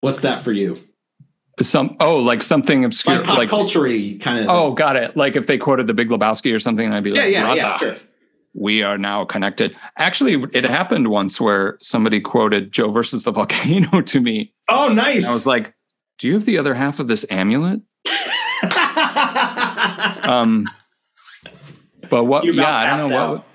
[0.02, 0.78] What's that for you?
[1.62, 3.88] Some oh, like something obscure, Like pop like, culture
[4.20, 4.48] kind of.
[4.50, 5.16] oh, got it.
[5.16, 7.78] Like if they quoted the Big Lebowski or something, I'd be yeah, like, yeah, yeah,
[7.78, 8.08] "Brother, sure.
[8.56, 9.76] we are now connected.
[9.98, 14.52] Actually, it happened once where somebody quoted Joe versus the volcano to me.
[14.68, 15.18] Oh, nice.
[15.18, 15.76] And I was like,
[16.18, 17.82] "Do you have the other half of this amulet?"
[20.24, 20.66] Um,
[22.10, 22.46] but what?
[22.46, 23.32] You Yeah, I don't know out.
[23.38, 23.46] what.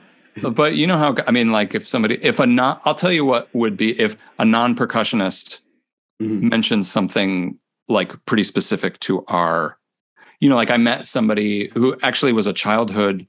[0.43, 3.25] But you know how I mean, like if somebody, if a non, I'll tell you
[3.25, 5.61] what would be if a non-percussionist
[6.21, 6.51] Mhm.
[6.51, 7.59] mentions something
[7.89, 9.79] like pretty specific to our,
[10.41, 13.27] you know, like I met somebody who actually was a childhood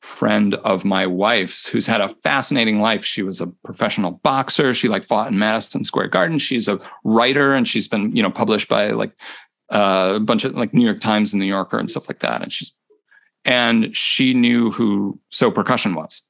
[0.00, 3.04] friend of my wife's who's had a fascinating life.
[3.04, 4.72] She was a professional boxer.
[4.72, 6.38] She like fought in Madison Square Garden.
[6.38, 9.12] She's a writer and she's been, you know, published by like
[9.70, 12.42] uh, a bunch of like New York Times and New Yorker and stuff like that.
[12.42, 12.72] And she's
[13.44, 16.22] and she knew who So Percussion was.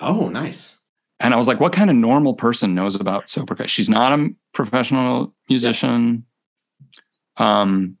[0.00, 0.76] oh, nice.
[1.20, 3.68] And I was like, what kind of normal person knows about So Percussion?
[3.68, 6.24] She's not a professional musician.
[7.36, 7.96] Um,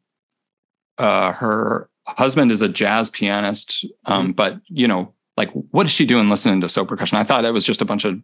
[0.98, 3.84] uh, her husband is a jazz pianist.
[4.06, 7.18] Um, but you know, like, what is she doing listening to So Percussion?
[7.18, 8.20] I thought that was just a bunch of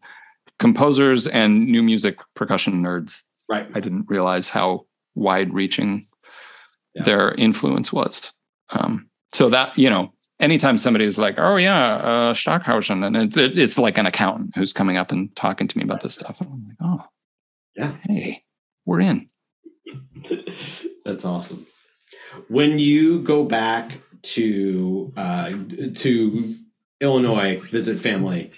[0.58, 3.22] composers and new music percussion nerds.
[3.48, 3.68] Right.
[3.74, 6.06] I didn't realize how wide reaching
[6.94, 7.02] Yeah.
[7.02, 8.32] their influence was.
[8.70, 13.58] Um, so that, you know, anytime somebody's like, oh, yeah, uh, Stockhausen, and it, it-
[13.58, 16.38] it's like an accountant who's coming up and talking to me about this stuff.
[16.40, 17.04] I'm like, oh,
[17.76, 17.92] Yeah.
[18.04, 18.42] hey,
[18.86, 19.28] we're in.
[21.04, 21.66] That's awesome.
[22.48, 25.50] When you go back to uh,
[25.96, 26.54] to
[27.00, 28.52] Illinois visit family,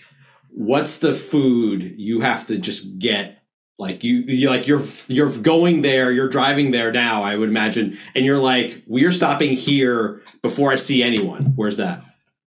[0.50, 3.35] what's the food you have to just get?
[3.78, 7.22] Like you, you like you're you're going there, you're driving there now.
[7.22, 11.52] I would imagine, and you're like, we're stopping here before I see anyone.
[11.56, 12.02] Where's that?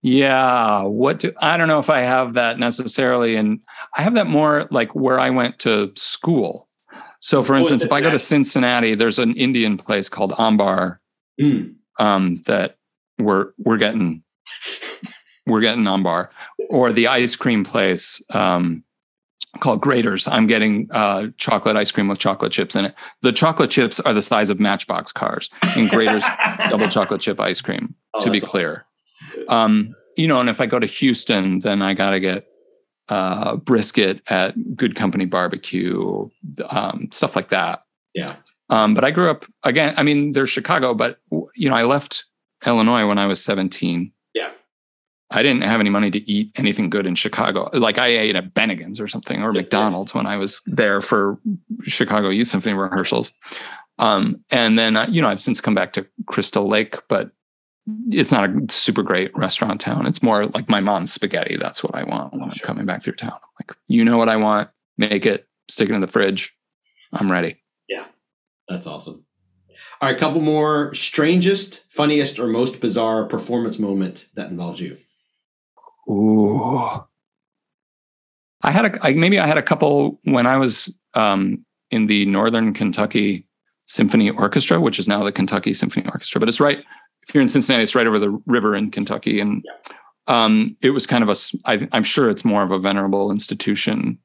[0.01, 3.61] Yeah, what do I don't know if I have that necessarily, and
[3.95, 6.67] I have that more like where I went to school.
[7.21, 8.87] So, for Oh, instance, if I go to Cincinnati.
[8.89, 10.99] Cincinnati, there's an Indian place called Ambar
[11.39, 11.75] Mm.
[11.99, 12.75] um, that
[13.17, 14.23] we're we're getting
[15.47, 16.31] we're getting Ambar,
[16.69, 18.83] or the ice cream place um,
[19.59, 20.27] called Graeter's.
[20.27, 22.95] I'm getting uh, chocolate ice cream with chocolate chips in it.
[23.21, 26.25] The chocolate chips are the size of Matchbox cars, and Graeter's
[26.69, 27.95] double chocolate chip ice cream.
[28.13, 28.85] Oh, to be clear,
[29.47, 32.47] um, you know, and if I go to Houston, then I got to get
[33.09, 36.29] uh, brisket at Goode Company Barbecue,
[36.69, 37.83] um, stuff like that.
[38.13, 38.35] Yeah.
[38.69, 39.93] Um, but I grew up again.
[39.97, 41.19] I mean, there's Chicago, but
[41.55, 42.25] you know, I left
[42.65, 44.11] Illinois when I was 17.
[45.33, 47.69] I didn't have any money to eat anything good in Chicago.
[47.73, 51.39] Like I ate at Bennigan's or something or McDonald's when I was there for
[51.83, 53.33] Chicago Youth Symphony rehearsals.
[53.99, 57.31] Um, and then, uh, you know, I've since come back to Crystal Lake, but
[58.09, 60.05] it's not a super great restaurant town.
[60.05, 61.57] It's more like my mom's spaghetti.
[61.57, 62.65] That's what I want when I'm Sure.
[62.65, 63.37] coming back through town.
[63.59, 66.55] Like, you know what I want, make it, stick it in the fridge.
[67.11, 67.61] I'm ready.
[67.89, 68.05] Yeah.
[68.67, 69.25] That's awesome.
[70.01, 74.97] All right, couple more strangest, funniest, or most bizarre performance moment that involves you.
[76.09, 77.03] Ooh.
[78.61, 82.25] I had a I, maybe I had a couple when I was um, in the
[82.25, 83.45] Northern Kentucky
[83.87, 86.39] Symphony Orchestra, which is now the Kentucky Symphony Orchestra.
[86.39, 86.83] But it's right
[87.27, 89.63] if you're in Cincinnati, it's right over the river in Kentucky, and
[90.27, 91.35] um, it was kind of a.
[91.65, 94.19] I, I'm sure it's more of a venerable institution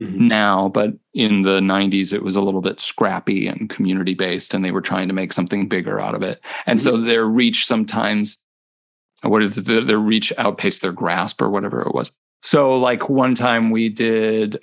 [0.00, 0.16] Mhm.
[0.18, 4.64] now, but in the 90s, it was a little bit scrappy and community based, and
[4.64, 6.40] they were trying to make something bigger out of it.
[6.64, 8.38] And so their reach sometimes,
[9.22, 12.10] what is the, their reach outpaced their grasp or whatever it was.
[12.42, 14.58] So, like one time we did,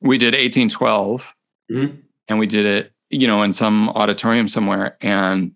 [0.00, 1.34] we did 1812,
[1.70, 1.98] Mhm.
[2.28, 5.52] and we did it, you know, in some auditorium somewhere, and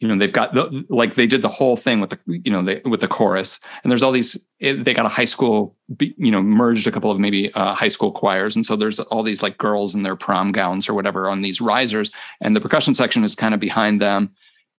[0.00, 2.60] you know they've got the like they did the whole thing with the you know
[2.60, 6.30] they with the chorus and there's all these it, they got a high school you
[6.30, 9.42] know merged a couple of maybe uh, high school choirs and so there's all these
[9.42, 12.10] like girls in their prom gowns or whatever on these risers
[12.42, 14.34] and the percussion section is kind of behind them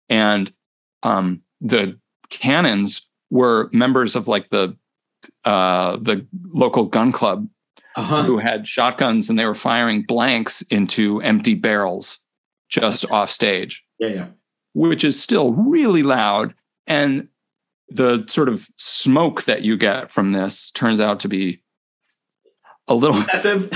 [0.08, 0.54] and
[1.02, 1.98] um the
[2.30, 4.76] cannons were members of like the
[5.46, 7.48] uh the local gun club
[7.96, 8.24] Uh-huh.
[8.24, 12.20] who had shotguns and they were firing blanks into empty barrels
[12.70, 14.28] just off stage Yeah, yeah.
[14.74, 16.54] which is still really loud.
[16.86, 17.28] And
[17.90, 21.62] the sort of smoke that you get from this turns out to be
[22.88, 23.70] a little, Excessive.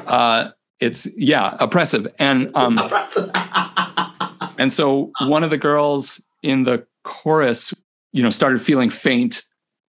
[0.06, 0.50] uh,
[0.80, 2.06] it's, yeah, oppressive.
[2.18, 2.78] And, um,
[4.58, 7.72] and so one of the girls in the chorus,
[8.12, 9.42] you know, started feeling faint.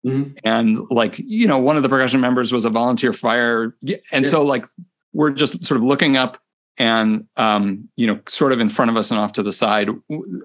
[0.05, 0.37] Mhm.
[0.43, 3.75] And like, you know, one of the percussion members was a volunteer fire.
[4.13, 4.29] And Yeah.
[4.31, 4.65] so like,
[5.13, 6.37] we're just sort of looking up
[6.77, 9.89] and um, you know, sort of in front of us and off to the side,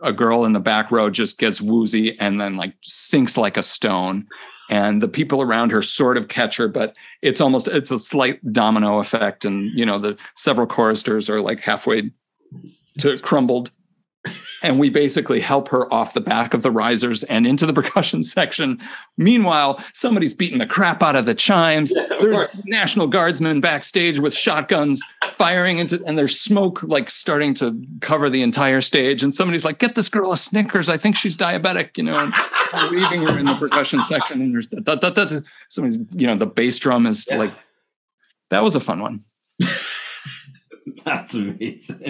[0.03, 3.63] a girl in the back row just gets woozy and then like sinks like a
[3.63, 4.27] stone.
[4.71, 8.41] And the people around her sort of catch her, but it's almost it's a slight
[8.51, 9.45] domino effect.
[9.45, 12.11] And you know, the several choristers are like halfway
[13.01, 13.71] to crumbled.
[14.63, 18.23] And we basically help her off the back of the risers and into the percussion
[18.23, 18.79] section.
[19.17, 21.93] Meanwhile, somebody's beating the crap out of the chimes.
[21.95, 22.61] Yeah, of There's course.
[22.67, 28.43] National Guardsmen backstage with shotguns firing into, and there's smoke like starting to cover the
[28.43, 29.23] entire stage.
[29.23, 30.89] And somebody's like, "Get this girl a Snickers.
[30.89, 32.19] I think she's diabetic," you know.
[32.19, 32.33] And
[32.93, 35.41] leaving her in the percussion section, and there's da, da, da, da, da.
[35.69, 37.39] somebody's, you know, the bass drum is Yeah.
[37.39, 37.53] like.
[38.51, 39.25] That was a fun one.
[41.07, 42.05] That's amazing.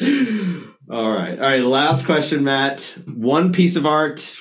[0.90, 1.38] All right.
[1.38, 1.60] All right.
[1.62, 2.82] Last question, Matt.
[3.06, 4.36] One piece of art,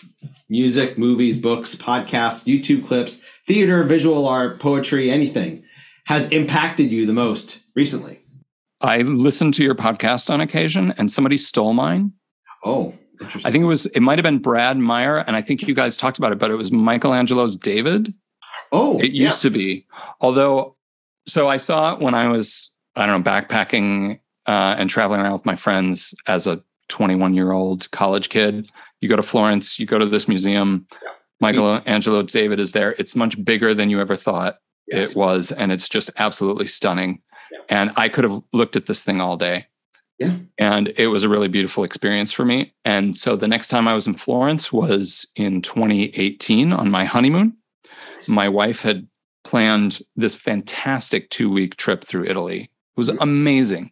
[0.50, 5.64] music, movies, books, podcasts, YouTube clips, theater, visual art, poetry, anything
[6.06, 8.20] has impacted you the most recently.
[8.82, 12.14] I listened to your podcast on occasion, and somebody stole mine.
[12.66, 13.48] Oh, interesting.
[13.48, 15.96] I think it was it might have been Brad Meyer, and I think you guys
[15.96, 18.14] talked about it, but it was Michelangelo's David.
[18.72, 19.28] oh, It yeah.
[19.28, 19.86] used to be,
[20.20, 20.76] although.
[21.28, 25.34] So I saw it when I was I don't know backpacking uh, and traveling around
[25.34, 28.70] with my friends as a 21 year old college kid.
[29.00, 30.88] You go to Florence, you go to this museum.
[31.40, 32.92] Michelangelo David is there.
[33.00, 35.12] It's much bigger than you ever thought Yes.
[35.12, 37.22] it was, and it's just absolutely stunning.
[37.52, 37.60] Yeah.
[37.70, 39.68] And I could have looked at this thing all day.
[40.20, 40.36] Yeah.
[40.60, 42.74] And it was a really beautiful experience for me.
[42.86, 47.58] And so the next time I was in Florence was in 2018 on my honeymoon.
[48.28, 49.08] My wife had
[49.44, 52.64] planned this fantastic two week trip through Italy.
[52.64, 53.92] It was amazing.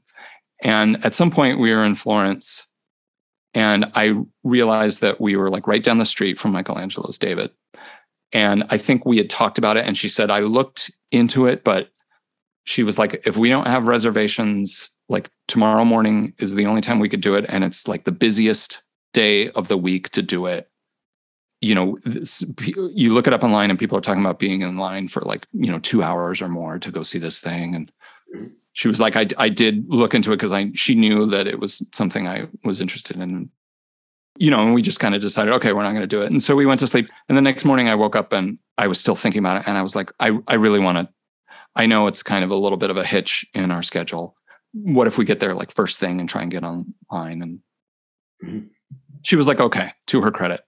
[0.62, 2.68] And at some point we were in Florence
[3.54, 4.14] And I
[4.44, 7.52] realized that we were like right down the street from Michelangelo's David.
[8.32, 9.86] And I think we had talked about it.
[9.86, 11.90] And she said, I looked into it, but
[12.66, 17.00] she was like, if we don't have reservations, like tomorrow morning is the only time
[17.00, 17.46] we could do it.
[17.50, 18.84] And it's like the busiest
[19.14, 20.70] day of the week to do it.
[21.62, 22.46] You know, this,
[22.94, 25.48] you look it up online and people are talking about being in line for like,
[25.52, 27.74] you know, two hours or more to go see this thing.
[27.74, 27.92] And
[28.34, 28.48] mm-hmm.
[28.80, 31.60] She was like, I, I did look into it because I she knew that it
[31.60, 33.50] was something I was interested in.
[34.38, 36.32] You know, and we just kind of decided, okay, we're not going to do it.
[36.32, 37.10] And so we went to sleep.
[37.28, 39.68] And the next morning I woke up and I was still thinking about it.
[39.68, 41.10] And I was like, I, I really want to,
[41.76, 44.38] I know it's kind of a little bit of a hitch in our schedule.
[44.72, 47.42] What if we get there like first thing and try and get online?
[47.42, 47.60] And
[48.42, 48.68] mm-hmm.
[49.24, 50.62] she was like, okay, to her credit.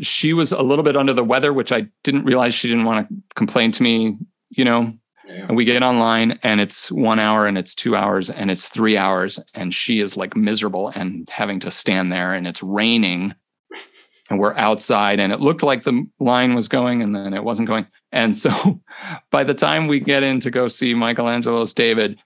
[0.00, 3.08] She was a little bit under the weather, which I didn't realize she didn't want
[3.08, 4.18] to complain to me,
[4.50, 4.92] you know,
[5.28, 5.46] yeah.
[5.48, 8.96] And we get online and it's one hour and it's two hours and it's three
[8.96, 9.40] hours.
[9.54, 13.34] And she is like miserable and having to stand there and it's raining
[14.30, 17.68] and we're outside and it looked like the line was going and then it wasn't
[17.68, 17.86] going.
[18.12, 18.80] And so
[19.30, 22.18] by the time we get in to go see Michelangelo's David,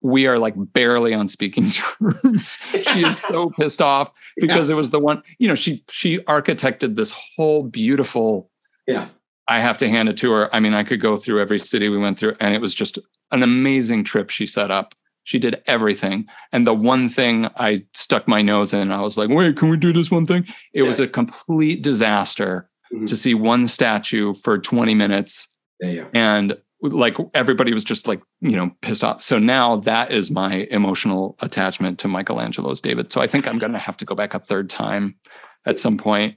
[0.00, 1.70] we are like barely on speaking
[2.00, 2.56] terms.
[2.92, 4.74] she is so pissed off because yeah.
[4.74, 8.50] it was the one, you know, she she architected this whole beautiful
[8.86, 9.08] yeah
[9.46, 10.54] I have to hand it to her.
[10.54, 12.98] I mean, I could go through every city we went through, and it was just
[13.30, 14.94] an amazing trip she set up.
[15.24, 16.26] She did everything.
[16.52, 19.76] And the one thing I stuck my nose in, I was like, wait, can we
[19.76, 20.44] do this one thing?
[20.72, 20.88] It yeah.
[20.88, 23.06] was a complete disaster mm-hmm.
[23.06, 25.48] to see one statue for 20 minutes.
[25.80, 26.04] Yeah, yeah.
[26.12, 29.22] And like everybody was just like, you know, pissed off.
[29.22, 33.10] So now that is my emotional attachment to Michelangelo's David.
[33.10, 35.16] So I think I'm going to have to go back a third time
[35.64, 36.36] at some point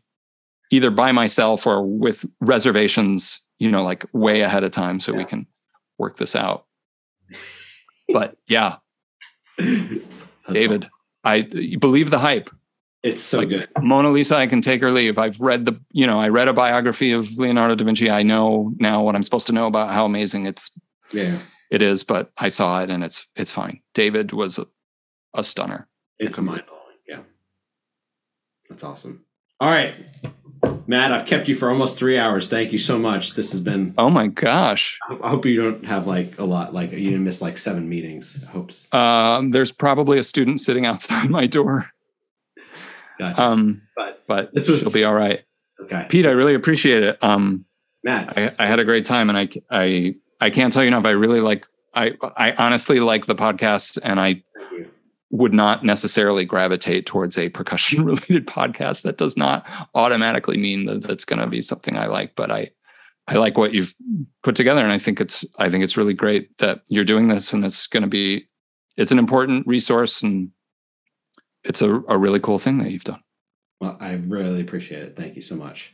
[0.71, 5.17] either by myself or with reservations, you know, like way ahead of time so yeah.
[5.19, 5.47] we can
[5.97, 6.65] work this out.
[8.09, 8.77] but yeah,
[9.57, 10.91] David, awesome.
[11.23, 11.41] I
[11.79, 12.49] believe the hype.
[13.03, 13.69] It's so like, good.
[13.79, 15.17] Mona Lisa, I can take or leave.
[15.17, 18.09] I've read the, you know, I read a biography of Leonardo da Vinci.
[18.09, 20.71] I know now what I'm supposed to know about how amazing it's
[21.11, 21.39] yeah.
[21.69, 23.81] it is, but I saw it and it's it's fine.
[23.93, 24.67] David was a,
[25.33, 25.87] a stunner.
[26.19, 26.97] It's mind blowing.
[27.07, 27.19] Yeah.
[28.69, 29.25] That's awesome.
[29.59, 29.95] All right.
[30.87, 32.47] Matt, I've kept you for almost three hours.
[32.47, 33.33] Thank you so much.
[33.33, 33.93] This has been.
[33.97, 34.97] Oh my gosh!
[35.09, 38.43] I hope you don't have like a lot, like you didn't miss like seven meetings.
[38.43, 38.71] I hope.
[38.93, 41.89] Um, there's probably a student sitting outside my door.
[43.19, 43.41] Gotcha.
[43.41, 45.43] Um, but but this was, she'll be all right.
[45.81, 47.17] Okay, Pete, I really appreciate it.
[47.21, 47.65] Um,
[48.03, 51.05] Matt, I, I had a great time, and I I I can't tell you enough.
[51.05, 51.65] I really like.
[51.93, 54.43] I I honestly like the podcast, and I
[55.29, 59.03] would not necessarily gravitate towards a percussion related podcast.
[59.03, 62.71] That does not automatically mean that that's going to be something I like, but I,
[63.27, 63.93] I like what you've
[64.43, 64.81] put together.
[64.81, 67.87] And I think it's, I think it's really great that you're doing this and it's
[67.87, 68.47] going to be,
[68.95, 70.51] it's an important resource and
[71.63, 73.21] it's a, a really cool thing that you've done.
[73.81, 75.15] Well, I really appreciate it.
[75.15, 75.93] Thank you so much.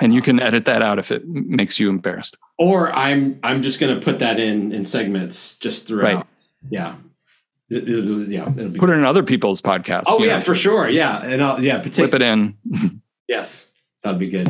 [0.00, 2.36] And you uh, can edit that out if it makes you embarrassed.
[2.58, 6.16] Or I'm I'm just going to put that in in segments just throughout.
[6.16, 6.48] Right.
[6.68, 6.96] Yeah.
[7.70, 10.04] It, it, yeah, it'll be put it in other people's podcasts.
[10.06, 10.42] Oh yeah, know.
[10.42, 10.88] for sure.
[10.88, 12.58] Yeah, and I'll yeah, flip it in.
[13.28, 13.68] yes,
[14.02, 14.48] that'd be good.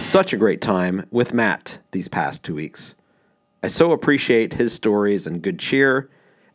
[0.00, 2.94] Such a great time with Matt these past two weeks.
[3.62, 6.08] I so appreciate his stories and good cheer,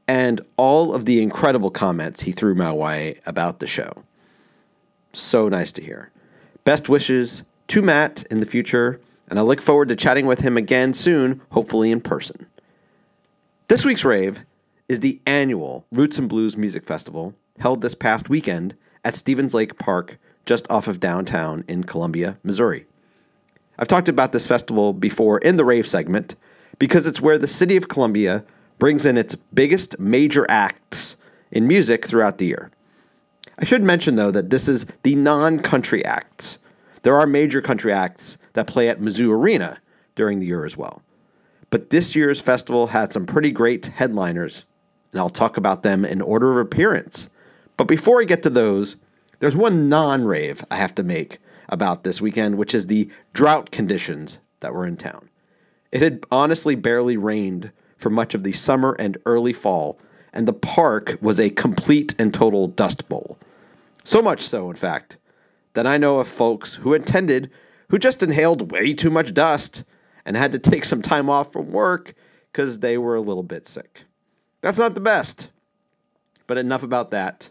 [0.07, 4.03] and all of the incredible comments he threw my way about the show.
[5.14, 6.12] So nice to hear.
[6.64, 10.58] Best wishes to Matt in the future, and I look forward to chatting with him
[10.58, 12.46] again soon, hopefully in person.
[13.68, 14.44] This week's rave
[14.90, 18.76] is the annual Roots and Blues Music Festival held this past weekend
[19.06, 22.86] at Stephens Lake Park, just off of downtown in Columbia, Missouri.
[23.80, 26.36] I've talked about this festival before in the rave segment
[26.80, 28.44] because it's where the city of Columbia
[28.80, 31.18] brings in its biggest major acts
[31.52, 32.72] in music throughout the year.
[33.60, 36.60] I should mention, though, that this is the non country acts.
[37.03, 39.80] There are major country acts that play at Mizzou Arena
[40.15, 41.02] during the year as well.
[41.69, 44.65] But this year's festival had some pretty great headliners,
[45.11, 47.30] and I'll talk about them in order of appearance.
[47.78, 48.98] But before I get to those,
[49.40, 53.72] there's one non rave I have to make about this weekend, which is the drought
[53.72, 55.30] conditions that were in town.
[55.91, 59.99] It had honestly barely rained for much of the summer and early fall,
[60.34, 63.38] and the park was a complete and total dust bowl.
[64.03, 65.18] So much so, in fact,
[65.74, 67.52] that I know of folks who attended
[67.90, 69.84] who just inhaled way too much dust
[70.26, 72.14] and had to take some time off from work
[72.52, 74.03] because they were a little bit sick.
[74.62, 75.49] That's not the best.
[76.48, 77.49] But enough about that.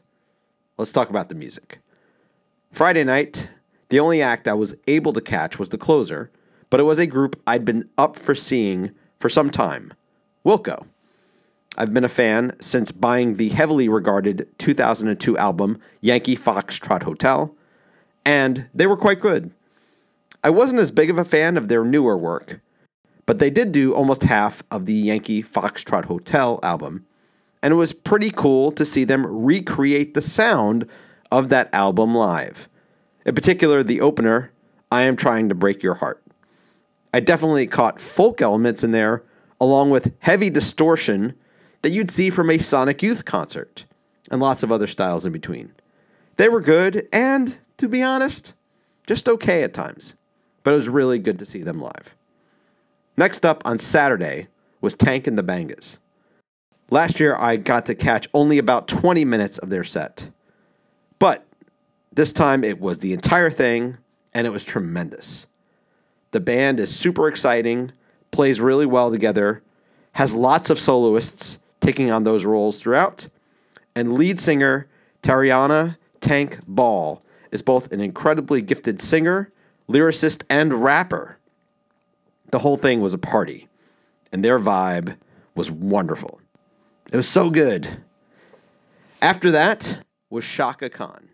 [0.78, 1.78] Let's talk about the music.
[2.72, 3.50] Friday night,
[3.90, 6.30] the only act I was able to catch was the closer,
[6.70, 9.92] but it was a group I'd been up for seeing for some time
[10.46, 10.86] Wilco.
[11.80, 17.56] I've been a fan since buying the heavily regarded 2002 album Yankee Foxtrot Hotel,
[18.26, 19.50] and they were quite good.
[20.44, 22.60] I wasn't as big of a fan of their newer work,
[23.24, 27.06] but they did do almost half of the Yankee Foxtrot Hotel album,
[27.62, 30.86] and it was pretty cool to see them recreate the sound
[31.32, 32.68] of that album live.
[33.24, 34.52] In particular, the opener,
[34.92, 36.22] I Am Trying to Break Your Heart.
[37.14, 39.22] I definitely caught folk elements in there,
[39.62, 41.34] along with heavy distortion
[41.82, 43.84] that you'd see from a Sonic Youth concert,
[44.30, 45.72] and lots of other styles in between.
[46.36, 48.54] They were good, and to be honest,
[49.06, 50.14] just okay at times,
[50.62, 52.14] but it was really good to see them live.
[53.16, 54.46] Next up on Saturday
[54.80, 55.98] was Tank and the Bangas.
[56.90, 60.28] Last year, I got to catch only about 20 minutes of their set.
[61.18, 61.46] But
[62.12, 63.96] this time, it was the entire thing,
[64.34, 65.46] and it was tremendous.
[66.32, 67.92] The band is super exciting,
[68.30, 69.62] plays really well together,
[70.12, 73.28] has lots of soloists taking on those roles throughout,
[73.94, 74.88] and lead singer
[75.22, 79.52] Tarriona Tank Ball is both an incredibly gifted singer,
[79.88, 81.38] lyricist, and rapper.
[82.50, 83.68] The whole thing was a party,
[84.32, 85.16] and their vibe
[85.54, 86.40] was wonderful.
[87.12, 87.88] It was so good.
[89.22, 91.28] After that was Chaka Khan.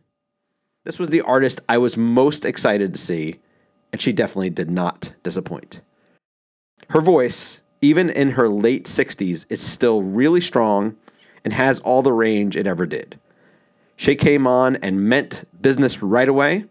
[0.85, 3.41] This was the artist I was most excited to see,
[3.93, 5.81] and she definitely did not disappoint.
[6.91, 10.97] Her voice, even in her late 60s, is still really strong
[11.45, 13.19] and has all the range it ever did.
[13.97, 16.65] She came on and meant business right away,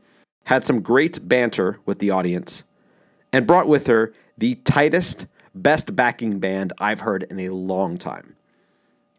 [0.44, 2.64] had some great banter with the audience,
[3.34, 5.26] and brought with her the tightest,
[5.56, 8.36] best backing band I've heard in a long time.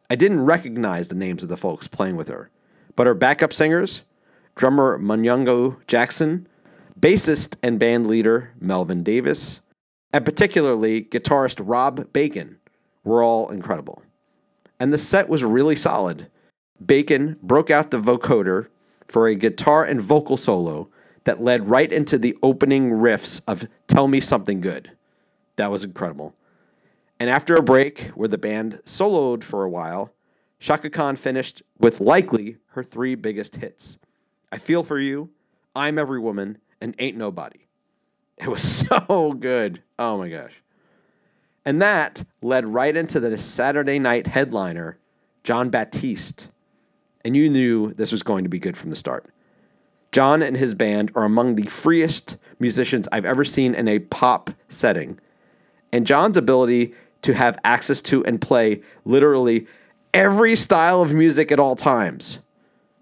[0.08, 2.48] I didn't recognize the names of the folks playing with her,
[2.94, 4.04] but her backup singers,
[4.54, 6.46] drummer Munyungo Jackson,
[7.00, 9.60] bassist and band leader Melvin Davis,
[10.12, 12.58] and particularly guitarist Rob Bacon
[13.04, 14.02] were all incredible.
[14.80, 16.28] And the set was really solid.
[16.84, 18.68] Bacon broke out the vocoder
[19.06, 20.88] for a guitar and vocal solo
[21.24, 24.90] that led right into the opening riffs of Tell Me Something Good.
[25.56, 26.34] That was incredible.
[27.18, 30.12] And after a break where the band soloed for a while,
[30.60, 33.98] Chaka Khan finished with likely her three biggest hits
[34.52, 35.30] I Feel For You,
[35.74, 37.65] I'm Every Woman, and Ain't Nobody.
[38.38, 39.82] It was so good.
[39.98, 40.62] Oh my gosh.
[41.64, 44.98] And that led right into the Saturday night headliner,
[45.42, 46.48] Jon Batiste.
[47.24, 49.26] And you knew this was going to be good from the start.
[50.12, 54.50] Jon and his band are among the freest musicians I've ever seen in a pop
[54.68, 55.18] setting.
[55.92, 59.66] And Jon's ability to have access to and play literally
[60.14, 62.38] every style of music at all times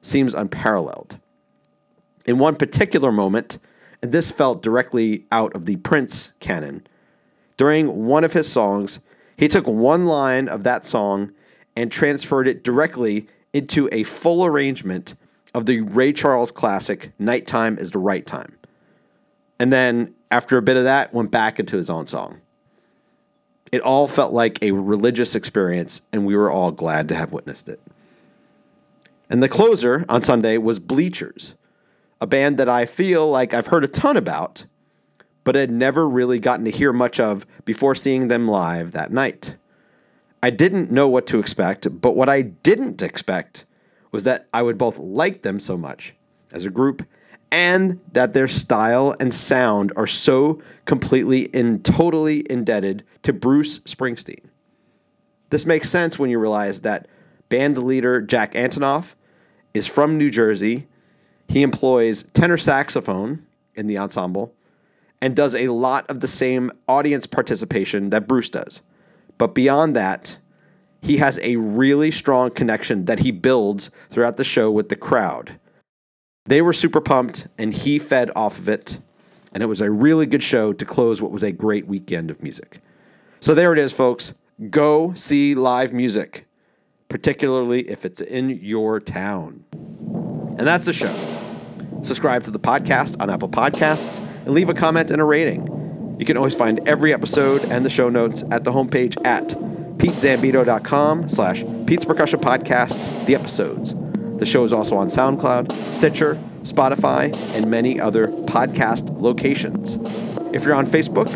[0.01, 1.19] seems unparalleled.
[2.27, 3.59] In one particular moment,
[4.05, 6.87] and this felt directly out of the Prince canon,
[7.57, 9.01] during one of his songs,
[9.39, 11.33] he took one line of that song
[11.75, 15.15] and transferred it directly into a full arrangement
[15.55, 18.55] of the Ray Charles classic Nighttime is the Right Time.
[19.59, 22.43] And then, after a bit of that, went back into his own song.
[23.73, 27.71] It all felt like a religious experience, and we were all glad to have witnessed
[27.71, 27.81] it.
[29.31, 31.55] And the closer on Sunday was Bleachers,
[32.25, 34.65] a band that I feel like I've heard a ton about,
[35.45, 39.55] but had never really gotten to hear much of before seeing them live that night.
[40.43, 43.67] I didn't know what to expect, but what I didn't expect
[44.11, 46.15] was that I would both like them so much
[46.51, 47.07] as a group
[47.53, 54.41] and that their style and sound are so completely and totally indebted to Bruce Springsteen.
[55.51, 57.07] This makes sense when you realize that
[57.51, 59.15] band leader Jack Antonoff
[59.75, 60.87] is from New Jersey.
[61.49, 63.45] He employs tenor saxophone
[63.75, 64.55] in the ensemble
[65.21, 68.83] and does a lot of the same audience participation that Bruce does.
[69.39, 70.37] But beyond that,
[71.01, 75.59] he has a really strong connection that he builds throughout the show with the crowd.
[76.47, 78.99] They were super pumped, and he fed off of it.
[79.53, 82.43] And it was a really good show to close what was a great weekend of
[82.43, 82.81] music.
[83.41, 84.35] So there it is, folks.
[84.71, 86.47] Go see live music,
[87.09, 89.65] particularly if it's in your town.
[90.59, 91.13] And that's the show.
[92.03, 96.17] Subscribe to the podcast on Apple Podcasts and leave a comment and a rating.
[96.19, 99.49] You can always find every episode and the show notes at the homepage at
[99.99, 103.95] petezambito.com slash Pete's Percussion Podcast, the episodes.
[104.39, 109.97] The show is also on SoundCloud, Stitcher, Spotify, and many other podcast locations.
[110.55, 111.31] If you're on Facebook,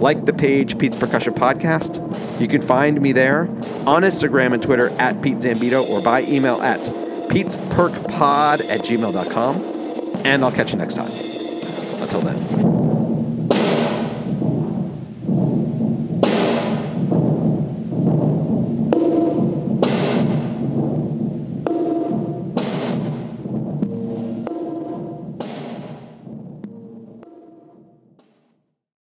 [0.00, 2.00] like the page Pete's Percussion Podcast.
[2.40, 3.42] You can find me there
[3.86, 6.88] on Instagram and Twitter at Pete Zambito or by email at
[7.28, 9.62] petesperkpod at gmail.com.
[10.24, 11.10] And I'll catch you next time.
[12.02, 12.77] Until then.